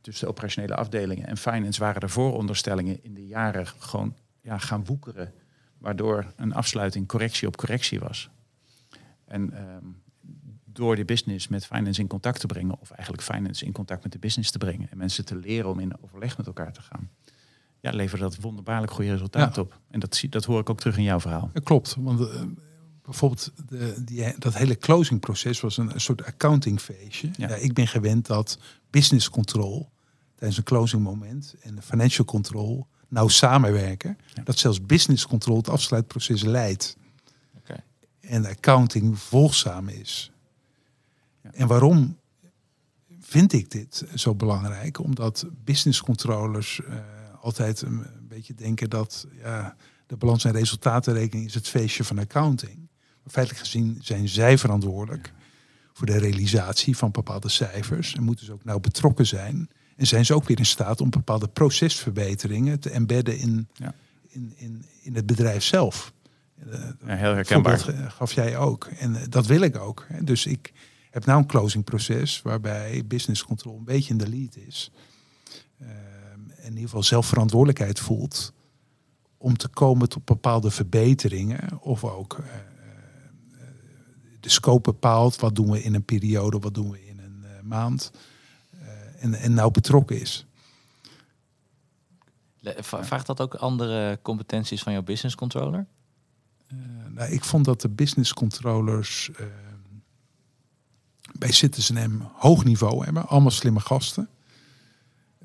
tussen 0.00 0.24
de 0.24 0.30
operationele 0.32 0.74
afdelingen 0.74 1.26
en 1.26 1.36
finance, 1.36 1.80
waren 1.80 2.02
er 2.02 2.10
vooronderstellingen 2.10 3.04
in 3.04 3.14
de 3.14 3.26
jaren 3.26 3.66
gewoon 3.66 4.14
ja, 4.40 4.58
gaan 4.58 4.84
woekeren. 4.84 5.32
Waardoor 5.78 6.32
een 6.36 6.54
afsluiting 6.54 7.08
correctie 7.08 7.48
op 7.48 7.56
correctie 7.56 8.00
was. 8.00 8.30
En 9.24 9.52
ehm, 9.52 9.84
door 10.64 10.96
de 10.96 11.04
business 11.04 11.48
met 11.48 11.66
finance 11.66 12.00
in 12.00 12.06
contact 12.06 12.40
te 12.40 12.46
brengen, 12.46 12.80
of 12.80 12.90
eigenlijk 12.90 13.22
finance 13.22 13.64
in 13.64 13.72
contact 13.72 14.02
met 14.02 14.12
de 14.12 14.18
business 14.18 14.50
te 14.50 14.58
brengen 14.58 14.90
en 14.90 14.98
mensen 14.98 15.24
te 15.24 15.36
leren 15.36 15.70
om 15.70 15.78
in 15.78 16.02
overleg 16.02 16.36
met 16.36 16.46
elkaar 16.46 16.72
te 16.72 16.80
gaan, 16.80 17.10
ja, 17.80 17.90
levert 17.90 18.20
dat 18.20 18.36
wonderbaarlijk 18.36 18.92
goede 18.92 19.10
resultaat 19.10 19.54
Ja. 19.56 19.62
op. 19.62 19.80
En 19.90 20.00
dat, 20.00 20.16
zie- 20.16 20.28
dat 20.28 20.44
hoor 20.44 20.60
ik 20.60 20.70
ook 20.70 20.78
terug 20.80 20.96
in 20.96 21.02
jouw 21.02 21.20
verhaal. 21.20 21.50
Dat 21.52 21.62
klopt, 21.62 21.96
want 21.98 22.20
eh, 22.20 22.42
bijvoorbeeld 23.02 23.52
de, 23.68 24.04
die, 24.04 24.34
dat 24.38 24.54
hele 24.54 24.76
closingproces 24.78 25.60
was 25.60 25.76
een, 25.76 25.94
een 25.94 26.00
soort 26.00 26.24
accounting 26.24 26.80
feestje. 26.80 27.30
Ja. 27.36 27.48
Ja. 27.48 27.54
ik 27.54 27.72
ben 27.72 27.86
gewend 27.88 28.26
dat 28.26 28.58
business 28.90 29.30
control 29.30 29.90
tijdens 30.34 30.58
een 30.58 30.64
closing 30.64 31.02
moment 31.02 31.54
en 31.60 31.74
de 31.74 31.82
financial 31.82 32.24
control 32.26 32.86
nou 33.08 33.30
samenwerken. 33.30 34.18
Ja. 34.34 34.42
Dat 34.42 34.58
zelfs 34.58 34.86
business 34.86 35.26
control 35.26 35.56
het 35.56 35.68
afsluitproces 35.68 36.42
leidt. 36.42 36.96
En 38.20 38.46
accounting 38.46 39.18
volgzaam 39.18 39.88
is. 39.88 40.30
Ja. 41.42 41.50
En 41.52 41.66
waarom 41.66 42.16
vind 43.20 43.52
ik 43.52 43.70
dit 43.70 44.04
zo 44.14 44.34
belangrijk? 44.34 44.98
Omdat 44.98 45.46
business 45.64 46.00
controllers 46.00 46.80
eh, 46.84 46.94
altijd 47.46 47.80
een, 47.82 48.06
beetje 48.28 48.54
denken 48.54 48.90
dat 48.90 49.26
ja, 49.42 49.76
de 50.06 50.16
balans- 50.16 50.44
en 50.44 50.52
resultatenrekening 50.52 51.46
is 51.48 51.54
het 51.54 51.68
feestje 51.68 52.04
van 52.04 52.18
accounting. 52.18 52.76
Maar 53.22 53.32
feitelijk 53.32 53.64
gezien 53.64 53.98
zijn 54.02 54.28
zij 54.28 54.58
verantwoordelijk 54.58 55.32
voor 55.92 56.06
de 56.06 56.18
realisatie 56.18 56.96
van 56.96 57.10
bepaalde 57.10 57.48
cijfers 57.48 58.14
en 58.14 58.22
moeten 58.22 58.46
ze 58.46 58.52
ook 58.52 58.64
nauw 58.64 58.80
betrokken 58.80 59.26
zijn. 59.26 59.68
En 59.96 60.06
zijn 60.06 60.24
ze 60.26 60.34
ook 60.34 60.44
weer 60.48 60.58
in 60.58 60.66
staat 60.66 61.00
om 61.00 61.10
bepaalde 61.10 61.48
procesverbeteringen 61.48 62.80
te 62.80 62.90
embedden 62.90 63.38
in, 63.38 63.68
Ja. 63.72 63.94
in, 64.28 64.52
in, 64.56 64.84
in 65.02 65.14
het 65.14 65.26
bedrijf 65.26 65.62
zelf. 65.62 66.12
Eh, 66.70 66.72
Ja, 67.06 67.14
heel 67.14 67.34
herkenbaar. 67.34 67.78
voorbeeld 67.80 68.04
ge- 68.04 68.10
gaf 68.10 68.32
jij 68.32 68.56
ook. 68.58 68.84
En 68.98 69.16
eh, 69.16 69.22
dat 69.28 69.46
wil 69.46 69.60
ik 69.60 69.76
ook. 69.76 70.06
Dus 70.22 70.46
ik 70.46 70.72
heb 71.10 71.24
nou 71.24 71.38
een 71.40 71.46
closing 71.46 71.84
proces 71.84 72.42
waarbij 72.42 73.02
business 73.06 73.44
control 73.44 73.76
een 73.78 73.84
beetje 73.84 74.10
in 74.10 74.18
de 74.18 74.28
lead 74.28 74.56
is. 74.56 74.90
In 76.66 76.72
ieder 76.72 76.88
geval 76.88 77.02
zelf 77.02 77.26
verantwoordelijkheid 77.26 78.00
voelt 78.00 78.52
om 79.38 79.56
te 79.56 79.68
komen 79.68 80.08
tot 80.08 80.24
bepaalde 80.24 80.70
verbeteringen. 80.70 81.82
Of 81.82 82.04
ook 82.04 82.38
eh, 82.38 82.44
eh, 82.44 82.60
de 84.40 84.48
scope 84.48 84.90
bepaalt. 84.90 85.36
Wat 85.36 85.54
doen 85.54 85.70
we 85.70 85.82
in 85.82 85.94
een 85.94 86.04
periode, 86.04 86.58
wat 86.58 86.74
doen 86.74 86.90
we 86.90 87.06
in 87.06 87.18
een 87.18 87.44
eh, 87.44 87.62
maand. 87.62 88.10
En, 89.18 89.34
en 89.34 89.54
nou 89.54 89.70
betrokken 89.70 90.20
is. 90.20 90.46
Vraagt 92.80 93.26
dat 93.26 93.40
ook 93.40 93.54
andere 93.54 94.18
competenties 94.22 94.82
van 94.82 94.92
jouw 94.92 95.02
business 95.02 95.34
controller? 95.34 95.86
Nou, 97.08 97.30
ik 97.32 97.44
vond 97.44 97.64
dat 97.64 97.80
de 97.80 97.88
business 97.88 98.32
controllers 98.32 99.30
bij 101.38 101.52
Citizen 101.52 102.10
M 102.10 102.20
hoog 102.34 102.64
niveau 102.64 103.04
hebben. 103.04 103.28
Allemaal 103.28 103.50
slimme 103.50 103.80
gasten. 103.80 104.28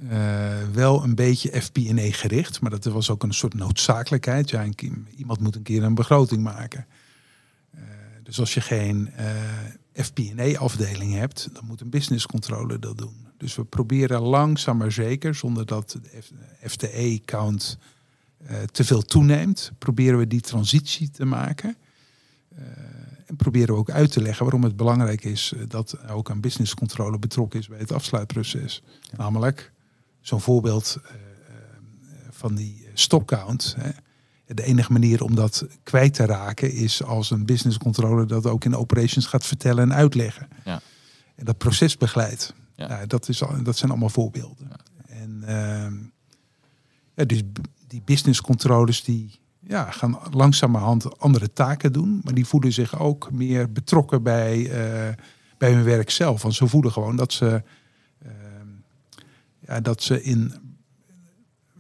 Eh, 0.10 0.64
wel 0.74 1.04
een 1.04 1.16
beetje 1.16 1.62
FP&A 1.62 2.12
gericht, 2.12 2.62
maar 2.62 2.72
dat 2.72 2.84
was 2.84 3.10
ook 3.10 3.24
een 3.24 3.34
soort 3.34 3.54
noodzakelijkheid. 3.54 4.50
Ja, 4.50 4.64
een 4.64 5.08
iemand 5.16 5.40
moet 5.40 5.56
een 5.56 5.62
keer 5.62 5.84
een 5.84 5.96
begroting 5.96 6.44
maken. 6.44 6.86
Eh, 7.72 7.82
dus 8.24 8.40
als 8.40 8.54
je 8.54 8.62
geen 8.62 9.10
eh 9.16 9.26
FP&A-afdeling 9.94 11.14
hebt, 11.14 11.50
dan 11.54 11.66
moet 11.66 11.82
een 11.82 11.90
business 11.90 12.26
controller 12.26 12.80
dat 12.80 12.98
doen. 12.98 13.28
Dus 13.38 13.56
we 13.56 13.64
proberen 13.64 14.22
langzaam 14.22 14.78
maar 14.78 14.92
zeker, 14.92 15.36
zonder 15.36 15.66
dat 15.66 16.00
de 16.02 16.24
FTE-count 16.70 17.78
te 18.72 18.84
veel 18.84 19.02
toeneemt, 19.02 19.72
proberen 19.78 20.18
we 20.18 20.28
die 20.28 20.42
transitie 20.42 21.10
te 21.10 21.26
maken. 21.26 21.78
En 23.26 23.36
proberen 23.36 23.74
we 23.74 23.80
ook 23.80 23.92
uit 23.92 24.12
te 24.12 24.22
leggen 24.22 24.44
waarom 24.44 24.64
het 24.64 24.76
belangrijk 24.76 25.24
is 25.24 25.54
dat 25.68 26.10
ook 26.10 26.30
een 26.30 26.42
business 26.42 26.74
controller 26.74 27.20
betrokken 27.20 27.60
is 27.60 27.68
bij 27.68 27.80
het 27.80 27.92
afsluitproces. 27.92 28.84
Namelijk, 29.18 29.72
zo'n 30.22 30.42
voorbeeld 30.42 30.98
eh, 31.04 31.12
eh, 31.14 31.18
van 32.30 32.56
die 32.56 32.88
stopcount. 32.94 33.76
Hè. 33.80 33.90
De 34.46 34.64
enige 34.64 34.92
manier 34.92 35.24
om 35.24 35.36
dat 35.36 35.68
kwijt 35.84 36.14
te 36.14 36.26
raken 36.26 36.72
is 36.72 37.04
als 37.04 37.32
een 37.32 37.46
business 37.46 37.78
controller 37.78 38.28
dat 38.28 38.46
ook 38.46 38.66
in 38.66 38.76
operations 38.76 39.26
gaat 39.26 39.46
vertellen 39.46 39.84
en 39.84 39.94
uitleggen. 39.94 40.48
Ja. 40.66 40.82
En 41.36 41.46
dat 41.46 41.58
proces 41.58 41.98
begeleidt. 41.98 42.54
Ja. 42.76 42.88
Nou, 42.88 43.08
dat, 43.08 43.30
is, 43.30 43.44
al- 43.44 43.64
dat 43.64 43.78
zijn 43.78 43.92
allemaal 43.92 44.10
voorbeelden. 44.10 44.68
En 45.08 45.44
ehm, 45.46 45.94
ja, 47.16 47.26
dus 47.26 47.42
die 47.88 48.02
business 48.06 48.42
controllers 48.42 49.04
die 49.04 49.40
ja, 49.60 49.92
gaan 49.92 50.20
langzamerhand 50.32 51.20
andere 51.20 51.54
taken 51.54 51.94
doen, 51.94 52.22
maar 52.24 52.34
die 52.34 52.46
voelen 52.46 52.74
zich 52.74 53.00
ook 53.00 53.32
meer 53.32 53.72
betrokken 53.72 54.24
bij, 54.24 54.70
eh, 54.70 55.14
bij 55.58 55.74
hun 55.74 55.84
werk 55.84 56.10
zelf. 56.10 56.42
Want 56.42 56.56
ze 56.56 56.68
voelen 56.68 56.92
gewoon 56.92 57.16
dat 57.16 57.34
ze, 57.34 57.64
dat 59.80 60.04
ze 60.04 60.24
in 60.24 60.54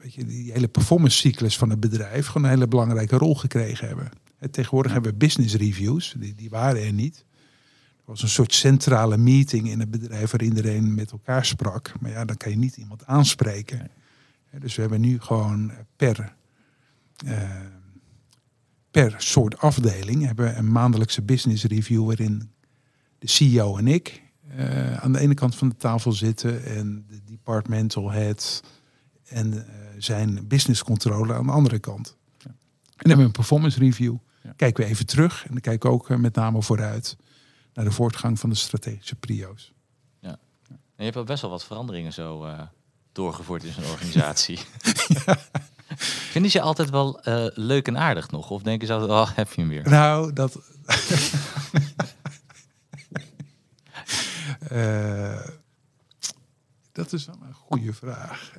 weet 0.01 0.13
je, 0.13 0.25
die 0.25 0.51
hele 0.51 0.67
performance 0.67 1.17
cyclus 1.17 1.57
van 1.57 1.69
het 1.69 1.79
bedrijf 1.79 2.25
gewoon 2.27 2.43
een 2.43 2.53
hele 2.53 2.67
belangrijke 2.67 3.17
rol 3.17 3.35
gekregen 3.35 3.87
hebben. 3.87 4.09
En 4.37 4.51
tegenwoordig 4.51 4.91
hebben 4.91 5.11
we 5.11 5.17
business 5.17 5.55
reviews, 5.55 6.15
die, 6.17 6.35
die 6.35 6.49
waren 6.49 6.83
er 6.83 6.93
niet. 6.93 7.25
Er 7.97 8.03
was 8.05 8.21
een 8.21 8.29
soort 8.29 8.53
centrale 8.53 9.17
meeting 9.17 9.69
in 9.69 9.79
het 9.79 9.91
bedrijf 9.91 10.31
waar 10.31 10.41
iedereen 10.41 10.93
met 10.93 11.11
elkaar 11.11 11.45
sprak. 11.45 11.93
Maar 11.99 12.11
ja, 12.11 12.25
dan 12.25 12.37
kan 12.37 12.51
je 12.51 12.57
niet 12.57 12.77
iemand 12.77 13.05
aanspreken. 13.05 13.91
Dus 14.59 14.75
we 14.75 14.81
hebben 14.81 15.01
nu 15.01 15.19
gewoon 15.19 15.71
per, 15.95 16.35
eh, 17.25 17.49
per 18.91 19.15
soort 19.17 19.57
afdeling 19.57 20.25
hebben 20.25 20.45
we 20.45 20.53
een 20.53 20.71
maandelijkse 20.71 21.21
business 21.21 21.63
review 21.63 22.05
waarin 22.05 22.51
de 23.19 23.27
CEO 23.27 23.77
en 23.77 23.87
ik 23.87 24.21
eh, 24.55 24.93
aan 25.03 25.11
de 25.11 25.19
ene 25.19 25.33
kant 25.33 25.55
van 25.55 25.69
de 25.69 25.77
tafel 25.77 26.11
zitten 26.11 26.65
en 26.65 27.05
de 27.07 27.23
departmental 27.23 28.11
head 28.11 28.63
en 29.27 29.53
eh, 29.53 29.73
zijn 29.97 30.47
business 30.47 30.83
controller 30.83 31.35
aan 31.35 31.45
de 31.45 31.51
andere 31.51 31.79
kant. 31.79 32.17
Ja. 32.37 32.45
En 32.45 32.53
dan 32.83 32.95
hebben 32.97 33.17
we 33.17 33.23
een 33.23 33.31
performance 33.31 33.79
review. 33.79 34.15
Ja. 34.43 34.53
Kijken 34.55 34.83
we 34.83 34.89
even 34.89 35.05
terug 35.05 35.43
en 35.43 35.51
dan 35.51 35.61
kijken 35.61 35.89
we 35.89 35.95
ook 35.95 36.09
eh, 36.09 36.17
met 36.17 36.35
name 36.35 36.61
vooruit 36.61 37.17
naar 37.73 37.85
de 37.85 37.91
voortgang 37.91 38.39
van 38.39 38.49
de 38.49 38.55
strategische 38.55 39.15
prio's. 39.15 39.73
En 40.95 41.07
je 41.07 41.11
hebt 41.13 41.17
ook 41.17 41.31
best 41.31 41.41
wel 41.41 41.51
wat 41.51 41.65
veranderingen 41.65 42.13
zo 42.13 42.55
doorgevoerd 43.11 43.63
in 43.63 43.73
zo'n 43.73 43.91
organisatie. 43.91 44.59
Vinden 46.31 46.51
ze 46.51 46.57
je 46.57 46.63
altijd 46.63 46.89
wel 46.89 47.19
leuk 47.53 47.87
en 47.87 47.97
aardig 47.97 48.31
nog? 48.31 48.49
Of 48.49 48.61
denken 48.61 48.87
ze 48.87 48.93
altijd, 48.93 49.11
oh, 49.11 49.35
heb 49.35 49.51
je 49.53 49.61
hem 49.61 49.69
weer? 49.69 49.89
Nou, 49.89 50.33
dat. 50.33 50.59
Eh, 54.71 55.47
dat 56.91 57.13
is 57.13 57.25
wel 57.25 57.37
een 57.41 57.53
goede 57.53 57.93
vraag. 57.93 58.57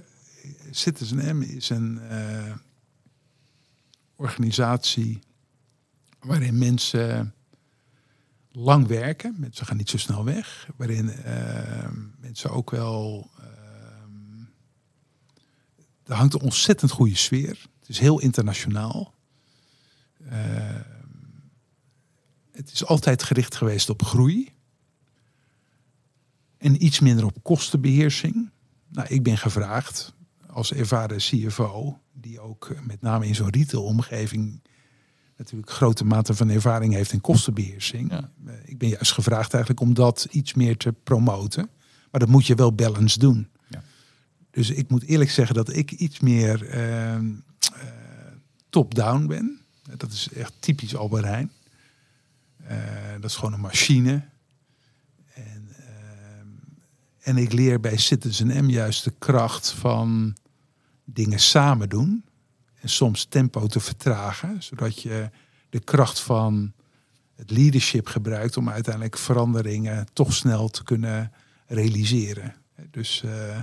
Citizen 0.71 1.37
M 1.37 1.43
is 1.43 1.71
een 1.71 2.01
eh, 2.01 2.55
organisatie 4.17 5.19
waarin 6.21 6.59
mensen 6.59 7.35
lang 8.51 8.87
werken. 8.87 9.35
Mensen 9.39 9.67
gaan 9.67 9.77
niet 9.77 9.91
zo 9.91 9.99
snel 9.99 10.25
weg. 10.25 10.69
Waarin 10.77 11.11
eh, 11.11 11.89
mensen 12.21 12.51
ook 12.51 12.71
wel. 12.71 13.31
ehm, 13.39 14.45
er 16.05 16.15
hangt 16.15 16.35
een 16.35 16.41
ontzettend 16.41 16.91
goede 16.91 17.17
sfeer. 17.17 17.67
Het 17.79 17.89
is 17.89 17.99
heel 17.99 18.21
internationaal. 18.21 19.15
Het 22.53 22.73
is 22.73 22.85
altijd 22.85 23.23
gericht 23.23 23.55
geweest 23.55 23.91
op 23.91 24.03
groei. 24.03 24.51
En 26.63 26.85
iets 26.85 27.01
minder 27.01 27.25
op 27.25 27.37
kostenbeheersing. 27.43 28.51
Nou, 28.89 29.09
ik 29.09 29.23
ben 29.23 29.39
gevraagd 29.39 30.15
als 30.47 30.73
ervaren 30.73 31.17
CFO, 31.17 31.99
die 32.13 32.41
ook 32.41 32.75
met 32.87 33.01
name 33.01 33.27
in 33.27 33.35
zo'n 33.35 33.51
retailomgeving 33.51 34.61
natuurlijk 35.37 35.71
grote 35.71 36.05
mate 36.05 36.35
van 36.35 36.49
ervaring 36.49 36.93
heeft 36.93 37.13
in 37.13 37.21
kostenbeheersing. 37.21 38.11
Ja. 38.11 38.31
Eh, 38.47 38.55
Ik 38.65 38.79
ben 38.79 38.89
juist 38.89 39.13
gevraagd 39.13 39.55
eigenlijk 39.55 39.83
om 39.83 39.95
dat 39.95 40.27
iets 40.31 40.55
meer 40.55 40.77
te 40.77 40.93
promoten. 40.93 41.71
Maar 42.11 42.21
dat 42.21 42.29
moet 42.29 42.47
je 42.47 42.55
wel 42.55 42.75
balance 42.75 43.19
doen. 43.19 43.49
Ja. 43.69 43.83
Dus 44.51 44.71
ik 44.71 44.91
moet 44.91 45.05
eerlijk 45.05 45.31
zeggen 45.31 45.55
dat 45.55 45.77
ik 45.77 45.91
iets 45.91 46.21
meer 46.21 46.69
ehm, 46.69 47.31
eh, 47.75 47.89
top-down 48.71 49.27
ben. 49.27 49.61
Dat 49.97 50.13
is 50.13 50.29
echt 50.35 50.53
typisch 50.59 50.97
Albert 50.97 51.25
Heijn. 51.25 51.51
Eh, 52.65 52.77
dat 53.21 53.31
is 53.31 53.37
gewoon 53.37 53.53
een 53.53 53.61
machine. 53.61 54.25
En, 57.23 57.37
ik 57.37 57.53
leer 57.53 57.81
bij 57.81 57.97
Citizen 57.97 58.64
M 58.64 58.68
juist 58.68 59.05
de 59.05 59.12
kracht 59.18 59.70
van 59.70 60.37
dingen 61.05 61.41
samen 61.41 61.89
doen. 61.89 62.25
En 62.81 62.89
soms 62.89 63.25
tempo 63.25 63.66
te 63.66 63.81
vertragen, 63.81 64.62
zodat 64.62 65.03
je 65.03 65.31
de 65.70 65.81
kracht 65.81 66.20
van 66.20 66.73
het 67.37 67.51
leadership 67.51 68.07
gebruikt 68.07 68.57
om 68.57 68.68
uiteindelijk 68.68 69.18
veranderingen 69.18 70.07
toch 70.12 70.33
snel 70.33 70.68
te 70.68 70.85
kunnen 70.85 71.33
realiseren. 71.66 72.55
Dus 72.91 73.23
eh, 73.23 73.61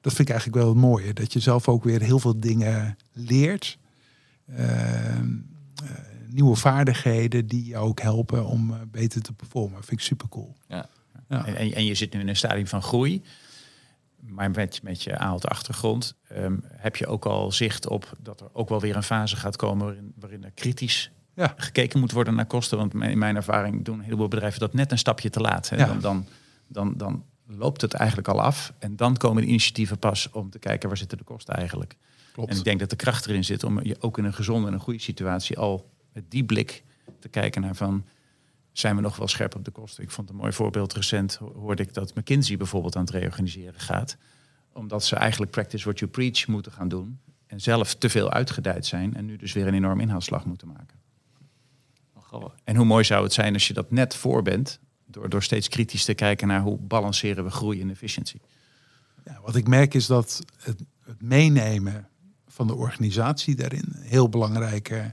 dat 0.00 0.12
vind 0.12 0.28
ik 0.28 0.34
eigenlijk 0.34 0.58
wel 0.58 0.68
het 0.68 0.82
mooie. 0.82 1.12
Dat 1.12 1.32
je 1.32 1.40
zelf 1.40 1.68
ook 1.68 1.84
weer 1.84 2.02
heel 2.02 2.18
veel 2.18 2.40
dingen 2.40 2.96
leert. 3.12 3.78
Ehm, 4.56 5.32
eh, 5.84 5.90
nieuwe 6.26 6.56
vaardigheden 6.56 7.46
die 7.46 7.66
je 7.66 7.76
ook 7.76 8.00
helpen 8.00 8.46
om 8.46 8.72
eh, 8.72 8.80
beter 8.90 9.22
te 9.22 9.32
performen. 9.32 9.84
vind 9.84 10.00
ik 10.00 10.06
super 10.06 10.28
cool. 10.28 10.56
Ja. 10.66 10.88
Ja. 11.28 11.46
En, 11.46 11.74
en 11.74 11.84
je 11.84 11.94
zit 11.94 12.12
nu 12.12 12.20
in 12.20 12.28
een 12.28 12.36
stadium 12.36 12.66
van 12.66 12.82
groei. 12.82 13.22
Maar 14.20 14.50
met, 14.50 14.82
met 14.82 15.02
je 15.02 15.18
AALT 15.18 15.48
achtergrond 15.48 16.14
ehm, 16.28 16.56
heb 16.66 16.96
je 16.96 17.06
ook 17.06 17.26
al 17.26 17.52
zicht 17.52 17.88
op 17.88 18.12
dat 18.20 18.40
er 18.40 18.48
ook 18.52 18.68
wel 18.68 18.80
weer 18.80 18.96
een 18.96 19.02
fase 19.02 19.36
gaat 19.36 19.56
komen 19.56 19.84
waarin, 19.86 20.12
waarin 20.18 20.44
er 20.44 20.50
kritisch 20.50 21.10
Ja. 21.34 21.54
gekeken 21.56 22.00
moet 22.00 22.12
worden 22.12 22.34
naar 22.34 22.46
kosten. 22.46 22.78
Want 22.78 22.94
in 22.94 23.18
mijn 23.18 23.36
ervaring 23.36 23.84
doen 23.84 23.98
een 23.98 24.04
heleboel 24.04 24.28
bedrijven 24.28 24.60
dat 24.60 24.74
net 24.74 24.90
een 24.92 24.98
stapje 24.98 25.30
te 25.30 25.40
laat. 25.40 25.68
Hè. 25.68 25.76
Ja. 25.76 25.86
Dan, 25.86 26.00
dan, 26.00 26.26
dan, 26.68 26.94
dan 26.96 27.24
loopt 27.46 27.80
het 27.80 27.92
eigenlijk 27.94 28.28
al 28.28 28.40
af. 28.40 28.72
En 28.78 28.96
dan 28.96 29.16
komen 29.16 29.42
de 29.42 29.48
initiatieven 29.48 29.98
pas 29.98 30.30
om 30.30 30.50
te 30.50 30.58
kijken 30.58 30.88
waar 30.88 30.98
zitten 30.98 31.18
de 31.18 31.24
kosten 31.24 31.54
eigenlijk. 31.54 31.96
Klopt. 32.32 32.50
En 32.50 32.56
ik 32.56 32.64
denk 32.64 32.80
dat 32.80 32.90
de 32.90 32.96
kracht 32.96 33.26
erin 33.26 33.44
zit 33.44 33.64
om 33.64 33.82
je 33.82 33.96
ook 34.00 34.18
in 34.18 34.24
een 34.24 34.34
gezonde 34.34 34.66
en 34.66 34.72
een 34.72 34.80
goede 34.80 35.00
situatie 35.00 35.58
al 35.58 35.90
met 36.12 36.30
die 36.30 36.44
blik 36.44 36.82
te 37.18 37.28
kijken 37.28 37.60
naar 37.62 37.74
van 37.74 38.04
zijn 38.78 38.96
we 38.96 39.02
nog 39.02 39.16
wel 39.16 39.28
scherp 39.28 39.54
op 39.54 39.64
de 39.64 39.70
kosten. 39.70 40.02
Ik 40.02 40.10
vond 40.10 40.30
een 40.30 40.36
mooi 40.36 40.52
voorbeeld 40.52 40.92
recent 40.92 41.34
ho- 41.34 41.52
hoorde 41.52 41.82
ik 41.82 41.94
dat 41.94 42.14
McKinsey 42.14 42.56
bijvoorbeeld 42.56 42.96
aan 42.96 43.04
het 43.04 43.14
reorganiseren 43.14 43.80
gaat, 43.80 44.16
omdat 44.72 45.04
ze 45.04 45.16
eigenlijk 45.16 45.52
practice 45.52 45.84
what 45.84 45.98
you 45.98 46.10
preach 46.10 46.46
moeten 46.46 46.72
gaan 46.72 46.88
doen 46.88 47.18
en 47.46 47.60
zelf 47.60 47.94
te 47.94 48.08
veel 48.08 48.30
uitgedijd 48.30 48.86
zijn 48.86 49.14
en 49.14 49.24
nu 49.24 49.36
dus 49.36 49.52
weer 49.52 49.66
een 49.66 49.74
enorm 49.74 50.00
inhaalslag 50.00 50.44
moeten 50.44 50.68
maken. 50.68 51.02
En 52.64 52.76
hoe 52.76 52.84
mooi 52.84 53.04
zou 53.04 53.22
het 53.22 53.32
zijn 53.32 53.52
als 53.52 53.66
je 53.66 53.74
dat 53.74 53.90
net 53.90 54.16
voor 54.16 54.42
bent 54.42 54.80
door, 55.06 55.28
door 55.28 55.42
steeds 55.42 55.68
kritisch 55.68 56.04
te 56.04 56.14
kijken 56.14 56.48
naar 56.48 56.60
hoe 56.60 56.78
balanceren 56.78 57.44
we 57.44 57.50
groei 57.50 57.80
en 57.80 57.90
efficiëntie. 57.90 58.40
Ja, 59.24 59.40
wat 59.42 59.56
ik 59.56 59.68
merk 59.68 59.94
is 59.94 60.06
dat 60.06 60.44
het, 60.56 60.82
het 61.00 61.22
meenemen 61.22 62.08
van 62.46 62.66
de 62.66 62.74
organisatie 62.74 63.54
daarin 63.54 63.84
een 63.92 64.02
heel 64.02 64.28
belangrijke 64.28 65.12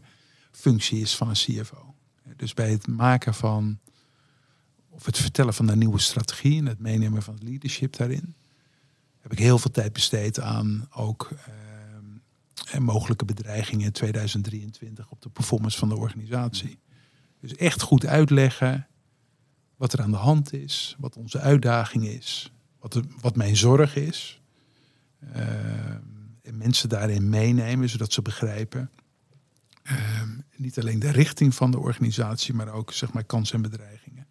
functie 0.52 1.02
is 1.02 1.16
van 1.16 1.30
een 1.30 1.34
CFO. 1.34 1.91
Dus 2.42 2.54
bij 2.54 2.72
het 2.72 2.88
maken 2.88 3.34
van 3.34 3.80
of 4.90 5.06
het 5.06 5.18
vertellen 5.18 5.54
van 5.54 5.66
de 5.66 5.76
nieuwe 5.76 6.00
strategie 6.00 6.58
en 6.58 6.66
het 6.66 6.80
meenemen 6.80 7.24
van 7.24 7.34
het 7.34 7.44
leadership 7.44 7.96
daarin, 7.96 8.36
heb 9.20 9.32
ik 9.32 9.40
heel 9.40 9.58
veel 9.58 9.72
tijd 9.72 9.94
besteed 9.94 10.40
aan 10.40 10.88
ook 10.92 11.32
en 12.72 12.84
mogelijke 12.84 13.26
bedreigingen 13.26 13.86
in 13.86 13.92
2023 13.92 15.12
op 15.12 15.22
de 15.22 15.30
performance 15.30 15.78
van 15.78 15.90
de 15.90 15.96
organisatie. 15.96 16.80
Dus 17.40 17.56
echt 17.56 17.82
goed 17.82 18.06
uitleggen 18.06 18.88
wat 19.76 19.94
er 19.94 20.02
aan 20.02 20.12
de 20.12 20.18
hand 20.18 20.54
is, 20.54 20.96
wat 21.00 21.18
onze 21.18 21.40
uitdaging 21.40 22.08
is, 22.08 22.52
wat, 22.80 23.02
wat 23.22 23.36
mijn 23.36 23.56
zorg 23.56 23.96
is. 23.96 24.42
Ehm, 25.34 26.02
en 26.42 26.58
mensen 26.58 26.90
daarin 26.90 27.30
meenemen, 27.30 27.90
zodat 27.90 28.14
ze 28.14 28.22
begrijpen. 28.22 28.92
ehm, 29.84 30.21
niet 30.56 30.80
alleen 30.80 31.00
de 31.00 31.12
richting 31.12 31.56
van 31.56 31.72
de 31.72 31.80
organisatie, 31.80 32.54
maar 32.54 32.74
ook 32.74 32.94
zeg 32.94 33.14
maar, 33.14 33.24
kansen 33.24 33.56
en 33.56 33.62
bedreigingen. 33.62 34.28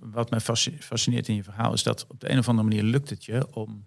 Wat 0.00 0.30
mij 0.30 0.40
fasci- 0.40 0.76
fascineert 0.80 1.28
in 1.28 1.34
je 1.34 1.42
verhaal 1.42 1.72
is 1.72 1.82
dat 1.82 2.06
op 2.08 2.20
de 2.20 2.30
een 2.30 2.38
of 2.38 2.48
andere 2.48 2.68
manier 2.68 2.82
lukt 2.82 3.10
het 3.10 3.24
je 3.24 3.54
om 3.54 3.84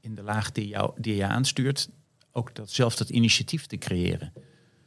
in 0.00 0.14
de 0.14 0.22
laag 0.22 0.52
die, 0.52 0.68
jou, 0.68 0.92
die 1.00 1.16
je 1.16 1.26
aanstuurt 1.26 1.88
ook 2.32 2.54
dat, 2.54 2.70
zelf 2.70 2.96
dat 2.96 3.08
initiatief 3.08 3.66
te 3.66 3.76
creëren. 3.76 4.32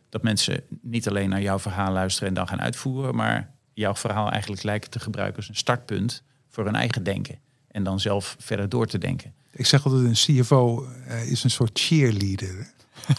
Dat 0.10 0.24
mensen 0.24 0.64
niet 0.82 1.08
alleen 1.08 1.30
naar 1.30 1.42
jouw 1.42 1.60
verhaal 1.60 1.92
luisteren 1.92 2.28
en 2.28 2.34
dan 2.34 2.48
gaan 2.48 2.62
uitvoeren, 2.62 3.16
maar 3.16 3.56
jouw 3.74 3.96
verhaal 3.96 4.32
eigenlijk 4.32 4.64
lijken 4.64 4.90
te 4.90 5.00
gebruiken 5.00 5.38
als 5.38 5.50
een 5.50 5.56
startpunt 5.56 6.24
voor 6.48 6.66
hun 6.66 6.76
eigen 6.76 7.04
denken. 7.04 7.40
En 7.68 7.84
dan 7.84 8.00
zelf 8.00 8.36
verder 8.40 8.70
door 8.70 8.86
te 8.86 8.98
denken. 8.98 9.34
Ik 9.52 9.66
zeg 9.66 9.86
altijd, 9.86 10.04
een 10.04 10.42
CFO 10.42 10.86
eh, 10.86 11.32
is 11.32 11.44
een 11.44 11.50
soort 11.50 11.80
cheerleader. 11.80 12.72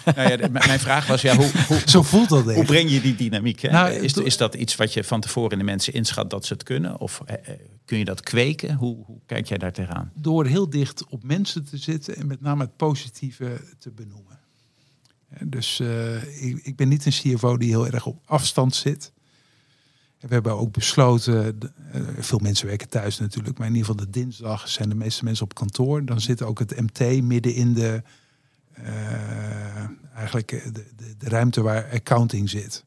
Nou 0.04 0.28
ja, 0.30 0.36
de- 0.36 0.48
mijn 0.50 0.80
vraag 0.80 1.06
was, 1.06 1.22
ja, 1.22 1.36
hoe, 1.36 1.50
hoe, 1.68 1.82
Zo 1.90 2.02
voelt 2.02 2.28
dat 2.28 2.54
hoe 2.54 2.64
breng 2.64 2.90
je 2.90 3.00
die 3.00 3.14
dynamiek? 3.14 3.60
Hè? 3.60 3.70
Nou, 3.70 3.90
is, 3.90 4.12
is 4.14 4.36
dat 4.36 4.54
iets 4.54 4.76
wat 4.76 4.92
je 4.92 5.04
van 5.04 5.20
tevoren 5.20 5.50
in 5.50 5.58
de 5.58 5.64
mensen 5.64 5.92
inschat 5.92 6.30
dat 6.30 6.44
ze 6.46 6.52
het 6.52 6.62
kunnen? 6.62 7.00
Of 7.00 7.22
eh, 7.26 7.34
eh, 7.52 7.58
kun 7.84 7.98
je 7.98 8.04
dat 8.04 8.20
kweken? 8.20 8.74
Hoe, 8.74 9.04
hoe 9.04 9.18
kijk 9.26 9.46
jij 9.46 9.58
daar 9.58 9.72
tegenaan? 9.72 10.12
Door 10.14 10.46
heel 10.46 10.70
dicht 10.70 11.04
op 11.08 11.22
mensen 11.24 11.64
te 11.64 11.76
zitten 11.76 12.16
en 12.16 12.26
met 12.26 12.40
name 12.40 12.62
het 12.62 12.76
positieve 12.76 13.60
te 13.78 13.90
benoemen. 13.90 14.38
Eh, 15.28 15.40
Dus 15.46 15.80
ik, 16.40 16.60
ik 16.62 16.76
ben 16.76 16.88
niet 16.88 17.06
een 17.06 17.12
CFO 17.12 17.56
die 17.56 17.68
heel 17.68 17.86
erg 17.86 18.06
op 18.06 18.20
afstand 18.24 18.74
zit. 18.74 19.12
We 20.20 20.28
hebben 20.34 20.58
ook 20.58 20.72
besloten, 20.72 21.58
veel 22.18 22.38
mensen 22.38 22.66
werken 22.66 22.88
thuis 22.88 23.18
natuurlijk, 23.18 23.58
maar 23.58 23.66
in 23.66 23.74
ieder 23.74 23.88
geval 23.90 24.04
de 24.06 24.10
dinsdag 24.20 24.68
zijn 24.68 24.88
de 24.88 24.94
meeste 24.94 25.24
mensen 25.24 25.44
op 25.44 25.54
kantoor. 25.54 26.04
Dan 26.04 26.20
zit 26.20 26.42
ook 26.42 26.58
het 26.58 26.80
MT 26.80 27.22
midden 27.22 27.54
in 27.54 27.74
de, 27.74 28.02
eigenlijk 30.14 30.52
eh, 30.52 30.64
de, 30.72 30.84
de, 31.18 31.28
ruimte 31.28 31.62
waar 31.62 31.90
accounting 31.92 32.50
zit. 32.50 32.84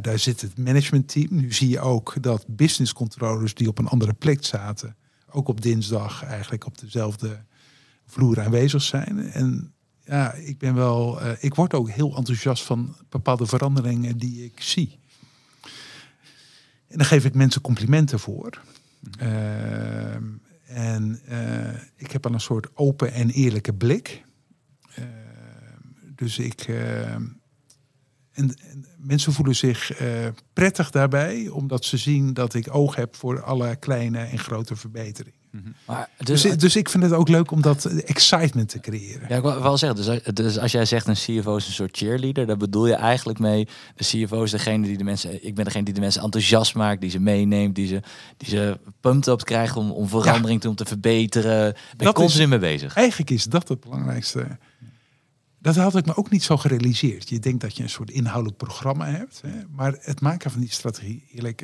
Daar 0.00 0.18
zit 0.18 0.40
het 0.40 0.58
managementteam. 0.58 1.28
Nu 1.30 1.52
zie 1.52 1.68
je 1.68 1.80
ook 1.80 2.14
dat 2.20 2.44
business 2.48 2.92
controllers 2.92 3.54
die 3.54 3.68
op 3.68 3.78
een 3.78 3.86
andere 3.86 4.12
plek 4.12 4.44
zaten, 4.44 4.96
ook 5.30 5.48
op 5.48 5.60
dinsdag 5.60 6.24
eigenlijk 6.24 6.66
op 6.66 6.78
dezelfde 6.78 7.44
vloer 8.06 8.40
aanwezig 8.40 8.82
zijn. 8.82 9.32
En 9.32 9.72
ja, 10.04 10.32
ik 10.32 10.58
ben 10.58 10.74
wel, 10.74 11.20
eh, 11.20 11.32
ik 11.40 11.54
word 11.54 11.74
ook 11.74 11.90
heel 11.90 12.16
enthousiast 12.16 12.64
van 12.64 12.96
bepaalde 13.08 13.46
veranderingen 13.46 14.18
die 14.18 14.44
ik 14.44 14.60
zie. 14.60 14.98
En 16.88 16.98
dan 16.98 17.06
geef 17.06 17.24
ik 17.24 17.34
mensen 17.34 17.60
complimenten 17.60 18.18
voor. 18.18 18.62
Ehm, 19.18 20.24
en 20.66 21.20
eh, 21.24 21.74
ik 21.96 22.10
heb 22.10 22.26
al 22.26 22.32
een 22.32 22.40
soort 22.40 22.68
open 22.74 23.12
en 23.12 23.30
eerlijke 23.30 23.74
blik. 23.74 24.24
Dus 26.18 26.38
ik. 26.38 26.60
ehm, 26.60 27.22
en, 28.32 28.54
en 28.70 28.86
mensen 28.98 29.32
voelen 29.32 29.56
zich 29.56 29.92
eh, 29.92 30.06
prettig 30.52 30.90
daarbij, 30.90 31.48
omdat 31.48 31.84
ze 31.84 31.96
zien 31.96 32.34
dat 32.34 32.54
ik 32.54 32.74
oog 32.74 32.94
heb 32.94 33.16
voor 33.16 33.42
alle 33.42 33.76
kleine 33.76 34.18
en 34.18 34.38
grote 34.38 34.76
verbeteringen. 34.76 35.36
Maar, 35.86 36.08
Dus, 36.18 36.42
dus, 36.42 36.56
dus 36.56 36.76
ik 36.76 36.88
vind 36.88 37.02
het 37.02 37.12
ook 37.12 37.28
leuk 37.28 37.50
om 37.50 37.62
dat 37.62 37.84
excitement 37.84 38.68
te 38.68 38.80
creëren. 38.80 39.28
ja, 39.28 39.36
ik 39.36 39.42
wou 39.42 39.62
wel 39.62 39.76
zeggen, 39.76 39.96
dus, 39.98 40.08
als- 40.08 40.34
dus 40.34 40.58
als 40.58 40.72
jij 40.72 40.84
zegt 40.84 41.06
een 41.06 41.14
CFO 41.14 41.56
is 41.56 41.66
een 41.66 41.72
soort 41.72 41.96
cheerleader, 41.96 42.46
dan 42.46 42.58
bedoel 42.58 42.86
je 42.86 42.94
eigenlijk 42.94 43.38
mee, 43.38 43.68
de 43.96 44.04
CFO 44.04 44.42
is 44.42 44.50
degene 44.50 44.86
die 44.86 44.96
de 44.98 45.04
mensen, 45.04 45.46
ik 45.46 45.54
ben 45.54 45.64
degene 45.64 45.84
die 45.84 45.94
de 45.94 46.00
mensen 46.00 46.22
enthousiast 46.22 46.74
maakt, 46.74 47.00
die 47.00 47.10
ze 47.10 47.18
meeneemt, 47.20 47.74
die 47.74 47.86
ze, 47.86 48.02
die 48.36 48.48
ze 48.48 48.78
pumped 49.00 49.26
up 49.26 49.44
krijgt 49.44 49.76
om, 49.76 49.90
om 49.90 50.08
verandering 50.08 50.60
te, 50.60 50.68
om 50.68 50.74
te 50.74 50.84
verbeteren. 50.84 51.72
Ben 51.72 51.82
je 51.96 52.04
is- 52.06 52.12
continu 52.12 52.46
mee 52.46 52.58
bezig. 52.58 52.94
Eigenlijk 52.94 53.30
is 53.30 53.44
dat 53.44 53.68
het 53.68 53.80
belangrijkste. 53.80 54.58
Dat 55.74 55.92
had 55.92 55.96
ik 55.96 56.06
me 56.06 56.16
ook 56.16 56.30
niet 56.30 56.42
zo 56.42 56.56
gerealiseerd. 56.56 57.28
Je 57.28 57.38
denkt 57.38 57.60
dat 57.60 57.76
je 57.76 57.82
een 57.82 57.88
soort 57.90 58.10
inhoudelijk 58.10 58.56
programma 58.58 59.06
hebt. 59.06 59.40
Hè? 59.46 59.62
Maar 59.70 59.96
het 60.00 60.20
maken 60.20 60.50
van 60.50 60.60
die 60.60 60.70
strategie, 60.72 61.24
eerlijk, 61.32 61.60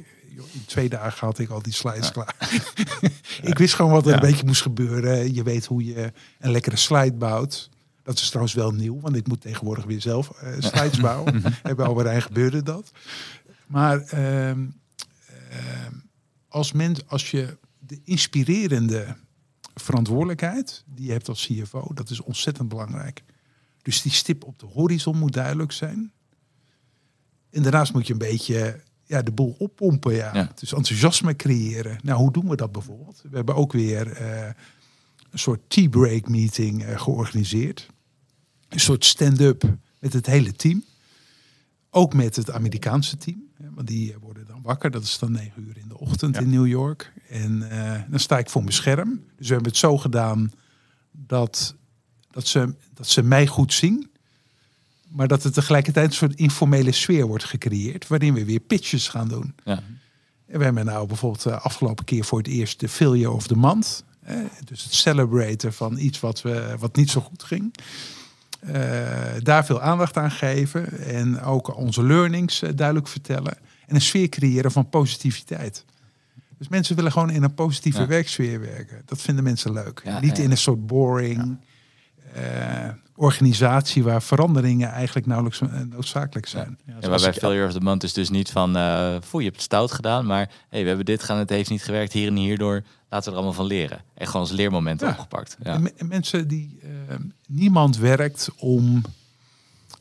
in 0.53 0.65
twee 0.67 0.89
dagen 0.89 1.27
had 1.27 1.39
ik 1.39 1.51
al 1.51 1.63
die 1.63 1.73
slides 1.73 2.13
klaar. 2.13 2.35
ik 3.43 3.59
wist 3.59 3.75
gewoon 3.75 3.91
wat 3.91 4.05
er 4.07 4.11
Ja. 4.11 4.15
een 4.15 4.31
beetje 4.31 4.47
moest 4.47 4.63
gebeuren. 4.63 5.35
Je 5.35 5.43
weet 5.43 5.67
hoe 5.67 5.85
je 5.85 6.13
een 6.39 6.51
lekkere 6.51 6.77
slide 6.77 7.13
bouwt. 7.17 7.71
Dat 8.03 8.19
is 8.19 8.27
trouwens 8.27 8.55
wel 8.55 8.71
nieuw, 8.71 9.01
want 9.01 9.17
ik 9.17 9.27
moet 9.27 9.41
tegenwoordig 9.41 9.85
weer 9.85 10.01
zelf 10.01 10.31
eh, 10.31 10.53
slides 10.59 11.01
bouwen. 11.01 11.43
En 11.63 11.77
bij 11.77 11.87
Alberijn 11.87 12.23
gebeurde 12.23 12.63
dat. 12.63 12.91
Maar 13.67 14.01
ehm, 14.01 14.67
ehm, 15.51 15.93
als, 16.49 16.73
mens, 16.73 17.07
als 17.07 17.31
je 17.31 17.59
de 17.79 18.01
inspirerende 18.05 19.17
verantwoordelijkheid 19.75 20.85
die 20.87 21.07
je 21.07 21.13
hebt 21.13 21.29
als 21.29 21.47
CFO, 21.47 21.91
dat 21.95 22.11
is 22.11 22.21
ontzettend 22.21 22.69
belangrijk. 22.69 23.23
Dus 23.85 24.03
die 24.03 24.13
stip 24.13 24.45
op 24.45 24.59
de 24.59 24.67
horizon 24.67 25.19
moet 25.19 25.33
duidelijk 25.33 25.73
zijn. 25.73 26.13
En 27.51 27.63
daarnaast 27.63 27.93
moet 27.93 28.07
je 28.07 28.13
een 28.13 28.19
beetje 28.19 28.81
ja, 29.05 29.23
de 29.23 29.33
boel 29.33 29.55
oppompen. 29.59 30.15
Ja. 30.15 30.35
Ja. 30.35 30.53
Dus 30.55 30.73
enthousiasme 30.73 31.37
creëren. 31.37 31.99
Nou, 32.03 32.19
hoe 32.19 32.33
doen 32.33 32.49
we 32.49 32.57
dat 32.57 32.73
bijvoorbeeld? 32.73 33.23
We 33.31 33.37
hebben 33.37 33.55
ook 33.55 33.73
weer 33.73 34.13
eh, 34.13 34.47
een 35.31 35.39
soort 35.39 35.61
tea 35.69 35.89
break 35.89 36.29
meeting 36.29 36.85
eh, 36.85 37.01
georganiseerd. 37.01 37.91
Een 38.69 38.81
soort 38.81 39.05
stand-up 39.05 39.77
met 39.99 40.13
het 40.13 40.27
hele 40.27 40.53
team. 40.53 40.85
Ook 41.91 42.15
met 42.15 42.37
het 42.37 42.51
Amerikaanse 42.51 43.17
team. 43.17 43.43
Want 43.75 43.87
die 43.87 44.13
eh, 44.13 44.19
worden 44.21 44.47
dan 44.47 44.63
wakker. 44.63 44.91
Dat 44.91 45.03
is 45.03 45.19
dan 45.19 45.33
negen 45.33 45.63
uur 45.63 45.77
in 45.79 45.89
de 45.89 45.99
ochtend 45.99 46.35
Ja. 46.35 46.41
in 46.41 46.51
New 46.51 46.67
York. 46.67 47.13
En 47.29 47.59
dan 48.11 48.21
sta 48.21 48.39
ik 48.39 48.51
voor 48.51 48.63
mijn 48.63 48.75
scherm. 48.75 49.25
Dus 49.37 49.47
we 49.47 49.55
hebben 49.55 49.71
het 49.71 49.81
zo 49.81 49.99
gedaan 49.99 50.53
dat, 51.11 51.75
dat, 52.35 52.47
ze, 52.47 52.75
dat 52.95 53.09
ze 53.09 53.23
mij 53.23 53.47
goed 53.47 53.73
zien. 53.73 54.11
Maar 55.09 55.29
dat 55.29 55.45
er 55.45 55.53
tegelijkertijd 55.53 56.07
een 56.07 56.17
soort 56.17 56.35
informele 56.35 56.93
sfeer 56.93 57.27
wordt 57.27 57.45
gecreëerd. 57.45 58.07
Waarin 58.07 58.35
we 58.35 58.45
weer 58.45 58.61
pitches 58.61 59.09
gaan 59.09 59.29
doen. 59.29 59.55
Ja. 59.65 59.83
En 60.47 60.59
we 60.59 60.65
hebben 60.65 60.85
nou 60.85 61.07
bijvoorbeeld 61.07 61.43
de 61.43 61.59
afgelopen 61.59 62.05
keer 62.05 62.25
voor 62.25 62.39
het 62.39 62.47
eerst 62.47 62.81
de 62.81 62.89
failure 62.89 63.31
of 63.31 63.47
the 63.47 63.57
month. 63.57 64.05
Dus 64.65 64.85
het 64.85 64.95
celebraten 64.95 65.73
van 65.73 65.99
iets 65.99 66.21
wat, 66.21 66.43
we, 66.43 66.75
wat 66.79 66.97
niet 66.97 67.11
zo 67.11 67.21
goed 67.21 67.43
ging. 67.43 67.75
Eh, 68.61 68.73
daar 69.43 69.65
veel 69.65 69.81
aandacht 69.81 70.17
aan 70.17 70.31
geven. 70.31 70.99
En 70.99 71.41
ook 71.41 71.77
onze 71.77 72.03
learnings 72.03 72.63
eh, 72.63 72.71
duidelijk 72.75 73.09
vertellen. 73.09 73.57
En 73.87 73.95
een 73.95 74.01
sfeer 74.01 74.29
creëren 74.29 74.73
van 74.73 74.89
positiviteit. 74.89 75.85
Dus 76.59 76.69
mensen 76.69 76.97
willen 76.97 77.13
gewoon 77.13 77.31
in 77.31 77.43
een 77.43 77.55
positieve 77.55 78.01
Ja. 78.01 78.07
werksfeer 78.07 78.61
werken. 78.61 79.03
Dat 79.05 79.21
vinden 79.21 79.45
mensen 79.45 79.73
leuk. 79.73 80.01
Ja, 80.05 80.21
Niet 80.21 80.37
ja. 80.37 80.43
in 80.43 80.51
een 80.51 80.57
soort 80.57 80.87
boring 80.87 81.39
eh, 81.41 81.49
organisatie 83.17 84.03
waar 84.03 84.23
veranderingen 84.23 84.91
eigenlijk 84.91 85.27
nauwelijks 85.27 85.61
eh, 85.61 85.81
noodzakelijk 85.81 86.47
zijn. 86.47 86.79
Ja, 86.87 86.95
Ja, 87.01 87.09
waarbij 87.09 87.29
ik- 87.29 87.35
failure 87.39 87.67
of 87.67 87.73
the 87.73 87.81
month 87.81 88.03
is 88.03 88.13
dus 88.13 88.31
niet 88.31 88.51
van, 88.51 88.77
eh 88.77 89.17
voel 89.21 89.41
je 89.41 89.47
hebt 89.47 89.57
het 89.59 89.65
stout 89.65 89.93
gedaan, 89.93 90.27
maar 90.27 90.51
hey, 90.69 90.81
we 90.83 90.89
hebben 90.89 91.07
dit 91.07 91.21
gedaan, 91.21 91.39
het 91.39 91.51
heeft 91.51 91.71
niet 91.71 91.83
gewerkt, 91.85 92.13
hier 92.13 92.29
en 92.29 92.37
hierdoor, 92.37 92.83
laten 93.09 93.25
we 93.25 93.31
er 93.31 93.35
allemaal 93.37 93.53
van 93.53 93.67
leren. 93.67 93.99
Echt 94.15 94.31
gewoon 94.31 94.47
als 94.47 94.55
leermoment 94.57 95.01
Ja. 95.01 95.09
opgepakt. 95.09 95.57
Ja. 95.63 95.73
En 95.75 95.83
me- 95.83 95.93
en 95.97 96.07
mensen 96.09 96.49
die 96.49 96.79
eh, 96.83 97.15
niemand 97.47 97.97
werkt 97.97 98.49
om 98.59 99.03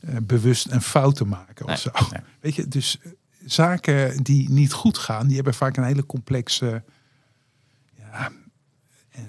eh, 0.00 0.16
bewust 0.22 0.70
een 0.70 0.82
fout 0.82 1.16
te 1.16 1.24
maken 1.24 1.66
Nee, 1.66 1.74
of 1.74 1.80
zo. 1.80 1.90
nee. 2.10 2.20
Weet 2.40 2.54
je, 2.54 2.68
dus 2.68 2.98
eh, 3.02 3.10
zaken 3.46 4.22
die 4.22 4.50
niet 4.50 4.72
goed 4.72 4.98
gaan, 4.98 5.26
die 5.26 5.36
hebben 5.36 5.54
vaak 5.54 5.76
een 5.76 5.84
hele 5.84 6.06
complexe, 6.06 6.82
ja, 7.98 8.12
eh, 8.12 8.26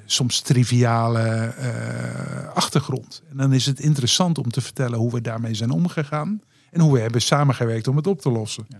soms 0.06 0.40
triviale 0.42 1.20
eh, 1.20 2.54
achtergrond. 2.54 3.22
En 3.30 3.38
dan 3.38 3.54
is 3.54 3.66
het 3.66 3.80
interessant 3.80 4.38
om 4.38 4.52
te 4.52 4.62
vertellen 4.62 5.00
hoe 5.00 5.12
we 5.12 5.22
daarmee 5.22 5.54
zijn 5.54 5.72
omgegaan 5.72 6.42
en 6.72 6.80
hoe 6.82 6.94
we 6.94 7.00
hebben 7.00 7.22
samengewerkt 7.22 7.88
om 7.88 7.96
het 7.96 8.08
op 8.08 8.22
te 8.22 8.30
lossen. 8.30 8.66
Ja. 8.70 8.80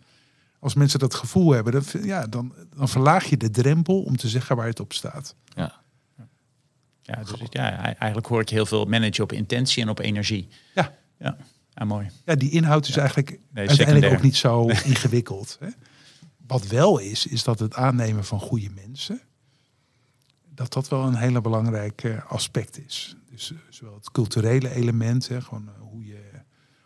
Als 0.60 0.74
mensen 0.74 1.00
dat 1.00 1.14
gevoel 1.14 1.52
hebben, 1.52 1.74
dan, 1.74 1.84
ja, 2.04 2.28
dan, 2.28 2.54
dan 2.76 2.90
verlaag 2.90 3.26
je 3.26 3.38
de 3.38 3.50
drempel 3.50 4.02
om 4.02 4.18
te 4.18 4.30
zeggen 4.30 4.56
waar 4.56 4.68
het 4.68 4.80
op 4.80 4.94
staat. 4.94 5.36
Ja. 5.56 5.84
Ja, 7.02 7.16
dus 7.16 7.32
het- 7.40 7.54
ja, 7.54 7.84
eigenlijk 7.84 8.28
hoor 8.28 8.42
ik 8.42 8.50
heel 8.50 8.66
veel 8.66 8.86
managen 8.86 9.24
op 9.24 9.32
intentie 9.32 9.84
en 9.84 9.90
op 9.90 10.00
energie. 10.00 10.48
Ja. 10.76 10.96
Ja, 11.74 11.86
mooi. 11.86 12.10
Ja, 12.26 12.36
die 12.36 12.50
inhoud 12.52 12.88
is 12.88 12.98
eigenlijk 12.98 13.30
uiteindelijk 13.30 13.88
secundair. 13.88 14.14
ook 14.18 14.22
niet 14.22 14.36
zo 14.36 14.68
ingewikkeld. 14.68 15.58
Hè? 15.60 15.68
Wat 16.48 16.68
wel 16.68 17.00
is, 17.00 17.26
is 17.28 17.44
dat 17.44 17.60
het 17.60 17.74
aannemen 17.76 18.26
van 18.26 18.40
goede 18.40 18.70
mensen, 18.86 19.22
dat 20.56 20.74
dat 20.74 20.88
wel 20.88 21.06
een 21.06 21.16
hele 21.16 21.42
belangrijk 21.42 22.24
aspect 22.28 22.86
is. 22.86 23.16
Dus 23.32 23.52
eh, 23.52 23.58
zowel 23.70 23.94
het 23.96 24.12
culturele 24.12 24.70
element, 24.70 25.28
hè, 25.28 25.42
gewoon 25.42 25.68
eh, 25.68 25.74
hoe, 25.80 26.06
je, 26.06 26.22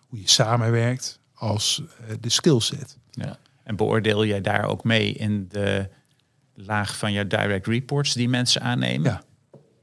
hoe 0.08 0.20
je 0.20 0.30
samenwerkt, 0.30 1.20
als 1.34 1.84
eh, 2.08 2.16
de 2.20 2.30
skillset. 2.30 2.98
Ja. 3.12 3.38
En 3.64 3.76
beoordeel 3.76 4.26
jij 4.26 4.42
daar 4.42 4.64
ook 4.66 4.84
mee 4.84 5.14
in 5.14 5.48
de 5.48 5.90
laag 6.54 6.98
van 6.98 7.12
je 7.12 7.28
direct 7.28 7.68
reports 7.68 8.14
die 8.14 8.30
mensen 8.30 8.62
aannemen? 8.62 9.12
Ja. 9.12 9.24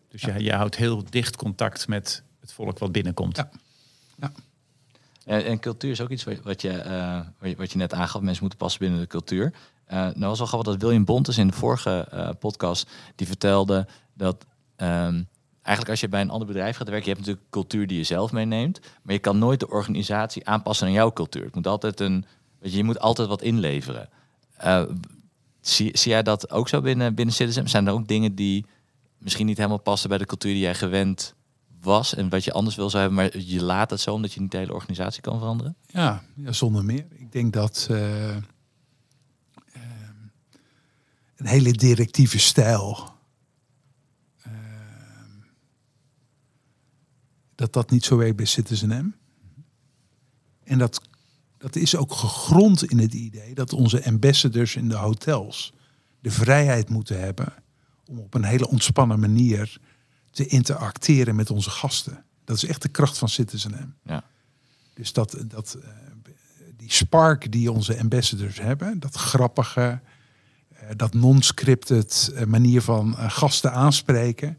Dus 0.08 0.20
je, 0.22 0.42
je 0.42 0.52
houdt 0.52 0.76
heel 0.76 1.04
dicht 1.10 1.36
contact 1.36 1.88
met 1.88 2.22
het 2.40 2.52
volk 2.52 2.78
wat 2.78 2.92
binnenkomt. 2.92 3.36
Ja. 3.36 4.32
En, 5.24 5.44
en 5.44 5.60
cultuur 5.60 5.90
is 5.90 6.00
ook 6.00 6.10
iets 6.10 6.24
wat, 6.42 6.60
je, 6.62 6.70
eh, 6.70 7.20
wat 7.38 7.50
je- 7.50 7.56
wat 7.56 7.72
je 7.72 7.78
net 7.78 7.92
aangaf. 7.92 8.20
Mensen 8.22 8.40
moeten 8.40 8.58
passen 8.58 8.80
binnen 8.80 9.00
de 9.00 9.06
cultuur. 9.06 9.52
Eh 9.86 9.98
nou 9.98 10.26
was 10.26 10.38
wel 10.38 10.46
grappig 10.46 10.72
dat 10.72 10.82
William 10.82 11.04
Bontes 11.04 11.38
in 11.38 11.46
de 11.46 11.52
vorige 11.52 12.06
eh, 12.10 12.28
podcast... 12.38 12.90
die 13.14 13.26
vertelde 13.26 13.86
dat 14.14 14.44
ehm, 14.76 15.22
eigenlijk 15.66 15.88
als 15.88 16.00
je 16.00 16.08
bij 16.08 16.20
een 16.20 16.30
ander 16.30 16.46
bedrijf 16.46 16.76
gaat 16.76 16.88
werken... 16.88 17.08
je 17.08 17.14
hebt 17.14 17.26
natuurlijk 17.26 17.50
cultuur 17.50 17.86
die 17.86 17.98
je 17.98 18.04
zelf 18.04 18.32
meeneemt... 18.32 18.80
maar 19.02 19.14
je 19.14 19.20
kan 19.20 19.38
nooit 19.38 19.60
de 19.60 19.68
organisatie 19.68 20.46
aanpassen 20.46 20.86
aan 20.86 20.92
jouw 20.92 21.12
cultuur. 21.12 21.44
Het 21.44 21.54
moet 21.54 21.66
altijd 21.66 22.00
een, 22.00 22.24
weet 22.58 22.70
je, 22.70 22.76
je 22.76 22.84
moet 22.84 23.00
altijd 23.00 23.28
wat 23.28 23.42
inleveren. 23.42 24.08
Eh, 24.56 24.82
zie, 25.60 25.98
zie 25.98 26.10
jij 26.10 26.22
dat 26.22 26.50
ook 26.50 26.68
zo 26.68 26.80
binnen, 26.80 27.14
binnen 27.14 27.34
Citizen? 27.34 27.68
Zijn 27.68 27.86
er 27.86 27.92
ook 27.92 28.08
dingen 28.08 28.34
die 28.34 28.66
misschien 29.18 29.46
niet 29.46 29.56
helemaal 29.56 29.80
passen 29.80 30.08
bij 30.08 30.18
de 30.18 30.26
cultuur 30.26 30.52
die 30.52 30.62
jij 30.62 30.74
gewend 30.74 31.34
was... 31.80 32.14
en 32.14 32.28
wat 32.28 32.44
je 32.44 32.52
anders 32.52 32.76
wil 32.76 32.90
zou 32.90 33.02
hebben, 33.02 33.22
maar 33.22 33.40
je 33.42 33.62
laat 33.62 33.90
het 33.90 34.00
zo... 34.00 34.14
omdat 34.14 34.32
je 34.32 34.40
niet 34.40 34.50
de 34.50 34.58
hele 34.58 34.74
organisatie 34.74 35.22
kan 35.22 35.38
veranderen? 35.38 35.76
Ja, 35.86 36.22
ja 36.36 36.52
zonder 36.52 36.84
meer. 36.84 37.06
Ik 37.10 37.32
denk 37.32 37.52
dat 37.52 37.88
een 41.36 41.46
hele 41.46 41.72
directieve 41.72 42.38
stijl. 42.38 43.14
ehm, 44.42 44.54
dat 47.54 47.72
dat 47.72 47.90
niet 47.90 48.04
zo 48.04 48.16
werkt 48.16 48.36
bij 48.36 48.44
Citizen 48.44 49.04
M. 49.04 49.14
En 50.64 50.78
dat, 50.78 51.00
dat 51.58 51.76
is 51.76 51.96
ook 51.96 52.12
gegrond 52.12 52.90
in 52.90 52.98
het 52.98 53.14
idee 53.14 53.54
dat 53.54 53.72
onze 53.72 54.04
ambassadors 54.04 54.76
in 54.76 54.88
de 54.88 54.96
hotels 54.96 55.72
de 56.20 56.30
vrijheid 56.30 56.88
moeten 56.88 57.20
hebben 57.20 57.54
om 58.06 58.18
op 58.18 58.34
een 58.34 58.44
hele 58.44 58.68
ontspannen 58.68 59.20
manier 59.20 59.80
te 60.30 60.46
interacteren 60.46 61.36
met 61.36 61.50
onze 61.50 61.70
gasten. 61.70 62.24
Dat 62.44 62.56
is 62.56 62.64
echt 62.64 62.82
de 62.82 62.88
kracht 62.88 63.18
van 63.18 63.28
Citizen 63.28 63.70
M. 63.70 64.08
Ja. 64.08 64.24
Dus 64.94 65.12
dat, 65.12 65.36
dat, 65.44 65.78
eh, 65.82 65.88
die 66.76 66.92
spark 66.92 67.52
die 67.52 67.72
onze 67.72 67.98
ambassadors 67.98 68.60
hebben, 68.60 69.00
dat 69.00 69.14
grappige, 69.14 70.00
dat 70.96 71.14
non-scripted 71.14 72.32
eh, 72.34 72.44
manier 72.44 72.82
van 72.82 73.16
eh, 73.16 73.30
gasten 73.30 73.72
aanspreken, 73.72 74.58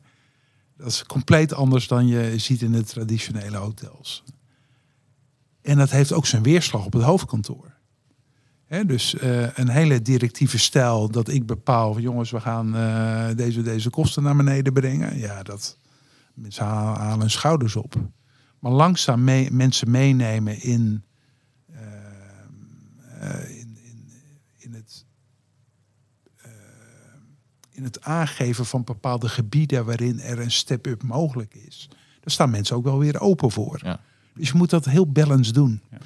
dat 0.77 0.87
is 0.87 1.05
compleet 1.05 1.53
anders 1.53 1.87
dan 1.87 2.07
je 2.07 2.39
ziet 2.39 2.61
in 2.61 2.71
de 2.71 2.83
traditionele 2.83 3.57
hotels. 3.57 4.23
En 5.61 5.77
dat 5.77 5.89
heeft 5.89 6.13
ook 6.13 6.25
zijn 6.25 6.43
weerslag 6.43 6.85
op 6.85 6.93
het 6.93 7.03
hoofdkantoor. 7.03 7.75
Dus 8.85 9.15
eh, 9.15 9.57
een 9.57 9.69
hele 9.69 10.01
directieve 10.01 10.57
stijl 10.57 11.09
dat 11.09 11.27
ik 11.27 11.45
bepaal, 11.45 11.99
jongens, 11.99 12.31
we 12.31 12.39
gaan 12.39 12.75
eh, 12.75 13.27
deze, 13.35 13.61
deze 13.61 13.89
kosten 13.89 14.23
naar 14.23 14.35
beneden 14.35 14.73
brengen. 14.73 15.17
Ja, 15.17 15.43
dat 15.43 15.77
mensen 16.33 16.65
halen, 16.65 17.19
hun 17.19 17.29
schouders 17.29 17.75
op. 17.75 17.95
Maar 18.59 18.71
langzaam 18.71 19.23
mensen 19.51 19.91
meenemen 19.91 20.61
in, 20.61 21.03
eh, 21.71 21.83
eh, 23.19 23.49
in, 23.49 23.77
in, 23.83 24.09
in, 24.57 24.73
het, 24.73 25.05
eh, 26.37 26.51
in 27.77 27.83
het 27.83 28.03
aangeven 28.03 28.65
van 28.65 28.83
bepaalde 28.83 29.29
gebieden 29.29 29.85
waarin 29.85 30.19
er 30.19 30.39
een 30.39 30.51
step-up 30.51 31.03
mogelijk 31.03 31.53
is. 31.53 31.89
Daar 31.91 32.31
staan 32.31 32.49
mensen 32.49 32.75
ook 32.75 32.83
wel 32.83 32.99
weer 32.99 33.19
open 33.19 33.51
voor. 33.51 33.79
Ja. 33.83 33.99
Dus 34.33 34.49
je 34.49 34.57
moet 34.57 34.69
dat 34.69 34.85
heel 34.85 35.11
balanced 35.11 35.53
doen. 35.53 35.81
Ja. 35.91 35.97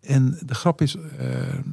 En 0.00 0.38
de 0.46 0.54
grap 0.54 0.80
is 0.80 0.94
eh, 0.94 1.48
eh, 1.48 1.64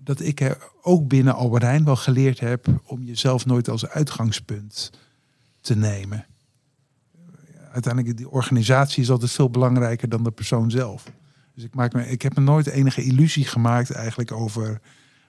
dat 0.00 0.20
ik 0.20 0.40
er 0.40 0.58
ook 0.82 1.08
binnen 1.08 1.34
Albert 1.34 1.62
Heijn 1.62 1.84
wel 1.84 1.96
geleerd 1.96 2.40
heb 2.40 2.66
om 2.84 3.02
jezelf 3.02 3.46
nooit 3.46 3.68
als 3.68 3.86
uitgangspunt 3.86 4.90
te 5.60 5.76
nemen. 5.76 6.26
Uiteindelijk, 7.72 8.16
die 8.16 8.30
organisatie 8.30 9.02
is 9.02 9.10
altijd 9.10 9.30
veel 9.30 9.50
belangrijker 9.50 10.08
dan 10.08 10.22
de 10.22 10.30
persoon 10.30 10.70
zelf. 10.70 11.04
Dus 11.54 11.64
ik, 11.64 11.74
maak 11.74 11.92
me, 11.92 12.08
ik 12.08 12.22
heb 12.22 12.36
me 12.36 12.42
nooit 12.42 12.66
enige 12.66 13.02
illusie 13.02 13.44
gemaakt 13.44 13.90
eigenlijk 13.90 14.32
over 14.32 14.80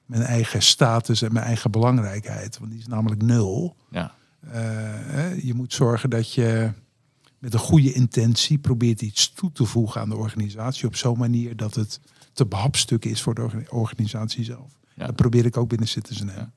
mijn 0.07 0.21
eigen 0.21 0.61
status 0.61 1.21
en 1.21 1.33
mijn 1.33 1.45
eigen 1.45 1.71
belangrijkheid. 1.71 2.57
Want 2.57 2.71
die 2.71 2.79
is 2.79 2.87
namelijk 2.87 3.21
nul. 3.21 3.75
Ja. 3.91 4.15
Eh, 4.51 5.43
je 5.43 5.53
moet 5.53 5.73
zorgen 5.73 6.09
dat 6.09 6.33
je 6.33 6.71
met 7.39 7.53
een 7.53 7.59
goede 7.59 7.93
intentie 7.93 8.57
probeert 8.57 9.01
iets 9.01 9.33
toe 9.33 9.51
te 9.51 9.65
voegen 9.65 10.01
aan 10.01 10.09
de 10.09 10.15
organisatie. 10.15 10.87
Op 10.87 10.95
zo'n 10.95 11.17
manier 11.17 11.55
dat 11.55 11.75
het 11.75 11.99
te 12.33 12.45
behapstukken 12.45 13.09
is 13.11 13.21
voor 13.21 13.35
de 13.35 13.41
orga- 13.41 13.61
organisatie 13.69 14.43
zelf. 14.43 14.71
Ja. 14.93 15.05
Dat 15.05 15.15
probeer 15.15 15.45
ik 15.45 15.57
ook 15.57 15.69
binnen 15.69 15.87
Citizen. 15.87 16.27
Ja. 16.27 16.51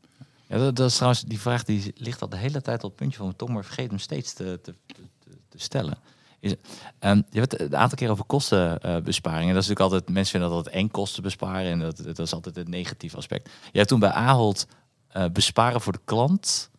Ja, 0.46 0.58
dat, 0.58 0.76
dat 0.76 0.88
is 0.88 0.94
trouwens, 0.94 1.22
die 1.22 1.40
vraag 1.40 1.64
die 1.64 1.92
ligt 1.96 2.22
al 2.22 2.28
de 2.28 2.36
hele 2.36 2.62
tijd 2.62 2.84
op 2.84 2.90
het 2.90 2.98
puntje 2.98 3.16
van 3.16 3.26
mijn 3.26 3.38
tong, 3.38 3.52
maar 3.52 3.64
vergeet 3.64 3.90
hem 3.90 3.98
steeds 3.98 4.32
te, 4.32 4.58
te, 4.62 4.74
te, 4.86 5.30
te 5.48 5.58
stellen. 5.58 5.98
Is, 6.40 6.54
ehm, 6.98 7.22
je 7.30 7.38
hebt 7.38 7.52
het 7.52 7.60
een 7.60 7.76
aantal 7.76 7.98
keer 7.98 8.10
over 8.10 8.24
kostenbesparingen. 8.24 9.54
dat 9.54 9.62
is 9.62 9.68
natuurlijk 9.68 9.80
altijd, 9.80 10.14
mensen 10.14 10.30
vinden 10.30 10.48
dat 10.48 10.58
altijd 10.58 10.74
eng 10.74 10.88
kosten 10.90 11.22
besparen 11.22 11.70
en 11.70 11.78
dat, 11.78 11.96
dat 11.96 12.18
is 12.18 12.32
altijd 12.32 12.56
het 12.56 12.68
negatieve 12.68 13.16
aspect. 13.16 13.50
Je 13.72 13.78
hebt 13.78 13.88
toen 13.88 14.00
bij 14.00 14.10
Ahold 14.10 14.66
eh, 15.08 15.24
besparen 15.32 15.80
voor 15.80 15.92
de 15.92 16.00
klant, 16.04 16.70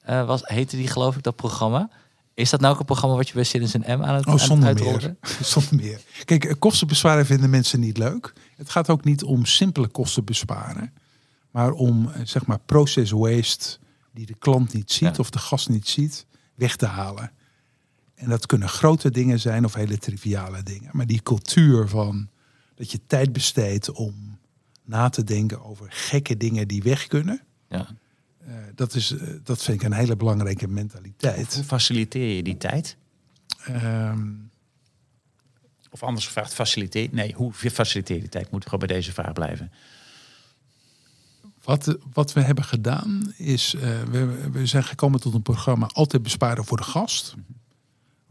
eh, 0.00 0.26
was, 0.26 0.40
heette 0.44 0.76
die 0.76 0.88
geloof 0.88 1.16
ik 1.16 1.22
dat 1.22 1.36
programma. 1.36 1.90
Is 2.34 2.50
dat 2.50 2.60
nou 2.60 2.72
ook 2.72 2.80
een 2.80 2.86
programma 2.86 3.16
wat 3.16 3.28
je 3.28 3.34
bij 3.34 3.44
Citizen 3.44 3.80
M 3.80 4.02
aan 4.02 4.14
het, 4.14 4.26
Oh, 4.26 4.32
aan 4.32 4.38
het 4.38 4.46
zonder 4.46 4.68
uitrollen 4.68 5.18
meer. 5.20 5.38
zonder 5.54 5.74
meer. 5.74 6.00
Kijk, 6.24 6.44
eh, 6.44 6.54
kostenbesparen 6.58 7.26
vinden 7.26 7.50
mensen 7.50 7.80
niet 7.80 7.98
leuk. 7.98 8.32
Het 8.56 8.70
gaat 8.70 8.90
ook 8.90 9.04
niet 9.04 9.24
om 9.24 9.44
simpele 9.44 9.88
kosten 9.88 10.24
besparen. 10.24 10.92
Maar 11.50 11.72
om, 11.72 12.10
zeg 12.24 12.46
maar, 12.46 12.58
process 12.58 13.10
waste 13.10 13.78
die 14.12 14.26
de 14.26 14.34
klant 14.38 14.72
niet 14.72 14.92
ziet 14.92 15.16
Ja. 15.16 15.18
of 15.18 15.30
de 15.30 15.38
gast 15.38 15.68
niet 15.68 15.88
ziet, 15.88 16.26
weg 16.54 16.76
te 16.76 16.86
halen. 16.86 17.30
En 18.22 18.28
dat 18.28 18.46
kunnen 18.46 18.68
grote 18.68 19.10
dingen 19.10 19.40
zijn 19.40 19.64
of 19.64 19.74
hele 19.74 19.98
triviale 19.98 20.62
dingen. 20.62 20.90
Maar 20.92 21.06
die 21.06 21.22
cultuur 21.22 21.88
van 21.88 22.28
dat 22.74 22.90
je 22.90 23.00
tijd 23.06 23.32
besteedt 23.32 23.90
om 23.90 24.38
na 24.84 25.08
te 25.08 25.24
denken 25.24 25.64
over 25.64 25.86
gekke 25.90 26.36
dingen 26.36 26.68
die 26.68 26.82
weg 26.82 27.06
kunnen. 27.06 27.40
Ja. 27.68 27.88
eh, 28.46 28.54
dat, 28.74 28.94
is, 28.94 29.10
eh, 29.10 29.28
dat 29.42 29.62
vind 29.62 29.80
ik 29.82 29.86
een 29.86 29.92
hele 29.92 30.16
belangrijke 30.16 30.68
mentaliteit. 30.68 31.54
Hoe 31.54 31.64
faciliteer 31.64 32.36
je 32.36 32.42
die 32.42 32.56
tijd? 32.56 32.96
Ehm, 33.64 34.30
Of 35.90 36.02
anders 36.02 36.26
gevraagd, 36.26 36.54
faciliteer... 36.54 37.08
Nee, 37.12 37.34
hoe 37.34 37.52
faciliteer 37.52 38.14
je 38.14 38.22
die 38.22 38.30
tijd? 38.30 38.50
Moet 38.50 38.62
ik 38.62 38.68
gewoon 38.68 38.86
bij 38.86 38.96
deze 38.96 39.12
vraag 39.12 39.32
blijven. 39.32 39.72
Wat, 41.64 41.96
wat 42.12 42.32
we 42.32 42.40
hebben 42.40 42.64
gedaan 42.64 43.32
is, 43.36 43.74
eh, 43.74 44.02
we, 44.02 44.50
we 44.50 44.66
zijn 44.66 44.84
gekomen 44.84 45.20
tot 45.20 45.34
een 45.34 45.42
programma 45.42 45.86
Altijd 45.92 46.22
Besparen 46.22 46.64
voor 46.64 46.76
de 46.76 46.82
Gast. 46.82 47.34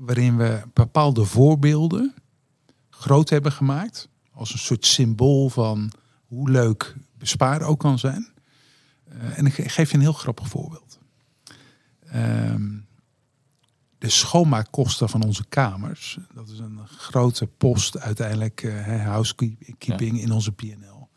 Waarin 0.05 0.37
we 0.37 0.61
bepaalde 0.73 1.25
voorbeelden 1.25 2.13
groot 2.89 3.29
hebben 3.29 3.51
gemaakt. 3.51 4.09
Als 4.33 4.53
een 4.53 4.59
soort 4.59 4.85
symbool 4.85 5.49
van 5.49 5.91
hoe 6.25 6.49
leuk 6.49 6.95
besparen 7.17 7.67
ook 7.67 7.79
kan 7.79 7.99
zijn. 7.99 8.27
Eh, 9.03 9.37
en 9.37 9.45
ik 9.45 9.53
ge- 9.53 9.69
geef 9.69 9.89
je 9.89 9.95
een 9.95 10.01
heel 10.01 10.13
grappig 10.13 10.47
voorbeeld. 10.47 10.99
Ehm, 12.05 12.69
de 13.97 14.09
schoonmaakkosten 14.09 15.09
van 15.09 15.23
onze 15.23 15.45
kamers. 15.49 16.17
Dat 16.33 16.49
is 16.49 16.59
een 16.59 16.79
grote 16.87 17.47
post 17.47 17.99
uiteindelijk, 17.99 18.61
eh, 18.63 19.05
housekeeping 19.05 20.21
in 20.21 20.31
onze 20.31 20.51
PNL. 20.51 21.09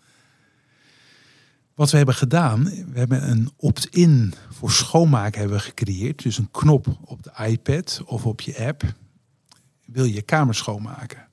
Wat 1.75 1.91
we 1.91 1.97
hebben 1.97 2.15
gedaan, 2.15 2.65
we 2.65 2.99
hebben 2.99 3.31
een 3.31 3.51
opt-in 3.57 4.35
voor 4.65 4.73
schoonmaken 4.73 5.41
hebben 5.41 5.61
gecreëerd. 5.61 6.23
Dus 6.23 6.39
een 6.39 6.51
knop 6.51 6.87
op 7.05 7.23
de 7.23 7.33
iPad 7.47 8.03
of 8.07 8.27
op 8.27 8.41
je 8.41 8.67
app. 8.67 8.95
Wil 9.85 10.05
je 10.05 10.23
kamer 10.23 10.55
schoonmaken? 10.55 11.29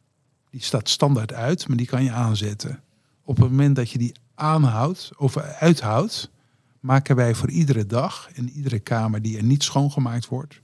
Die 0.49 0.61
staat 0.61 0.89
standaard 0.89 1.33
uit, 1.33 1.67
maar 1.67 1.77
die 1.77 1.85
kan 1.85 2.03
je 2.03 2.11
aanzetten. 2.11 2.83
Op 3.23 3.37
het 3.37 3.49
moment 3.49 3.75
dat 3.75 3.89
je 3.89 3.97
die 3.97 4.15
aanhoudt 4.35 5.11
of 5.17 5.37
uithoudt, 5.37 6.29
maken 6.79 7.15
wij 7.15 7.35
voor 7.35 7.49
iedere 7.49 7.85
dag 7.85 8.29
in 8.33 8.49
iedere 8.49 8.79
kamer 8.79 9.21
die 9.21 9.37
er 9.37 9.43
niet 9.43 9.63
schoongemaakt 9.63 10.27
wordt, 10.27 10.61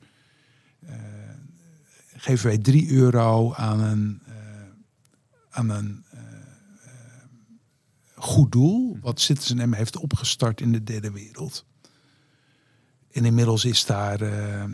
eh, 0.80 0.96
geven 2.16 2.46
wij 2.46 2.58
3 2.58 2.92
euro 2.92 3.54
aan 3.54 3.80
een, 3.80 4.22
eh, 4.26 4.34
aan 5.50 5.70
een 5.70 6.06
eh, 6.12 6.22
goed 8.16 8.52
doel, 8.52 8.98
wat 9.02 9.20
Citizen 9.20 9.70
M 9.70 9.74
heeft 9.74 9.98
opgestart 9.98 10.62
in 10.62 10.72
de 10.72 10.84
derde 10.84 11.12
wereld. 11.12 11.66
En 13.18 13.26
inmiddels 13.26 13.66
is 13.66 13.86
daar 13.86 14.22
eh, 14.22 14.64
eh, 14.64 14.70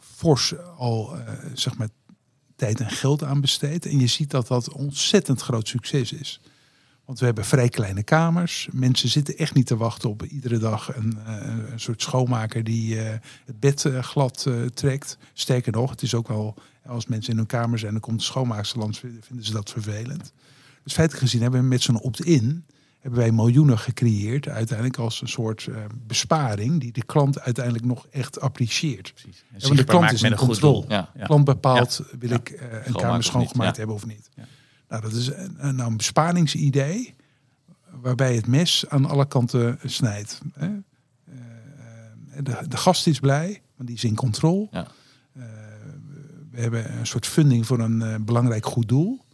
fors 0.00 0.54
al 0.76 1.16
eh, 1.16 1.32
zeg 1.54 1.76
maar 1.76 1.88
tijd 2.56 2.80
en 2.80 2.90
geld 2.90 3.22
aan 3.22 3.40
besteed. 3.40 3.86
En 3.86 3.98
je 3.98 4.06
ziet 4.06 4.30
dat 4.30 4.46
dat 4.46 4.72
ontzettend 4.72 5.40
groot 5.40 5.68
succes 5.68 6.12
is. 6.12 6.40
Want 7.04 7.18
we 7.18 7.24
hebben 7.24 7.44
vrij 7.44 7.68
kleine 7.68 8.02
kamers. 8.02 8.68
Mensen 8.72 9.08
zitten 9.08 9.36
echt 9.36 9.54
niet 9.54 9.66
te 9.66 9.76
wachten 9.76 10.10
op 10.10 10.24
iedere 10.24 10.58
dag 10.58 10.96
een, 10.96 11.18
soort 11.76 12.02
schoonmaker 12.02 12.64
die 12.64 12.96
het 13.44 13.60
bed 13.60 13.88
glad 14.00 14.46
trekt. 14.74 15.18
Sterker 15.32 15.72
nog, 15.72 15.90
het 15.90 16.02
is 16.02 16.14
ook 16.14 16.28
wel, 16.28 16.54
als 16.86 17.06
mensen 17.06 17.32
in 17.32 17.38
hun 17.38 17.46
kamer 17.46 17.78
zijn, 17.78 17.92
dan 17.92 18.00
komt 18.00 18.18
de 18.18 18.24
schoonmaakster 18.24 18.78
langs, 18.78 18.98
vinden 18.98 19.44
ze 19.44 19.52
dat 19.52 19.70
vervelend. 19.70 20.32
Dus 20.82 20.92
feitelijk 20.92 21.24
gezien 21.24 21.42
hebben 21.42 21.60
we 21.60 21.66
met 21.66 21.82
zo'n 21.82 22.00
opt-in 22.00 22.64
hebben 23.06 23.24
wij 23.24 23.32
miljoenen 23.32 23.78
gecreëerd, 23.78 24.48
uiteindelijk 24.48 24.98
als 24.98 25.20
een 25.20 25.28
soort 25.28 25.66
eh, 25.66 25.76
besparing 26.06 26.80
die 26.80 26.92
de 26.92 27.04
klant 27.04 27.40
uiteindelijk 27.40 27.84
nog 27.84 28.06
echt 28.10 28.40
apprecieert. 28.40 29.12
Precies. 29.14 29.44
En 29.52 29.60
want 29.60 29.76
de 29.76 29.84
klant 29.84 30.12
is 30.12 30.22
een 30.22 30.36
goed 30.36 30.48
controle. 30.48 30.80
doel. 30.80 30.84
Ja. 30.88 31.10
Ja. 31.14 31.24
klant 31.24 31.44
bepaalt, 31.44 32.02
wil 32.18 32.30
ik 32.30 32.48
eh, 32.48 32.86
een 32.86 32.92
kamer 32.92 33.24
schoongemaakt 33.24 33.76
hebben 33.76 33.96
of 33.96 34.06
niet. 34.06 34.28
Nou, 34.88 35.02
dat 35.02 35.12
is 35.12 35.26
een, 35.26 35.76
nou, 35.76 35.90
een 35.90 35.96
besparingsidee 35.96 37.14
waarbij 37.90 38.34
het 38.34 38.46
mes 38.46 38.84
aan 38.88 39.06
alle 39.06 39.26
kanten 39.26 39.78
snijdt. 39.84 40.40
Hè? 40.52 40.66
Eh, 40.66 41.34
de, 42.42 42.68
de 42.68 42.76
gast 42.76 43.06
is 43.06 43.20
blij, 43.20 43.62
want 43.76 43.88
die 43.88 43.96
is 43.96 44.04
in 44.04 44.14
controle. 44.14 44.68
Ja. 44.70 44.86
We 46.50 46.62
hebben 46.62 46.98
een 46.98 47.06
soort 47.06 47.26
funding 47.26 47.66
voor 47.66 47.78
een 47.78 48.24
belangrijk 48.24 48.66
goed 48.66 48.88
doel. 48.88 49.24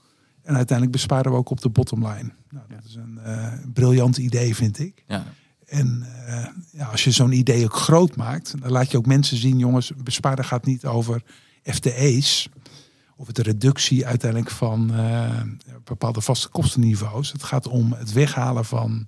En 0.42 0.56
uiteindelijk 0.56 0.96
besparen 0.96 1.32
we 1.32 1.38
ook 1.38 1.50
op 1.50 1.60
de 1.60 1.68
bottom 1.68 2.06
line. 2.06 2.32
Nou, 2.50 2.66
dat 2.68 2.84
is 2.84 2.94
een 2.94 3.18
eh, 3.18 3.52
briljant 3.72 4.16
idee, 4.16 4.54
vind 4.54 4.78
ik. 4.78 5.04
Ja. 5.06 5.24
En 5.66 6.06
eh, 6.26 6.46
ja, 6.72 6.86
als 6.86 7.04
je 7.04 7.10
zo'n 7.10 7.32
idee 7.32 7.64
ook 7.64 7.74
groot 7.74 8.16
maakt, 8.16 8.60
dan 8.60 8.70
laat 8.70 8.90
je 8.90 8.96
ook 8.96 9.06
mensen 9.06 9.36
zien, 9.36 9.58
jongens, 9.58 9.92
besparen 9.96 10.44
gaat 10.44 10.66
niet 10.66 10.86
over 10.86 11.22
FTE's 11.62 12.48
of 13.16 13.26
het 13.26 13.38
reductie 13.38 14.06
uiteindelijk 14.06 14.50
van 14.50 14.94
eh, 14.94 15.40
bepaalde 15.84 16.20
vaste 16.20 16.48
kostenniveaus. 16.48 17.32
Het 17.32 17.42
gaat 17.42 17.68
om 17.68 17.92
het 17.92 18.12
weghalen 18.12 18.64
van, 18.64 19.06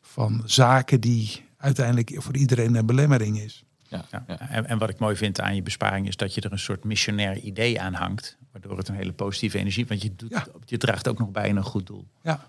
van 0.00 0.42
zaken 0.44 1.00
die 1.00 1.44
uiteindelijk 1.56 2.14
voor 2.16 2.36
iedereen 2.36 2.74
een 2.74 2.86
belemmering 2.86 3.40
is. 3.40 3.64
Ja. 3.82 4.04
Ja. 4.10 4.24
Ja. 4.26 4.48
En, 4.48 4.66
en 4.66 4.78
wat 4.78 4.88
ik 4.88 4.98
mooi 4.98 5.16
vind 5.16 5.40
aan 5.40 5.54
je 5.54 5.62
besparing 5.62 6.08
is 6.08 6.16
dat 6.16 6.34
je 6.34 6.40
er 6.40 6.52
een 6.52 6.58
soort 6.58 6.84
missionair 6.84 7.38
idee 7.38 7.80
aan 7.80 7.94
hangt. 7.94 8.38
Waardoor 8.52 8.78
het 8.78 8.88
een 8.88 8.94
hele 8.94 9.12
positieve 9.12 9.58
energie, 9.58 9.86
want 9.86 10.02
je, 10.02 10.14
doet, 10.16 10.30
Ja. 10.30 10.46
je 10.64 10.76
draagt 10.78 11.08
ook 11.08 11.18
nog 11.18 11.30
bij 11.30 11.48
in 11.48 11.56
een 11.56 11.62
goed 11.62 11.86
doel. 11.86 12.06
Ja, 12.22 12.48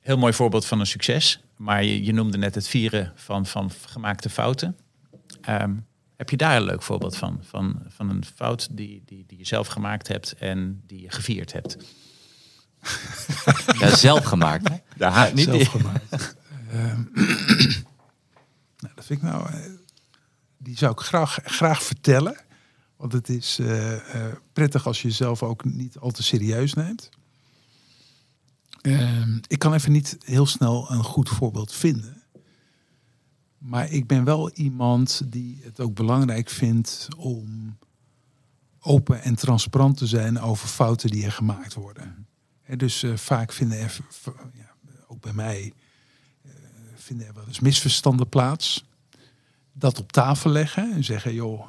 Heel 0.00 0.18
mooi 0.18 0.32
voorbeeld 0.32 0.66
van 0.66 0.80
een 0.80 0.86
succes. 0.86 1.40
Maar 1.56 1.84
je, 1.84 2.04
je 2.04 2.12
noemde 2.12 2.38
net 2.38 2.54
het 2.54 2.68
vieren 2.68 3.12
van, 3.14 3.46
van 3.46 3.70
gemaakte 3.86 4.30
fouten. 4.30 4.76
Ehm, 5.40 5.74
heb 6.16 6.30
je 6.30 6.36
daar 6.36 6.56
een 6.56 6.62
leuk 6.64 6.82
voorbeeld 6.82 7.16
van? 7.16 7.38
Van, 7.42 7.82
van 7.88 8.10
een 8.10 8.24
fout 8.34 8.68
die, 8.70 9.02
die, 9.06 9.24
die 9.26 9.38
je 9.38 9.46
zelf 9.46 9.66
gemaakt 9.66 10.08
hebt 10.08 10.32
en 10.32 10.82
die 10.86 11.00
je 11.02 11.10
gevierd 11.10 11.52
hebt? 11.52 11.76
Ja, 13.78 13.96
zelf 13.96 14.24
gemaakt. 14.24 14.70
Ja, 14.96 15.30
niet 15.34 15.44
zelf 15.44 15.56
die- 15.58 15.66
gemaakt. 15.66 16.36
Ehm, 16.70 17.02
nou, 18.82 18.92
dat 18.94 19.04
vind 19.04 19.22
ik 19.22 19.22
nou, 19.22 19.48
eh, 19.48 19.58
die 20.58 20.76
zou 20.76 20.92
ik 20.92 20.98
graag, 21.00 21.38
graag 21.44 21.82
vertellen. 21.82 22.36
Want 23.02 23.14
het 23.14 23.28
is 23.28 23.58
eh, 23.58 24.26
eh, 24.26 24.36
prettig 24.52 24.86
als 24.86 25.02
je 25.02 25.08
jezelf 25.08 25.42
ook 25.42 25.64
niet 25.64 25.98
al 25.98 26.10
te 26.10 26.22
serieus 26.22 26.74
neemt. 26.74 27.08
Ehm, 28.80 29.38
ik 29.46 29.58
kan 29.58 29.74
even 29.74 29.92
niet 29.92 30.18
heel 30.24 30.46
snel 30.46 30.90
een 30.90 31.04
goed 31.04 31.28
voorbeeld 31.28 31.72
vinden. 31.72 32.22
Maar 33.58 33.90
ik 33.90 34.06
ben 34.06 34.24
wel 34.24 34.50
iemand 34.50 35.22
die 35.26 35.60
het 35.62 35.80
ook 35.80 35.94
belangrijk 35.94 36.48
vindt 36.48 37.08
om 37.16 37.78
open 38.80 39.22
en 39.22 39.34
transparant 39.34 39.96
te 39.96 40.06
zijn 40.06 40.40
over 40.40 40.68
fouten 40.68 41.10
die 41.10 41.24
er 41.24 41.32
gemaakt 41.32 41.74
worden. 41.74 42.26
Dus 42.76 43.02
eh, 43.02 43.16
vaak 43.16 43.52
vinden 43.52 43.78
er, 43.78 43.98
ja, 44.54 44.74
ook 45.06 45.20
bij 45.20 45.32
mij, 45.32 45.72
vinden 46.94 47.26
er 47.26 47.34
wel 47.34 47.46
eens 47.46 47.60
misverstanden 47.60 48.28
plaats. 48.28 48.84
Dat 49.72 49.98
op 49.98 50.12
tafel 50.12 50.50
leggen 50.50 50.92
en 50.92 51.04
zeggen, 51.04 51.34
joh, 51.34 51.68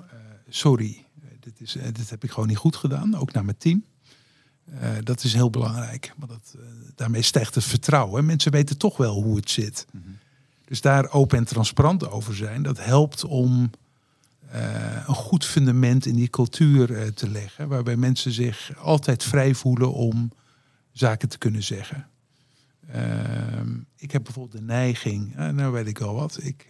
sorry, 0.50 1.03
dit, 1.44 1.62
is, 1.62 1.76
eh, 1.76 1.84
dit 1.92 2.10
heb 2.10 2.24
ik 2.24 2.32
gewoon 2.32 2.48
niet 2.48 2.58
goed 2.58 2.76
gedaan, 2.76 3.16
ook 3.16 3.34
naar 3.34 3.46
mijn 3.46 3.58
team. 3.58 3.86
Eh, 4.66 4.90
dat 5.04 5.24
is 5.24 5.34
heel 5.34 5.50
belangrijk, 5.50 6.14
want 6.18 6.32
dat, 6.32 6.56
eh, 6.56 6.66
daarmee 6.96 7.22
stijgt 7.22 7.56
het 7.56 7.64
vertrouwen. 7.64 8.26
Mensen 8.26 8.52
weten 8.52 8.78
toch 8.78 8.98
wel 8.98 9.24
hoe 9.24 9.36
het 9.36 9.50
zit. 9.50 9.88
Dus 10.66 10.82
daar 10.82 11.12
open 11.12 11.38
en 11.38 11.44
transparant 11.44 12.10
over 12.10 12.36
zijn, 12.36 12.64
dat 12.64 12.86
helpt 12.86 13.24
om 13.24 13.70
een 15.08 15.16
goed 15.16 15.46
fundament 15.46 16.06
in 16.06 16.16
die 16.16 16.30
cultuur 16.30 17.14
te 17.14 17.30
leggen. 17.30 17.68
Waarbij 17.68 17.96
mensen 17.96 18.32
zich 18.32 18.78
altijd 18.78 19.24
vrij 19.24 19.54
voelen 19.54 19.94
om 19.94 20.32
zaken 20.92 21.30
te 21.30 21.38
kunnen 21.38 21.64
zeggen. 21.64 22.08
Ehm, 22.92 23.78
ik 23.98 24.12
heb 24.12 24.24
bijvoorbeeld 24.24 24.58
de 24.58 24.66
neiging, 24.66 25.36
nou 25.36 25.72
weet 25.72 25.88
ik 25.88 26.00
al 26.00 26.14
wat. 26.14 26.44
Ik, 26.44 26.66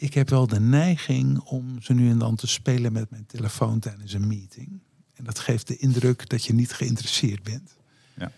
ik 0.00 0.14
heb 0.14 0.28
wel 0.28 0.46
de 0.46 0.60
neiging 0.60 1.38
om 1.38 1.82
zo 1.82 1.94
nu 1.94 2.10
en 2.10 2.18
dan 2.18 2.36
te 2.36 2.46
spelen 2.46 2.92
met 2.92 3.10
mijn 3.10 3.26
telefoon 3.26 3.78
tijdens 3.78 4.12
een 4.12 4.26
meeting. 4.26 4.80
En 5.14 5.24
dat 5.24 5.38
geeft 5.38 5.66
de 5.66 5.76
indruk 5.76 6.28
dat 6.28 6.44
je 6.44 6.54
niet 6.54 6.72
geïnteresseerd 6.72 7.42
bent. 7.42 7.76
Ja. 8.14 8.32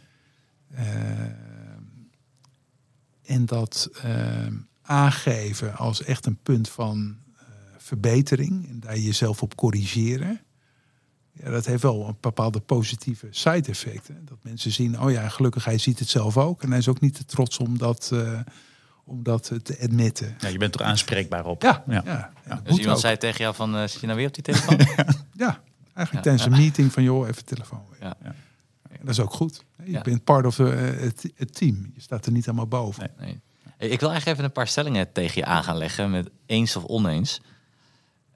Ehm, 0.74 1.32
en 3.22 3.46
dat 3.46 3.88
ehm, 4.02 4.56
aangeven 4.82 5.76
als 5.76 6.02
echt 6.02 6.26
een 6.26 6.38
punt 6.42 6.68
van 6.68 7.16
eh, 7.36 7.44
verbetering 7.78 8.68
en 8.68 8.80
daar 8.80 8.98
jezelf 8.98 9.42
op 9.42 9.54
corrigeren. 9.54 10.40
Ja, 11.32 11.50
dat 11.50 11.66
heeft 11.66 11.82
wel 11.82 12.08
een 12.08 12.16
bepaalde 12.20 12.60
positieve 12.60 13.28
side 13.30 13.68
effecten. 13.68 14.24
Dat 14.24 14.38
mensen 14.42 14.72
zien, 14.72 15.00
oh 15.00 15.10
ja, 15.10 15.28
gelukkig 15.28 15.64
hij 15.64 15.78
ziet 15.78 15.98
het 15.98 16.08
zelf 16.08 16.36
ook. 16.36 16.62
En 16.62 16.68
hij 16.68 16.78
is 16.78 16.88
ook 16.88 17.00
niet 17.00 17.14
te 17.14 17.24
trots 17.24 17.58
om 17.58 17.78
dat, 17.78 18.10
eh, 18.12 18.40
om 19.05 19.22
dat 19.22 19.50
te 19.62 19.78
admitten. 19.82 20.34
Ja, 20.38 20.48
je 20.48 20.59
bent 20.59 20.74
er 20.74 20.82
aanspreekbaar 20.86 21.46
op. 21.46 21.62
Ja, 21.62 21.82
Ja. 21.86 22.30
Dus 22.64 22.76
iemand 22.78 22.96
ook. 22.96 23.03
zei 23.03 23.16
tegen 23.16 23.40
jou 23.40 23.55
van, 23.55 23.74
eh, 23.76 23.80
zit 23.80 24.00
je 24.00 24.07
nou 24.07 24.18
weer 24.18 24.28
op 24.28 24.34
die 24.34 24.42
telefoon? 24.42 24.76
Ja, 25.36 25.61
eigenlijk 25.94 26.12
Ja. 26.12 26.20
tijdens 26.20 26.44
een 26.44 26.50
meeting 26.64 26.92
van, 26.92 27.03
joh, 27.03 27.28
even 27.28 27.44
telefoon 27.44 27.82
weer. 27.90 27.98
Ja. 28.22 28.34
Dat 29.00 29.09
is 29.11 29.20
ook 29.20 29.32
goed. 29.32 29.64
Je 29.84 29.90
Ja. 29.90 30.00
bent 30.00 30.24
part 30.24 30.46
of 30.46 30.59
eh, 30.59 30.66
het, 31.36 31.55
team. 31.55 31.90
Je 31.94 32.00
staat 32.00 32.26
er 32.26 32.32
niet 32.32 32.44
helemaal 32.44 32.66
boven. 32.66 33.11
Nee. 33.18 33.26
Nee. 33.26 33.40
Hey, 33.76 33.88
Ik 33.88 34.00
wil 34.00 34.09
eigenlijk 34.09 34.26
even 34.38 34.44
een 34.44 34.55
paar 34.57 34.68
stellingen 34.68 35.12
tegen 35.12 35.34
je 35.40 35.44
aan 35.44 35.64
gaan 35.64 35.76
leggen 35.76 36.11
met 36.11 36.30
eens 36.46 36.76
of 36.76 36.84
oneens. 36.84 37.40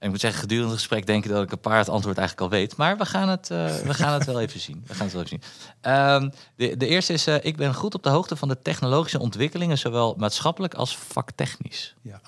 Ik 0.06 0.12
moet 0.12 0.20
zeggen, 0.20 0.40
gedurende 0.40 0.70
het 0.70 0.78
gesprek 0.78 1.06
denk 1.06 1.24
ik 1.24 1.30
dat 1.30 1.42
ik 1.42 1.52
een 1.52 1.58
paar 1.60 1.78
het 1.78 1.88
antwoord 1.88 2.18
eigenlijk 2.18 2.52
al 2.52 2.58
weet. 2.58 2.76
Maar 2.76 2.98
we 2.98 3.06
gaan 3.06 3.28
het, 3.28 3.50
eh, 3.50 3.74
we 3.76 3.94
gaan 3.94 4.12
het 4.12 4.24
wel 4.24 4.40
even 4.40 4.60
zien. 4.60 4.82
We 4.86 4.94
gaan 4.94 5.04
het 5.06 5.14
wel 5.14 5.22
even 5.24 5.40
zien. 5.40 5.70
Ehm, 5.80 6.28
de, 6.56 6.76
de 6.76 6.86
eerste 6.86 7.12
is, 7.12 7.26
eh, 7.26 7.34
ik 7.44 7.56
ben 7.56 7.74
goed 7.74 7.94
op 7.94 8.02
de 8.02 8.08
hoogte 8.08 8.36
van 8.36 8.48
de 8.48 8.62
technologische 8.62 9.18
ontwikkelingen, 9.18 9.78
zowel 9.78 10.14
maatschappelijk 10.18 10.74
als 10.74 10.96
vaktechnisch. 10.96 11.94
Ja. 12.02 12.20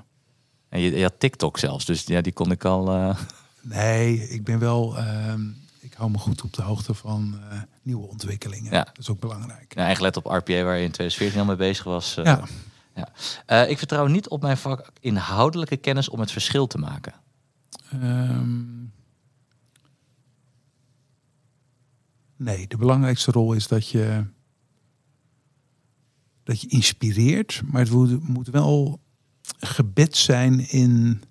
En 0.68 0.80
je, 0.80 0.96
je 0.96 1.02
had 1.02 1.14
TikTok 1.18 1.58
zelfs, 1.58 1.84
dus 1.84 2.04
ja, 2.06 2.20
die 2.20 2.32
kon 2.32 2.50
ik 2.50 2.64
al... 2.64 2.88
eh, 2.92 3.18
Nee, 3.60 4.28
ik 4.28 4.44
ben 4.44 4.58
wel. 4.58 4.96
ehm, 4.96 5.40
ik 5.80 5.92
hou 5.94 6.10
me 6.10 6.18
goed 6.18 6.42
op 6.42 6.52
de 6.52 6.62
hoogte 6.62 6.94
van 6.94 7.40
nieuwe 7.82 8.06
ontwikkelingen. 8.08 8.72
Ja. 8.72 8.84
Dat 8.84 8.98
is 8.98 9.08
ook 9.10 9.20
belangrijk. 9.20 9.74
Ja, 9.74 9.84
eigenlijk 9.84 10.14
let 10.14 10.24
op 10.24 10.32
RPA 10.32 10.62
waar 10.62 10.76
je 10.76 10.84
in 10.84 10.90
2014 10.90 11.40
al 11.40 11.46
mee 11.46 11.56
bezig 11.56 11.84
was. 11.84 12.14
Ja. 12.14 12.40
Eh, 13.46 13.70
ik 13.70 13.78
vertrouw 13.78 14.06
niet 14.06 14.28
op 14.28 14.42
mijn 14.42 14.56
vak 14.56 14.90
inhoudelijke 15.00 15.76
kennis 15.76 16.08
om 16.08 16.20
het 16.20 16.32
verschil 16.32 16.66
te 16.66 16.78
maken. 16.78 17.12
Ehm, 17.90 18.84
nee, 22.36 22.66
de 22.66 22.76
belangrijkste 22.76 23.30
rol 23.30 23.52
is 23.52 23.68
dat 23.68 23.88
je, 23.88 24.24
dat 26.42 26.60
je 26.60 26.68
inspireert, 26.68 27.62
maar 27.64 27.80
het 27.80 27.90
moet, 27.90 28.28
moet 28.28 28.48
wel 28.48 29.00
gebed 29.58 30.16
zijn 30.16 30.70
in 30.70 31.22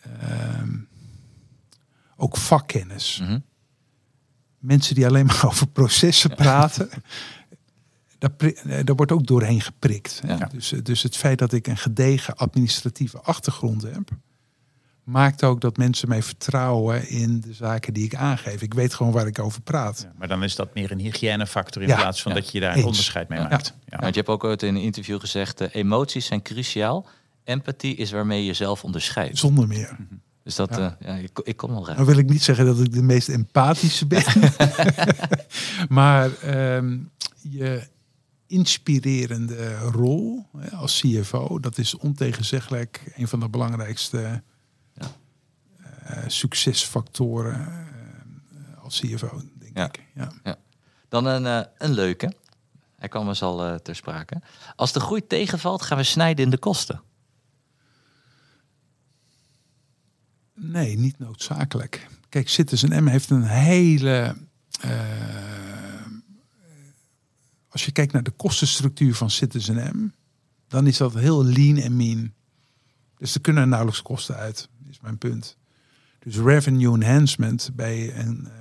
ehm, 0.00 0.78
ook 2.16 2.36
vakkennis. 2.36 3.18
Mhm. 3.22 3.38
Mensen 4.58 4.94
die 4.94 5.06
alleen 5.06 5.26
maar 5.26 5.46
over 5.50 5.68
processen 5.68 6.34
praten, 6.34 6.90
daar, 8.84 8.96
wordt 8.96 9.12
ook 9.12 9.26
doorheen 9.26 9.60
geprikt. 9.60 10.20
Ja. 10.26 10.36
Dus, 10.36 10.68
dus 10.82 11.02
het 11.02 11.16
feit 11.16 11.38
dat 11.38 11.52
ik 11.52 11.66
een 11.66 11.76
gedegen 11.76 12.36
administratieve 12.36 13.20
achtergrond 13.20 13.82
heb, 13.82 14.10
maakt 15.06 15.44
ook 15.44 15.60
dat 15.60 15.76
mensen 15.76 16.08
mij 16.08 16.22
vertrouwen 16.22 17.08
in 17.08 17.40
de 17.40 17.52
zaken 17.52 17.94
die 17.94 18.04
ik 18.04 18.14
aangeef. 18.14 18.62
Ik 18.62 18.74
weet 18.74 18.94
gewoon 18.94 19.12
waar 19.12 19.26
ik 19.26 19.38
over 19.38 19.60
praat. 19.60 20.00
Ja, 20.02 20.12
maar 20.18 20.28
dan 20.28 20.42
is 20.42 20.54
dat 20.54 20.74
meer 20.74 20.90
een 20.90 20.98
hygiënefactor 20.98 21.82
in 21.82 21.88
Ja, 21.88 21.96
plaats 21.96 22.22
van 22.22 22.32
ja. 22.34 22.38
dat 22.40 22.50
je 22.52 22.60
daar 22.60 22.76
een 22.76 22.84
onderscheid 22.84 23.28
mee 23.28 23.38
Ja. 23.40 23.48
maakt. 23.48 23.74
Ja. 23.84 23.98
Want 23.98 24.14
je 24.14 24.20
hebt 24.20 24.32
ook 24.32 24.44
ooit 24.44 24.62
in 24.62 24.74
een 24.74 24.82
interview 24.82 25.20
gezegd, 25.20 25.60
eh, 25.60 25.68
emoties 25.72 26.26
zijn 26.26 26.42
cruciaal. 26.42 27.06
Empathie 27.44 27.96
is 27.96 28.10
waarmee 28.10 28.40
je 28.40 28.46
jezelf 28.46 28.84
onderscheidt. 28.84 29.38
Zonder 29.38 29.66
meer. 29.66 29.96
Dus 30.42 30.54
dat, 30.54 30.70
Ja. 30.76 30.96
ja. 31.00 31.14
ja, 31.14 31.14
ik, 31.22 31.38
ik 31.42 31.56
kom 31.56 31.70
al 31.70 31.86
raar. 31.86 31.96
Dan 31.96 32.04
wil 32.06 32.18
ik 32.18 32.28
niet 32.28 32.42
zeggen 32.42 32.66
dat 32.66 32.80
ik 32.80 32.92
de 32.92 33.02
meest 33.02 33.28
empathische 33.28 34.06
ben. 34.06 34.24
maar 35.88 36.30
ehm, 36.42 36.98
je 37.42 37.82
inspirerende 38.46 39.76
rol 39.78 40.46
hè, 40.58 40.70
als 40.70 41.00
CFO, 41.00 41.58
dat 41.60 41.78
is 41.78 41.96
ontegenzeggelijk 41.96 43.12
een 43.16 43.28
van 43.28 43.40
de 43.40 43.48
belangrijkste 43.48 44.22
eh, 44.22 44.32
succesfactoren 46.26 47.54
eh, 47.66 48.82
als 48.84 49.00
CFO, 49.00 49.42
denk 49.58 49.76
Ja. 49.76 49.84
ik. 49.86 50.02
Ja. 50.42 50.56
Dan 51.08 51.24
een, 51.26 51.46
eh, 51.46 51.60
een 51.78 51.92
leuke. 51.92 52.32
Hij 52.96 53.08
kwam 53.08 53.28
eens 53.28 53.42
al 53.42 53.64
eh, 53.64 53.74
ter 53.74 53.96
sprake. 53.96 54.42
Als 54.76 54.92
de 54.92 55.00
groei 55.00 55.26
tegenvalt, 55.26 55.82
gaan 55.82 55.98
we 55.98 56.04
snijden 56.04 56.44
in 56.44 56.50
de 56.50 56.58
kosten. 56.58 57.00
Nee, 60.54 60.98
niet 60.98 61.18
noodzakelijk. 61.18 62.06
Kijk, 62.28 62.48
Citizen 62.48 63.04
M 63.04 63.06
heeft 63.06 63.30
een 63.30 63.42
hele. 63.42 64.36
eh, 64.80 65.00
als 67.68 67.84
je 67.84 67.92
kijkt 67.92 68.12
naar 68.12 68.22
de 68.22 68.30
kostenstructuur 68.30 69.14
van 69.14 69.30
Citizen 69.30 69.96
M, 69.96 70.08
dan 70.68 70.86
is 70.86 70.96
dat 70.96 71.14
heel 71.14 71.44
lean 71.44 71.76
en 71.76 71.96
mean. 71.96 72.32
Dus 73.18 73.34
er 73.34 73.40
kunnen 73.40 73.68
nauwelijks 73.68 74.02
kosten 74.02 74.36
uit, 74.36 74.68
is 74.88 75.00
mijn 75.00 75.18
punt. 75.18 75.56
Dus 76.26 76.36
revenue 76.36 76.94
enhancement 76.94 77.70
bij 77.74 78.16
een, 78.18 78.46
eh, 78.46 78.52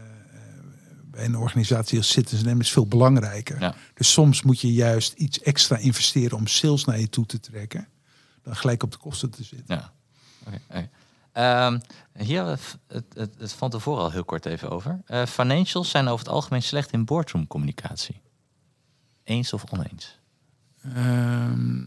bij 1.03 1.26
een 1.26 1.38
organisatie 1.38 1.97
als 1.97 2.11
Citizen 2.11 2.59
is 2.59 2.72
veel 2.72 2.88
belangrijker. 2.88 3.59
Ja. 3.59 3.76
Dus 3.93 4.11
soms 4.11 4.41
moet 4.41 4.59
je 4.61 4.74
juist 4.74 5.13
iets 5.13 5.39
extra 5.41 5.78
investeren 5.78 6.38
om 6.38 6.47
sales 6.47 6.86
naar 6.86 6.99
je 6.99 7.09
toe 7.09 7.26
te 7.26 7.39
trekken, 7.39 7.88
dan 8.43 8.55
gelijk 8.55 8.84
op 8.84 8.91
de 8.91 8.97
kosten 8.97 9.30
te 9.30 9.43
zitten. 9.43 9.76
Ja. 9.76 9.93
Ehm, 11.32 11.80
hier 12.18 12.36
hebben 12.36 12.55
we 12.55 12.61
v- 12.61 12.74
het, 12.88 13.05
het, 13.13 13.36
het 13.38 13.53
van 13.53 13.70
tevoren 13.70 14.03
al 14.03 14.11
heel 14.11 14.26
kort 14.26 14.45
even 14.45 14.70
over. 14.70 15.01
Eh, 15.05 15.26
financials 15.26 15.89
zijn 15.89 16.07
over 16.07 16.26
het 16.26 16.34
algemeen 16.34 16.63
slecht 16.63 16.91
in 16.91 17.05
boardroom 17.05 17.47
communicatie. 17.47 18.22
Eens 19.24 19.53
of 19.53 19.63
oneens? 19.72 20.20
Ehm, 20.82 21.82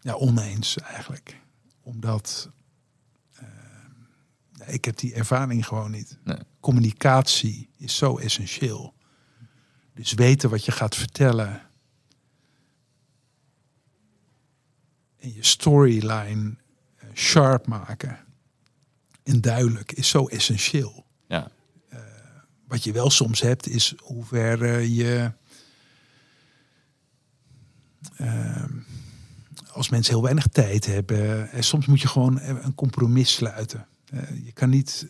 ja, 0.00 0.12
oneens 0.14 0.76
eigenlijk. 0.78 1.40
Omdat 1.82 2.50
ik 4.66 4.84
heb 4.84 4.96
die 4.96 5.14
ervaring 5.14 5.66
gewoon 5.66 5.90
niet. 5.90 6.18
Nee. 6.24 6.38
Communicatie 6.60 7.70
is 7.76 7.96
zo 7.96 8.18
essentieel. 8.18 8.94
Dus 9.94 10.12
weten 10.12 10.50
wat 10.50 10.64
je 10.64 10.72
gaat 10.72 10.96
vertellen. 10.96 11.62
En 15.18 15.34
je 15.34 15.44
storyline 15.44 16.56
eh, 16.96 17.08
sharp 17.14 17.66
maken. 17.66 18.18
En 19.22 19.40
duidelijk 19.40 19.92
is 19.92 20.08
zo 20.08 20.26
essentieel. 20.26 21.06
Ja. 21.28 21.50
Wat 22.66 22.84
je 22.84 22.92
wel 22.92 23.10
soms 23.10 23.40
hebt, 23.40 23.68
is 23.68 23.94
hoe 23.98 24.24
ver 24.24 24.64
eh, 24.64 24.96
je. 24.96 25.32
ehm, 28.16 28.78
als 29.72 29.88
mensen 29.88 30.12
heel 30.12 30.22
weinig 30.22 30.46
tijd 30.46 30.86
hebben. 30.86 31.50
En 31.50 31.64
soms 31.64 31.86
moet 31.86 32.00
je 32.00 32.08
gewoon 32.08 32.40
een 32.40 32.74
compromis 32.74 33.32
sluiten. 33.34 33.86
Eh, 34.10 34.44
je 34.44 34.52
kan 34.52 34.70
niet. 34.70 35.06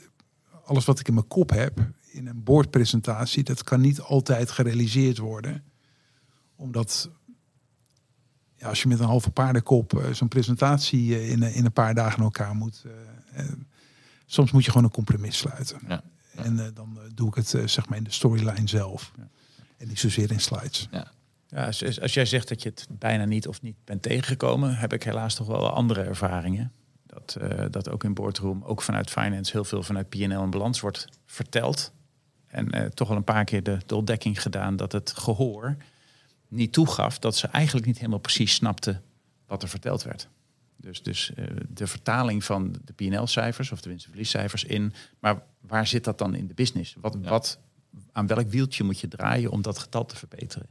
Alles 0.65 0.85
wat 0.85 1.01
ik 1.01 1.09
in 1.09 1.15
mijn 1.15 1.29
kop 1.29 1.51
heb. 1.51 1.81
in 2.13 2.27
een 2.27 2.43
boordpresentatie. 2.43 3.43
dat 3.43 3.65
kan 3.65 3.81
niet 3.81 4.01
altijd 4.01 4.51
gerealiseerd 4.51 5.19
worden. 5.19 5.65
Omdat. 6.57 7.11
Ja, 8.57 8.69
als 8.69 8.83
je 8.83 8.89
met 8.89 8.99
een 8.99 9.07
halve 9.07 9.31
paardenkop 9.31 9.99
eh, 9.99 10.13
zo'n 10.13 10.29
presentatie 10.29 11.15
eh, 11.15 11.31
in, 11.31 11.43
in 11.43 11.65
een 11.65 11.73
paar 11.73 11.95
dagen 11.95 12.19
in 12.19 12.25
elkaar 12.25 12.55
moet. 12.55 12.85
soms 14.27 14.51
moet 14.51 14.65
je 14.65 14.71
gewoon 14.71 14.87
een 14.87 14.93
compromis 14.93 15.39
sluiten. 15.39 15.81
Ja. 15.89 16.03
En 16.35 16.59
eh, 16.59 16.67
dan 16.75 16.99
doe 17.15 17.29
ik 17.29 17.35
het 17.35 17.49
zeg 17.65 17.89
maar 17.89 17.99
in 17.99 18.05
de 18.05 18.13
storyline 18.13 18.69
zelf. 18.69 19.13
En 19.77 19.89
niet 19.89 19.99
zozeer 19.99 20.31
in 20.33 20.41
slides. 20.41 20.89
Ja, 20.91 21.67
als, 21.67 22.01
als 22.01 22.15
jij 22.15 22.25
zegt 22.25 22.49
dat 22.49 22.63
je 22.63 22.69
het 22.69 22.87
bijna 22.99 23.25
niet 23.25 23.49
of 23.49 23.63
niet 23.63 23.77
bent 23.85 24.03
tegengekomen, 24.03 24.77
heb 24.77 24.93
ik 24.93 25.03
helaas 25.03 25.35
toch 25.35 25.47
wel 25.47 25.71
andere 25.71 26.03
ervaringen. 26.03 26.73
Dat, 27.15 27.37
eh, 27.41 27.65
dat 27.71 27.89
ook 27.89 28.05
in 28.05 28.15
boardroom, 28.15 28.63
ook 28.65 28.83
vanuit 28.83 29.11
finance, 29.11 29.53
heel 29.53 29.65
veel 29.65 29.83
vanuit 29.83 30.09
PNL 30.09 30.43
en 30.43 30.51
balans 30.51 30.81
wordt 30.81 31.07
verteld. 31.27 31.93
En 32.47 32.71
eh, 32.71 32.85
toch 32.87 33.11
al 33.11 33.17
een 33.17 33.25
paar 33.25 33.45
keer 33.45 33.63
de, 33.63 33.79
de 33.87 33.97
ontdekking 33.97 34.43
gedaan 34.43 34.77
dat 34.77 34.93
het 34.93 35.13
gehoor 35.13 35.77
niet 36.49 36.73
toegaf 36.73 37.19
dat 37.19 37.37
ze 37.37 37.47
eigenlijk 37.47 37.87
niet 37.87 37.99
helemaal 37.99 38.19
precies 38.19 38.55
snapten 38.55 39.03
wat 39.47 39.63
er 39.63 39.69
verteld 39.69 40.03
werd. 40.03 40.29
Dus, 40.77 41.03
dus 41.03 41.35
eh, 41.35 41.47
de 41.69 41.87
vertaling 41.87 42.45
van 42.45 42.77
de 42.85 42.93
PNL-cijfers 42.93 43.73
of 43.73 43.81
de 43.81 43.89
winst- 43.89 44.05
en 44.05 44.11
verliescijfers 44.11 44.65
in, 44.65 44.93
maar 45.19 45.43
waar 45.61 45.87
zit 45.87 46.05
dat 46.05 46.19
dan 46.19 46.35
in 46.35 46.47
de 46.47 46.55
business? 46.55 46.97
Wat, 47.01 47.17
Ja. 47.23 47.29
wat, 47.29 47.59
aan 48.13 48.27
welk 48.27 48.51
wieltje 48.51 48.85
moet 48.85 49.01
je 49.01 49.09
draaien 49.09 49.51
om 49.51 49.63
dat 49.63 49.79
getal 49.79 50.07
te 50.07 50.17
verbeteren? 50.17 50.69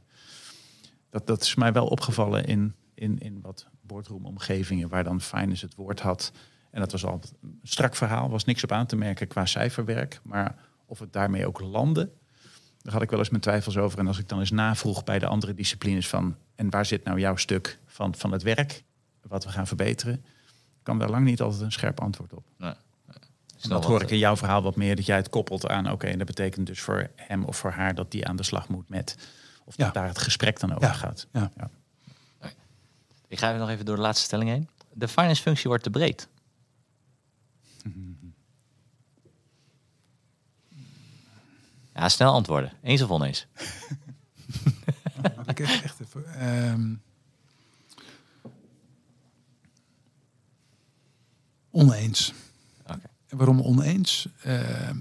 Dat, 1.10 1.26
dat 1.26 1.42
is 1.42 1.54
mij 1.54 1.72
wel 1.72 1.86
opgevallen 1.86 2.44
in, 2.44 2.74
in, 2.94 3.18
in 3.18 3.40
wat 3.40 3.66
boardroom-omgevingen 3.90 4.88
waar 4.88 5.04
dan 5.04 5.20
finance 5.20 5.64
het 5.64 5.74
woord 5.74 6.00
had. 6.00 6.32
En 6.70 6.80
dat 6.80 6.92
was 6.92 7.04
al 7.04 7.20
een 7.42 7.60
strak 7.62 7.94
verhaal, 7.96 8.30
was 8.30 8.44
niks 8.44 8.62
op 8.64 8.72
aan 8.72 8.86
te 8.86 8.96
merken 8.96 9.28
qua 9.28 9.46
cijferwerk. 9.46 10.20
Maar 10.22 10.54
of 10.86 10.98
het 10.98 11.12
daarmee 11.12 11.46
ook 11.46 11.60
landde, 11.60 12.10
daar 12.82 12.92
had 12.92 13.02
ik 13.02 13.10
wel 13.10 13.18
eens 13.18 13.28
mijn 13.30 13.42
twijfels 13.42 13.76
over. 13.76 13.98
En 13.98 14.06
als 14.06 14.18
ik 14.18 14.28
dan 14.28 14.38
eens 14.40 14.50
navroeg 14.50 15.04
bij 15.04 15.18
de 15.18 15.26
andere 15.26 15.54
disciplines 15.54 16.08
van... 16.08 16.36
en 16.54 16.70
waar 16.70 16.86
zit 16.86 17.04
nou 17.04 17.18
jouw 17.20 17.36
stuk 17.36 17.78
van, 17.86 18.14
van 18.14 18.32
het 18.32 18.42
werk, 18.42 18.82
wat 19.28 19.44
we 19.44 19.50
gaan 19.50 19.66
verbeteren... 19.66 20.24
kwam 20.82 20.98
daar 20.98 21.10
lang 21.10 21.24
niet 21.24 21.40
altijd 21.40 21.62
een 21.62 21.72
scherp 21.72 22.00
antwoord 22.00 22.32
op. 22.32 22.44
Nee. 22.58 22.74
En 23.60 23.68
dat 23.68 23.84
hoor 23.84 24.02
ik 24.02 24.10
in 24.10 24.18
jouw 24.18 24.36
verhaal 24.36 24.62
wat 24.62 24.76
meer, 24.76 24.96
dat 24.96 25.06
jij 25.06 25.16
het 25.16 25.28
koppelt 25.28 25.68
aan... 25.68 25.90
oké, 25.90 26.06
en 26.06 26.18
dat 26.18 26.26
betekent 26.26 26.66
dus 26.66 26.80
voor 26.80 27.10
hem 27.16 27.44
of 27.44 27.56
voor 27.56 27.70
haar 27.70 27.94
dat 27.94 28.10
die 28.10 28.26
aan 28.26 28.36
de 28.36 28.42
slag 28.42 28.68
moet 28.68 28.88
met... 28.88 29.16
of 29.64 29.76
Ja. 29.76 29.84
dat 29.84 29.94
daar 29.94 30.08
het 30.08 30.18
gesprek 30.18 30.60
dan 30.60 30.74
over 30.74 30.88
Ja. 30.88 30.92
gaat. 30.92 31.26
Ja. 31.32 31.50
Ik 33.30 33.38
ga 33.38 33.48
even 33.48 33.60
nog 33.60 33.68
even 33.68 33.84
door 33.84 33.96
de 33.96 34.02
laatste 34.02 34.24
stelling 34.24 34.50
heen. 34.50 34.68
De 34.92 35.08
finance 35.08 35.42
functie 35.42 35.68
wordt 35.68 35.82
te 35.82 35.90
breed. 35.90 36.28
Ja, 41.94 42.08
snel 42.08 42.32
antwoorden. 42.32 42.72
Eens 42.82 43.02
of 43.02 43.10
oneens? 43.10 43.46
Laat 45.22 45.50
ik 45.50 45.60
echt, 45.60 45.82
echt 45.82 46.00
even. 46.00 46.34
ehm, 46.34 46.94
oneens. 51.70 52.32
Oké. 52.82 53.00
En 53.26 53.36
waarom 53.36 53.60
oneens? 53.60 54.28
Ehm, 54.42 54.96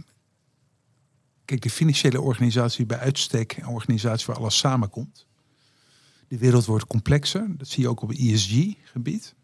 kijk, 1.46 1.62
de 1.62 1.70
financiële 1.70 2.22
organisatie 2.22 2.86
bij 2.86 2.98
uitstek 3.00 3.58
een 3.58 3.68
organisatie 3.68 4.26
waar 4.28 4.36
alles 4.38 4.58
samenkomt. 4.58 5.26
De 6.30 6.38
wereld 6.38 6.66
wordt 6.66 6.88
complexer. 6.88 7.48
Dat 7.58 7.68
zie 7.68 7.84
je 7.84 7.90
ook 7.90 8.02
op 8.02 8.12
ESG-gebied. 8.12 9.36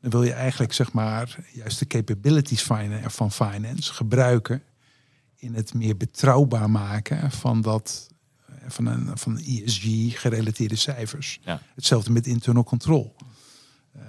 Dan 0.00 0.10
wil 0.10 0.22
je 0.22 0.32
eigenlijk 0.32 0.72
zeg 0.72 0.92
maar 0.92 1.38
juist 1.52 1.78
de 1.78 1.86
capabilities 1.86 2.62
van 3.06 3.32
finance 3.32 3.92
gebruiken 3.92 4.62
in 5.36 5.54
het 5.54 5.74
meer 5.74 5.96
betrouwbaar 5.96 6.70
maken 6.70 7.30
van 7.30 7.60
dat 7.60 8.08
eh, 8.46 8.54
van 8.68 8.86
een 8.86 9.18
van 9.18 9.38
ESG 9.38 9.84
gerelateerde 10.20 10.76
cijfers. 10.76 11.38
Ja. 11.42 11.60
Hetzelfde 11.74 12.12
met 12.12 12.26
internal 12.26 12.64
control. 12.64 13.14
Eh, 13.92 14.02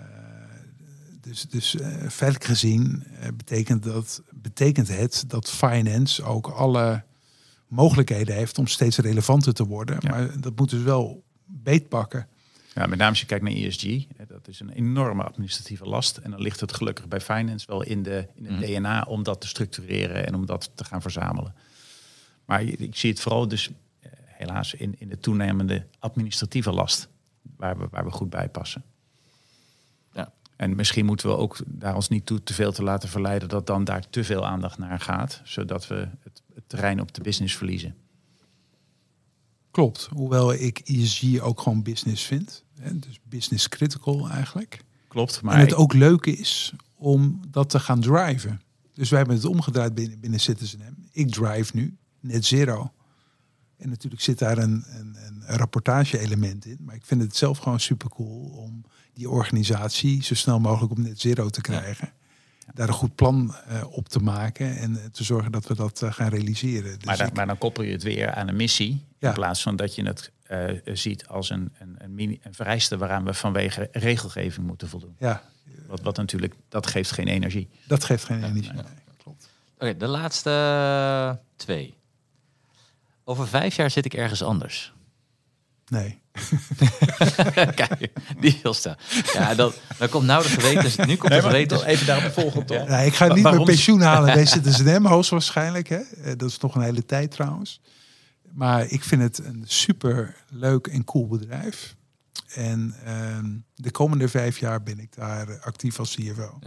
dus 1.22 1.46
dus 1.50 1.76
feitelijk 2.00 2.44
gezien 2.44 3.04
betekent, 3.36 3.84
dat, 3.84 4.22
betekent 4.32 4.88
het 4.88 5.24
dat 5.28 5.50
finance 5.50 6.24
ook 6.24 6.48
alle 6.48 7.04
mogelijkheden 7.68 8.36
heeft 8.36 8.58
om 8.58 8.68
steeds 8.68 8.98
relevanter 8.98 9.54
te 9.54 9.66
worden. 9.66 9.98
Ja. 10.00 10.10
Maar 10.10 10.40
dat 10.42 10.56
moet 10.56 10.70
dus 10.70 10.84
wel 10.84 11.24
beetpakken. 11.50 12.28
Ja, 12.74 12.86
met 12.86 12.98
name 12.98 13.10
als 13.10 13.20
je 13.20 13.26
kijkt 13.26 13.44
naar 13.44 13.54
ESG, 13.54 14.06
dat 14.28 14.48
is 14.48 14.60
een 14.60 14.70
enorme 14.70 15.24
administratieve 15.24 15.86
last. 15.86 16.18
En 16.18 16.32
dan 16.32 16.42
ligt 16.42 16.60
het 16.60 16.74
gelukkig 16.74 17.08
bij 17.08 17.22
finance 17.22 17.68
wel 17.68 17.84
in, 17.84 18.04
de, 18.04 18.28
in 18.36 18.46
het 18.46 18.54
Mhm. 18.60 18.66
DNA 18.66 19.02
om 19.08 19.24
dat 19.24 19.42
te 19.42 19.48
structureren 19.48 20.26
en 20.26 20.36
om 20.36 20.46
dat 20.46 20.72
te 20.76 20.84
gaan 20.84 21.02
verzamelen. 21.02 21.56
Maar 22.46 22.62
ik 22.64 22.96
zie 22.96 23.10
het 23.10 23.20
vooral 23.20 23.48
dus 23.48 23.70
eh, 24.00 24.12
helaas 24.26 24.74
in, 24.74 24.96
in 25.00 25.10
de 25.10 25.20
toenemende 25.20 25.86
administratieve 26.00 26.72
last, 26.72 27.08
waar 27.58 27.78
we, 27.78 27.88
waar 27.92 28.06
we 28.06 28.12
goed 28.12 28.30
bij 28.30 28.50
passen. 28.50 28.84
Ja. 30.14 30.32
En 30.56 30.76
misschien 30.76 31.06
moeten 31.06 31.30
we 31.30 31.36
ook 31.38 31.58
daar 31.66 31.96
ons 31.96 32.10
niet 32.10 32.26
toe 32.26 32.44
te 32.44 32.54
veel 32.54 32.72
te 32.72 32.84
laten 32.84 33.10
verleiden 33.10 33.50
dat 33.50 33.68
dan 33.68 33.84
daar 33.84 34.10
te 34.10 34.24
veel 34.24 34.46
aandacht 34.46 34.78
naar 34.78 35.00
gaat, 35.00 35.42
zodat 35.44 35.88
we 35.88 36.08
het, 36.24 36.42
het 36.54 36.64
terrein 36.68 37.02
op 37.02 37.14
de 37.14 37.22
business 37.22 37.56
verliezen. 37.58 37.96
Klopt. 39.72 40.10
Hoewel 40.14 40.54
ik 40.54 40.80
ESG 40.80 41.40
ook 41.40 41.62
gewoon 41.62 41.84
business 41.84 42.24
vind. 42.24 42.64
Hè, 42.80 43.00
dus 43.00 43.20
business 43.24 43.70
critical 43.70 44.30
eigenlijk. 44.30 44.84
Klopt, 45.08 45.42
maar 45.42 45.54
en 45.54 45.60
het 45.60 45.74
ook 45.74 45.94
leuk 45.94 46.26
is 46.26 46.74
om 46.96 47.42
dat 47.48 47.70
te 47.70 47.80
gaan 47.80 48.00
driven. 48.00 48.62
Dus 48.94 49.10
wij 49.10 49.20
hebben 49.20 49.36
het 49.38 49.46
omgedraaid 49.46 49.96
binnen, 49.96 50.20
binnen 50.20 50.40
CitizenM. 50.40 51.08
Ik 51.12 51.32
drive 51.32 51.76
nu 51.76 51.98
net 52.20 52.46
zero. 52.46 52.92
En 53.78 53.90
natuurlijk 53.90 54.22
zit 54.22 54.40
daar 54.40 54.58
een, 54.58 54.84
een, 54.88 55.16
een 55.26 55.58
rapportage-element 55.58 56.66
in. 56.66 56.78
Maar 56.80 56.96
ik 56.96 57.06
vind 57.06 57.22
het 57.22 57.36
zelf 57.36 57.58
gewoon 57.58 57.80
super 57.80 58.10
cool 58.10 58.50
om 58.50 58.86
die 59.14 59.30
organisatie 59.30 60.24
zo 60.24 60.36
snel 60.36 60.60
mogelijk 60.60 60.92
op 60.92 60.98
net 60.98 61.20
zero 61.20 61.50
te 61.50 61.62
krijgen. 61.62 62.14
Daar 62.74 62.88
een 62.88 62.94
goed 62.94 63.16
plan 63.16 63.56
eh, 63.68 63.84
op 63.92 64.10
te 64.10 64.20
maken 64.20 64.78
en 64.78 65.00
eh, 65.02 65.06
te 65.06 65.24
zorgen 65.24 65.52
dat 65.52 65.68
we 65.68 65.76
dat 65.76 66.02
eh, 66.02 66.12
gaan 66.12 66.30
realiseren. 66.30 66.96
Dus 66.96 67.04
Maar, 67.06 67.18
dan, 67.18 67.28
ik- 67.28 67.34
maar 67.34 67.48
dan 67.48 67.58
koppel 67.58 67.84
je 67.84 67.92
het 67.92 68.04
weer 68.04 68.32
aan 68.34 68.48
een 68.48 68.56
missie. 68.56 69.06
Ja. 69.18 69.28
In 69.28 69.34
plaats 69.34 69.62
van 69.62 69.76
dat 69.76 69.96
je 69.96 70.04
het 70.04 70.32
eh, 70.44 70.70
ziet 70.94 71.28
als 71.28 71.50
een, 71.50 71.74
een, 71.80 71.96
een, 71.98 72.14
mini, 72.14 72.40
een 72.44 72.54
vereiste 72.54 72.98
waaraan 72.98 73.24
we 73.26 73.34
vanwege 73.34 73.88
regelgeving 73.92 74.68
moeten 74.68 74.90
voldoen. 74.90 75.16
ja, 75.20 75.44
Wat, 75.88 76.02
wat 76.02 76.18
natuurlijk, 76.18 76.54
dat 76.70 76.88
geeft 76.88 77.12
geen 77.12 77.28
energie. 77.28 77.70
dat 77.88 78.04
geeft 78.04 78.24
geen 78.24 78.44
energie. 78.44 78.74
Nee, 78.74 78.84
klopt. 79.24 79.50
Oké, 79.78 79.98
de 79.98 80.08
laatste 80.08 81.40
twee. 81.56 81.98
Over 83.24 83.48
vijf 83.48 83.76
jaar 83.76 83.90
zit 83.92 84.06
ik 84.06 84.14
ergens 84.14 84.44
anders. 84.44 84.94
Nee. 85.90 86.22
Kijk, 87.76 88.12
die 88.40 88.60
heel 88.62 88.74
staan. 88.74 88.96
Ja, 89.34 89.56
dan, 89.56 89.72
dan 89.98 90.10
komt 90.10 90.26
nou 90.26 90.44
de 90.44 90.50
gewetens. 90.50 90.96
Nu 90.96 91.16
komt 91.16 91.32
de 91.34 91.42
gewetens. 91.42 91.84
even 91.84 92.06
daarop 92.06 92.32
volgen 92.34 92.66
toch? 92.66 92.88
Nee, 92.88 93.06
ik 93.06 93.14
ga 93.14 93.28
niet 93.28 93.44
Waarom- 93.44 93.64
mijn 93.64 93.76
pensioen 93.76 94.02
halen 94.02 94.34
bij 94.34 94.46
CitizenM, 94.46 95.06
hoogstwaarschijnlijk. 95.06 95.88
Hè? 95.90 95.98
Eh, 95.98 96.38
Dat 96.38 96.50
is 96.50 96.60
nog 96.60 96.76
een 96.76 96.82
hele 96.82 97.06
tijd 97.06 97.32
trouwens. 97.32 97.82
Maar 98.52 98.86
ik 98.88 99.04
vind 99.04 99.22
het 99.22 99.38
een 99.38 99.64
super 99.68 100.36
leuk 100.50 100.88
en 100.88 101.04
cool 101.04 101.28
bedrijf. 101.28 101.96
En 102.54 102.96
ehm, 103.06 103.46
de 103.76 103.92
komende 103.92 104.28
vijf 104.28 104.58
jaar 104.60 104.84
ben 104.84 105.00
ik 105.00 105.16
daar 105.16 105.60
actief 105.62 106.00
als 106.00 106.16
CFO. 106.16 106.60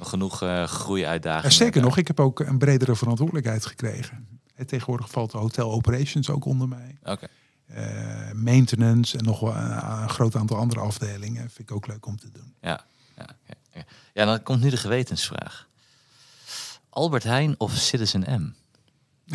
Genoeg 0.00 0.42
eh 0.42 0.64
groeiuitdagingen. 0.64 1.44
En 1.44 1.52
sterker 1.52 1.82
nog, 1.82 1.96
ik 1.96 2.06
heb 2.06 2.20
ook 2.20 2.40
een 2.40 2.58
bredere 2.58 2.96
verantwoordelijkheid 2.96 3.66
gekregen. 3.66 4.26
Tegenwoordig 4.66 5.10
valt 5.10 5.30
de 5.30 5.38
hotel 5.38 5.72
operations 5.72 6.30
ook 6.30 6.44
onder 6.44 6.68
mij. 6.68 6.98
Oké. 7.02 7.26
Maintenance 8.34 9.18
en 9.18 9.24
nog 9.24 9.40
wel 9.40 9.56
een, 9.56 10.00
een 10.02 10.08
groot 10.08 10.36
aantal 10.36 10.56
andere 10.56 10.80
afdelingen. 10.80 11.50
Vind 11.50 11.70
ik 11.70 11.72
ook 11.72 11.86
leuk 11.86 12.06
om 12.06 12.18
te 12.18 12.30
doen. 12.30 12.54
Ja, 12.60 12.86
ja, 14.12 14.24
dan 14.24 14.42
komt 14.42 14.62
nu 14.62 14.70
de 14.70 14.76
gewetensvraag. 14.76 15.68
Albert 16.88 17.22
Heijn 17.22 17.54
of 17.58 17.72
Citizen 17.72 18.20
M? 18.20 18.54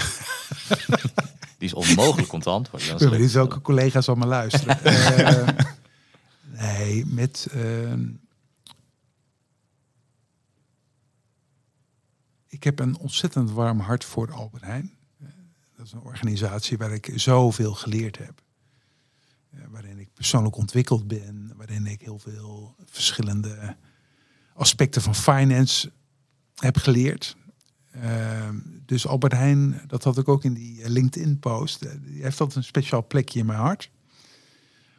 Die 1.58 1.70
is 1.70 1.74
onmogelijk 1.74 2.32
om 2.32 2.42
te 2.42 2.50
antwoorden. 2.50 3.00
Zal 3.00 3.10
benieuwd 3.10 3.32
welke 3.32 3.62
collega's 3.62 4.08
allemaal 4.08 4.28
luisteren. 4.28 4.80
Eh, 6.52 6.68
nee, 6.76 7.06
met... 7.06 7.48
ehm, 7.52 8.10
ik 12.48 12.64
heb 12.64 12.80
een 12.80 12.98
ontzettend 12.98 13.52
warm 13.52 13.80
hart 13.80 14.06
voor 14.06 14.32
Albert 14.32 14.64
Heijn. 14.64 14.92
Dat 15.82 15.90
is 15.90 15.96
een 15.96 16.10
organisatie 16.10 16.78
waar 16.78 16.92
ik 16.92 17.12
zoveel 17.16 17.74
geleerd 17.74 18.18
heb. 18.18 18.42
Eh, 19.50 19.60
waarin 19.70 20.00
ik 20.00 20.14
persoonlijk 20.14 20.58
ontwikkeld 20.58 21.08
ben. 21.08 21.54
Waarin 21.56 21.86
ik 21.86 22.02
heel 22.02 22.20
veel 22.20 22.76
verschillende 22.86 23.76
aspecten 24.54 25.02
van 25.02 25.16
finance 25.16 25.92
heb 26.56 26.78
geleerd. 26.78 27.38
Ehm, 27.92 28.56
dus 28.86 29.08
Albert 29.08 29.34
Heijn, 29.34 29.82
dat 29.88 30.04
had 30.04 30.18
ik 30.18 30.28
ook 30.28 30.44
in 30.44 30.54
die 30.54 30.84
eh, 30.84 30.90
LinkedIn-post. 30.90 31.82
eh, 31.82 31.92
Die 32.02 32.24
heeft 32.24 32.40
altijd 32.40 32.58
een 32.58 32.64
speciaal 32.64 33.08
plekje 33.08 33.40
in 33.40 33.46
mijn 33.46 33.60
hart. 33.60 33.92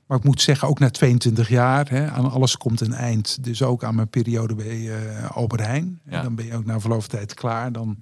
Maar 0.07 0.19
ik 0.19 0.25
moet 0.25 0.41
zeggen, 0.41 0.69
ook 0.69 0.79
na 0.79 0.91
22 0.91 1.49
jaar, 1.49 1.91
hè, 1.91 2.11
aan 2.11 2.31
alles 2.31 2.57
komt 2.57 2.81
een 2.81 2.95
eind. 2.95 3.45
Dus 3.45 3.63
ook 3.63 3.85
aan 3.85 3.95
mijn 3.95 4.09
periode 4.09 4.55
bij 4.55 5.07
Albert 5.27 5.61
Heijn. 5.61 6.01
En 6.05 6.23
dan 6.23 6.35
ben 6.35 6.47
je 6.47 6.55
ook 6.55 6.65
na 6.65 6.81
verloop 6.81 7.01
van 7.01 7.11
tijd 7.11 7.35
klaar. 7.35 7.73
Dan 7.73 7.99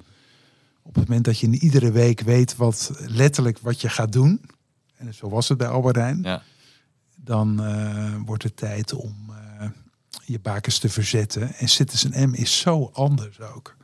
op 0.83 0.95
het 0.95 1.07
moment 1.07 1.25
dat 1.25 1.39
je 1.39 1.59
iedere 1.59 1.93
week 1.93 2.21
weet 2.21 2.57
wat 2.57 2.91
letterlijk 2.99 3.59
wat 3.59 3.81
je 3.81 3.89
gaat 3.89 4.13
doen. 4.13 4.41
En 4.97 5.15
zo 5.15 5.29
was 5.29 5.49
het 5.49 5.59
bij 5.59 5.69
Albert 5.69 5.97
Heijn. 5.97 6.23
Ja. 6.23 6.43
Dan 7.17 7.63
eh, 7.65 8.15
wordt 8.25 8.43
het 8.43 8.57
tijd 8.57 8.93
om 8.93 9.31
eh, 9.31 9.69
je 10.25 10.39
bakens 10.39 10.79
te 10.79 10.89
verzetten. 10.89 11.55
En 11.55 11.69
Citizen 11.69 12.31
M 12.31 12.35
is 12.35 12.59
zo 12.59 12.91
anders 12.93 13.41
ook. 13.41 13.77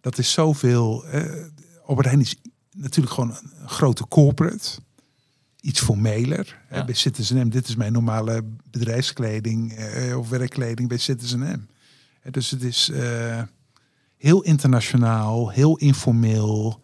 Dat 0.00 0.18
is 0.18 0.32
zoveel. 0.32 1.04
Albert 1.86 2.06
Heijn 2.06 2.20
is 2.20 2.36
natuurlijk 2.70 3.14
gewoon 3.14 3.30
een 3.30 3.68
grote 3.68 4.08
corporate. 4.08 4.78
Iets 5.60 5.80
formeler. 5.80 6.58
Ja. 6.70 6.84
Bij 6.84 6.94
Citizen 6.94 7.46
M, 7.46 7.50
dit 7.50 7.68
is 7.68 7.76
mijn 7.76 7.92
normale 7.92 8.44
bedrijfskleding 8.70 9.78
of 10.16 10.28
werkkleding 10.28 10.88
bij 10.88 10.98
Citizen 10.98 11.40
M. 11.40 11.66
Dus 12.30 12.50
het 12.50 12.62
is 12.62 12.90
heel 14.16 14.42
internationaal, 14.42 15.50
heel 15.50 15.76
informeel, 15.76 16.80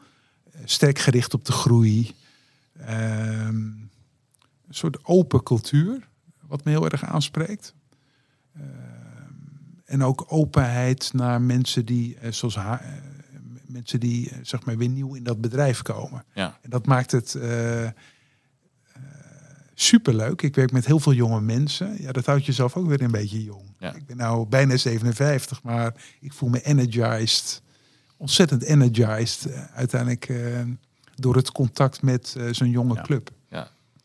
eh, 0.51 0.61
sterk 0.65 0.99
gericht 0.99 1.35
op 1.35 1.45
de 1.45 1.53
groei. 1.53 2.15
Ehm, 2.79 3.57
een 3.57 4.79
soort 4.79 5.05
open 5.05 5.43
cultuur, 5.43 6.09
wat 6.41 6.65
me 6.65 6.71
heel 6.71 6.89
erg 6.89 7.05
aanspreekt. 7.05 7.75
Ehm, 8.55 8.67
en 9.85 10.03
ook 10.03 10.25
openheid 10.29 11.13
naar 11.13 11.43
mensen 11.43 11.85
die, 11.85 12.17
eh, 12.19 12.33
zoals 12.33 12.57
haar, 12.57 12.81
eh, 12.81 12.91
mensen 13.67 14.01
die 14.01 14.33
zeg 14.43 14.65
maar 14.65 14.77
weer 14.77 14.89
nieuw 14.89 15.15
in 15.15 15.23
dat 15.23 15.41
bedrijf 15.41 15.83
komen. 15.83 16.25
Ja. 16.35 16.59
En 16.63 16.71
dat 16.71 16.87
maakt 16.87 17.11
het 17.11 17.39
superleuk. 19.75 20.43
Ik 20.43 20.55
werk 20.55 20.73
met 20.73 20.87
heel 20.87 20.99
veel 20.99 21.13
jonge 21.13 21.41
mensen. 21.41 22.03
Ja, 22.03 22.13
dat 22.13 22.27
houdt 22.27 22.47
jezelf 22.47 22.77
ook 22.77 22.87
weer 22.87 23.03
een 23.03 23.11
beetje 23.11 23.45
jong. 23.45 23.75
Ja. 23.79 23.95
Ik 23.95 24.07
ben 24.07 24.17
nou 24.17 24.47
bijna 24.47 24.77
57, 24.77 25.63
maar 25.63 25.95
ik 26.21 26.33
voel 26.33 26.49
me 26.49 26.63
energized. 26.63 27.63
Ontzettend 28.17 28.63
energized. 28.63 29.53
eh, 29.53 29.65
uiteindelijk 29.75 30.29
eh, 30.29 30.61
door 31.15 31.37
het 31.37 31.53
contact 31.53 32.03
met 32.03 32.35
eh, 32.39 32.47
zo'n 32.51 32.71
jonge 32.71 32.95
Ja. 32.95 33.03
club. 33.03 33.31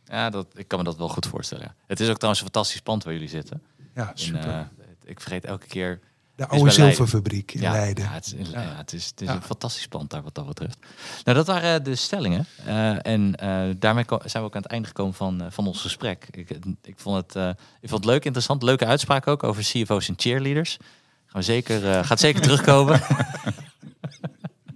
Ja, 0.09 0.29
dat, 0.29 0.47
ik 0.55 0.67
kan 0.67 0.77
me 0.79 0.85
dat 0.85 0.97
wel 0.97 1.09
goed 1.09 1.25
voorstellen. 1.27 1.63
ja. 1.63 1.75
Het 1.87 1.99
is 1.99 2.09
ook 2.09 2.15
trouwens 2.15 2.41
een 2.43 2.49
fantastisch 2.51 2.81
pand 2.81 3.03
waar 3.03 3.13
jullie 3.13 3.27
zitten. 3.29 3.61
Ja, 3.95 4.11
super. 4.13 4.69
ik 5.03 5.19
vergeet 5.21 5.45
elke 5.45 5.67
keer. 5.67 5.99
De 6.37 6.47
oude 6.47 6.71
zilverfabriek 6.71 7.51
in 7.53 7.61
ja, 7.61 7.71
Leiden. 7.71 8.03
Ja, 8.03 8.11
het 8.11 8.25
is, 8.25 8.33
in- 8.33 8.49
Ja. 8.51 8.61
ja, 8.61 8.75
het 8.75 8.93
is, 8.93 9.05
het 9.05 9.21
is 9.21 9.27
Ja. 9.27 9.33
een 9.35 9.41
fantastisch 9.41 9.87
pand 9.87 10.09
daar 10.09 10.23
wat 10.23 10.35
dat 10.35 10.47
betreft. 10.47 10.77
Nou, 11.23 11.37
dat 11.37 11.47
waren 11.47 11.83
de 11.83 11.95
stellingen. 11.95 12.45
Eh, 12.65 13.05
en 13.05 13.35
eh, 13.35 13.63
daarmee 13.79 14.03
zijn 14.07 14.43
we 14.43 14.49
ook 14.49 14.55
aan 14.55 14.61
het 14.61 14.71
einde 14.71 14.87
gekomen 14.87 15.13
van, 15.13 15.41
eh, 15.41 15.47
van 15.49 15.67
ons 15.67 15.81
gesprek. 15.81 16.27
Ik, 16.31 16.49
ik, 16.83 16.95
vond 16.99 17.15
het, 17.15 17.35
eh, 17.35 17.49
ik 17.81 17.89
vond 17.89 18.03
het 18.03 18.11
leuk, 18.13 18.25
interessant. 18.25 18.63
Leuke 18.63 18.85
uitspraak 18.85 19.27
ook 19.27 19.43
over 19.43 19.63
CFO's 19.63 20.07
en 20.07 20.13
cheerleaders. 20.17 20.77
Gaan 21.25 21.39
we 21.41 21.41
zeker, 21.41 21.89
eh, 21.91 22.03
gaat 22.05 22.19
zeker 22.19 22.41
terugkomen. 22.47 23.01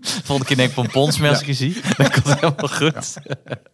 Volgende 0.23 0.45
keer 0.45 0.57
neem 0.57 0.67
ik 0.67 0.73
pompons 0.73 1.19
mee 1.19 1.29
als 1.29 1.39
ik 1.41 1.45
je 1.47 1.53
zie. 1.53 1.81
Dat 1.97 2.21
komt 2.21 2.39
helemaal 2.39 2.67
goed. 2.67 3.13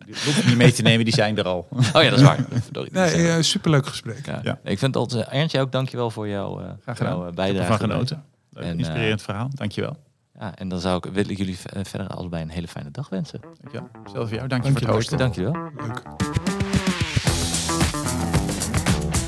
Die 0.06 0.16
hoef 0.26 0.42
je 0.42 0.48
niet 0.48 0.58
mee 0.58 0.72
te 0.72 0.82
nemen, 0.82 1.06
die 1.06 1.14
zijn 1.14 1.38
er 1.38 1.44
al. 1.46 1.68
Oh 1.94 2.04
ja, 2.04 2.10
dat 2.10 2.20
is 2.20 2.26
waar. 2.26 2.46
Nee, 2.92 3.30
eh, 3.30 3.42
superleuk 3.42 3.88
gesprek. 3.88 4.26
Ja. 4.26 4.40
Ja. 4.44 4.60
Ik 4.64 4.80
vind 4.80 4.82
het 4.82 4.96
altijd, 4.96 5.28
Erntje 5.28 5.60
ook, 5.60 5.72
dankjewel 5.72 6.10
voor 6.12 6.28
jouw, 6.28 6.60
eh, 6.60 7.00
eh, 7.00 7.28
bijdrage. 7.34 7.68
Van 7.68 7.78
genoten. 7.78 8.24
Leuk, 8.50 8.64
En, 8.66 8.78
inspirerend 8.78 9.22
verhaal. 9.22 9.50
Dankjewel. 9.54 9.98
Ja, 10.40 10.56
en 10.56 10.70
dan 10.70 10.80
zou 10.80 10.98
ik, 10.98 11.14
wil 11.14 11.30
ik 11.30 11.38
jullie 11.38 11.58
eh, 11.74 11.84
verder 11.84 12.08
allebei 12.08 12.44
een 12.44 12.50
hele 12.50 12.68
fijne 12.68 12.92
dag 12.92 13.10
wensen. 13.10 13.40
Dankjewel. 13.62 13.90
Voor 14.04 14.36
jou. 14.36 14.48
Dank 14.48 14.64
je 14.64 14.72
voor 14.72 14.80
het 14.80 14.88
Dankjewel. 14.88 14.96
hosten. 14.96 15.18
Dankjewel. 15.18 15.54
Leuk. 15.78 16.02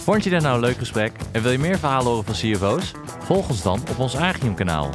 Vond 0.03 0.23
je 0.23 0.29
dit 0.29 0.41
nou 0.41 0.55
een 0.55 0.61
leuk 0.61 0.77
gesprek 0.77 1.11
en 1.31 1.41
wil 1.41 1.51
je 1.51 1.59
meer 1.59 1.79
verhalen 1.79 2.07
horen 2.07 2.25
van 2.25 2.33
CFO's? 2.33 2.91
Volg 3.19 3.49
ons 3.49 3.61
dan 3.61 3.81
op 3.89 3.99
ons 3.99 4.15
Agium 4.15 4.55
kanaal. 4.55 4.89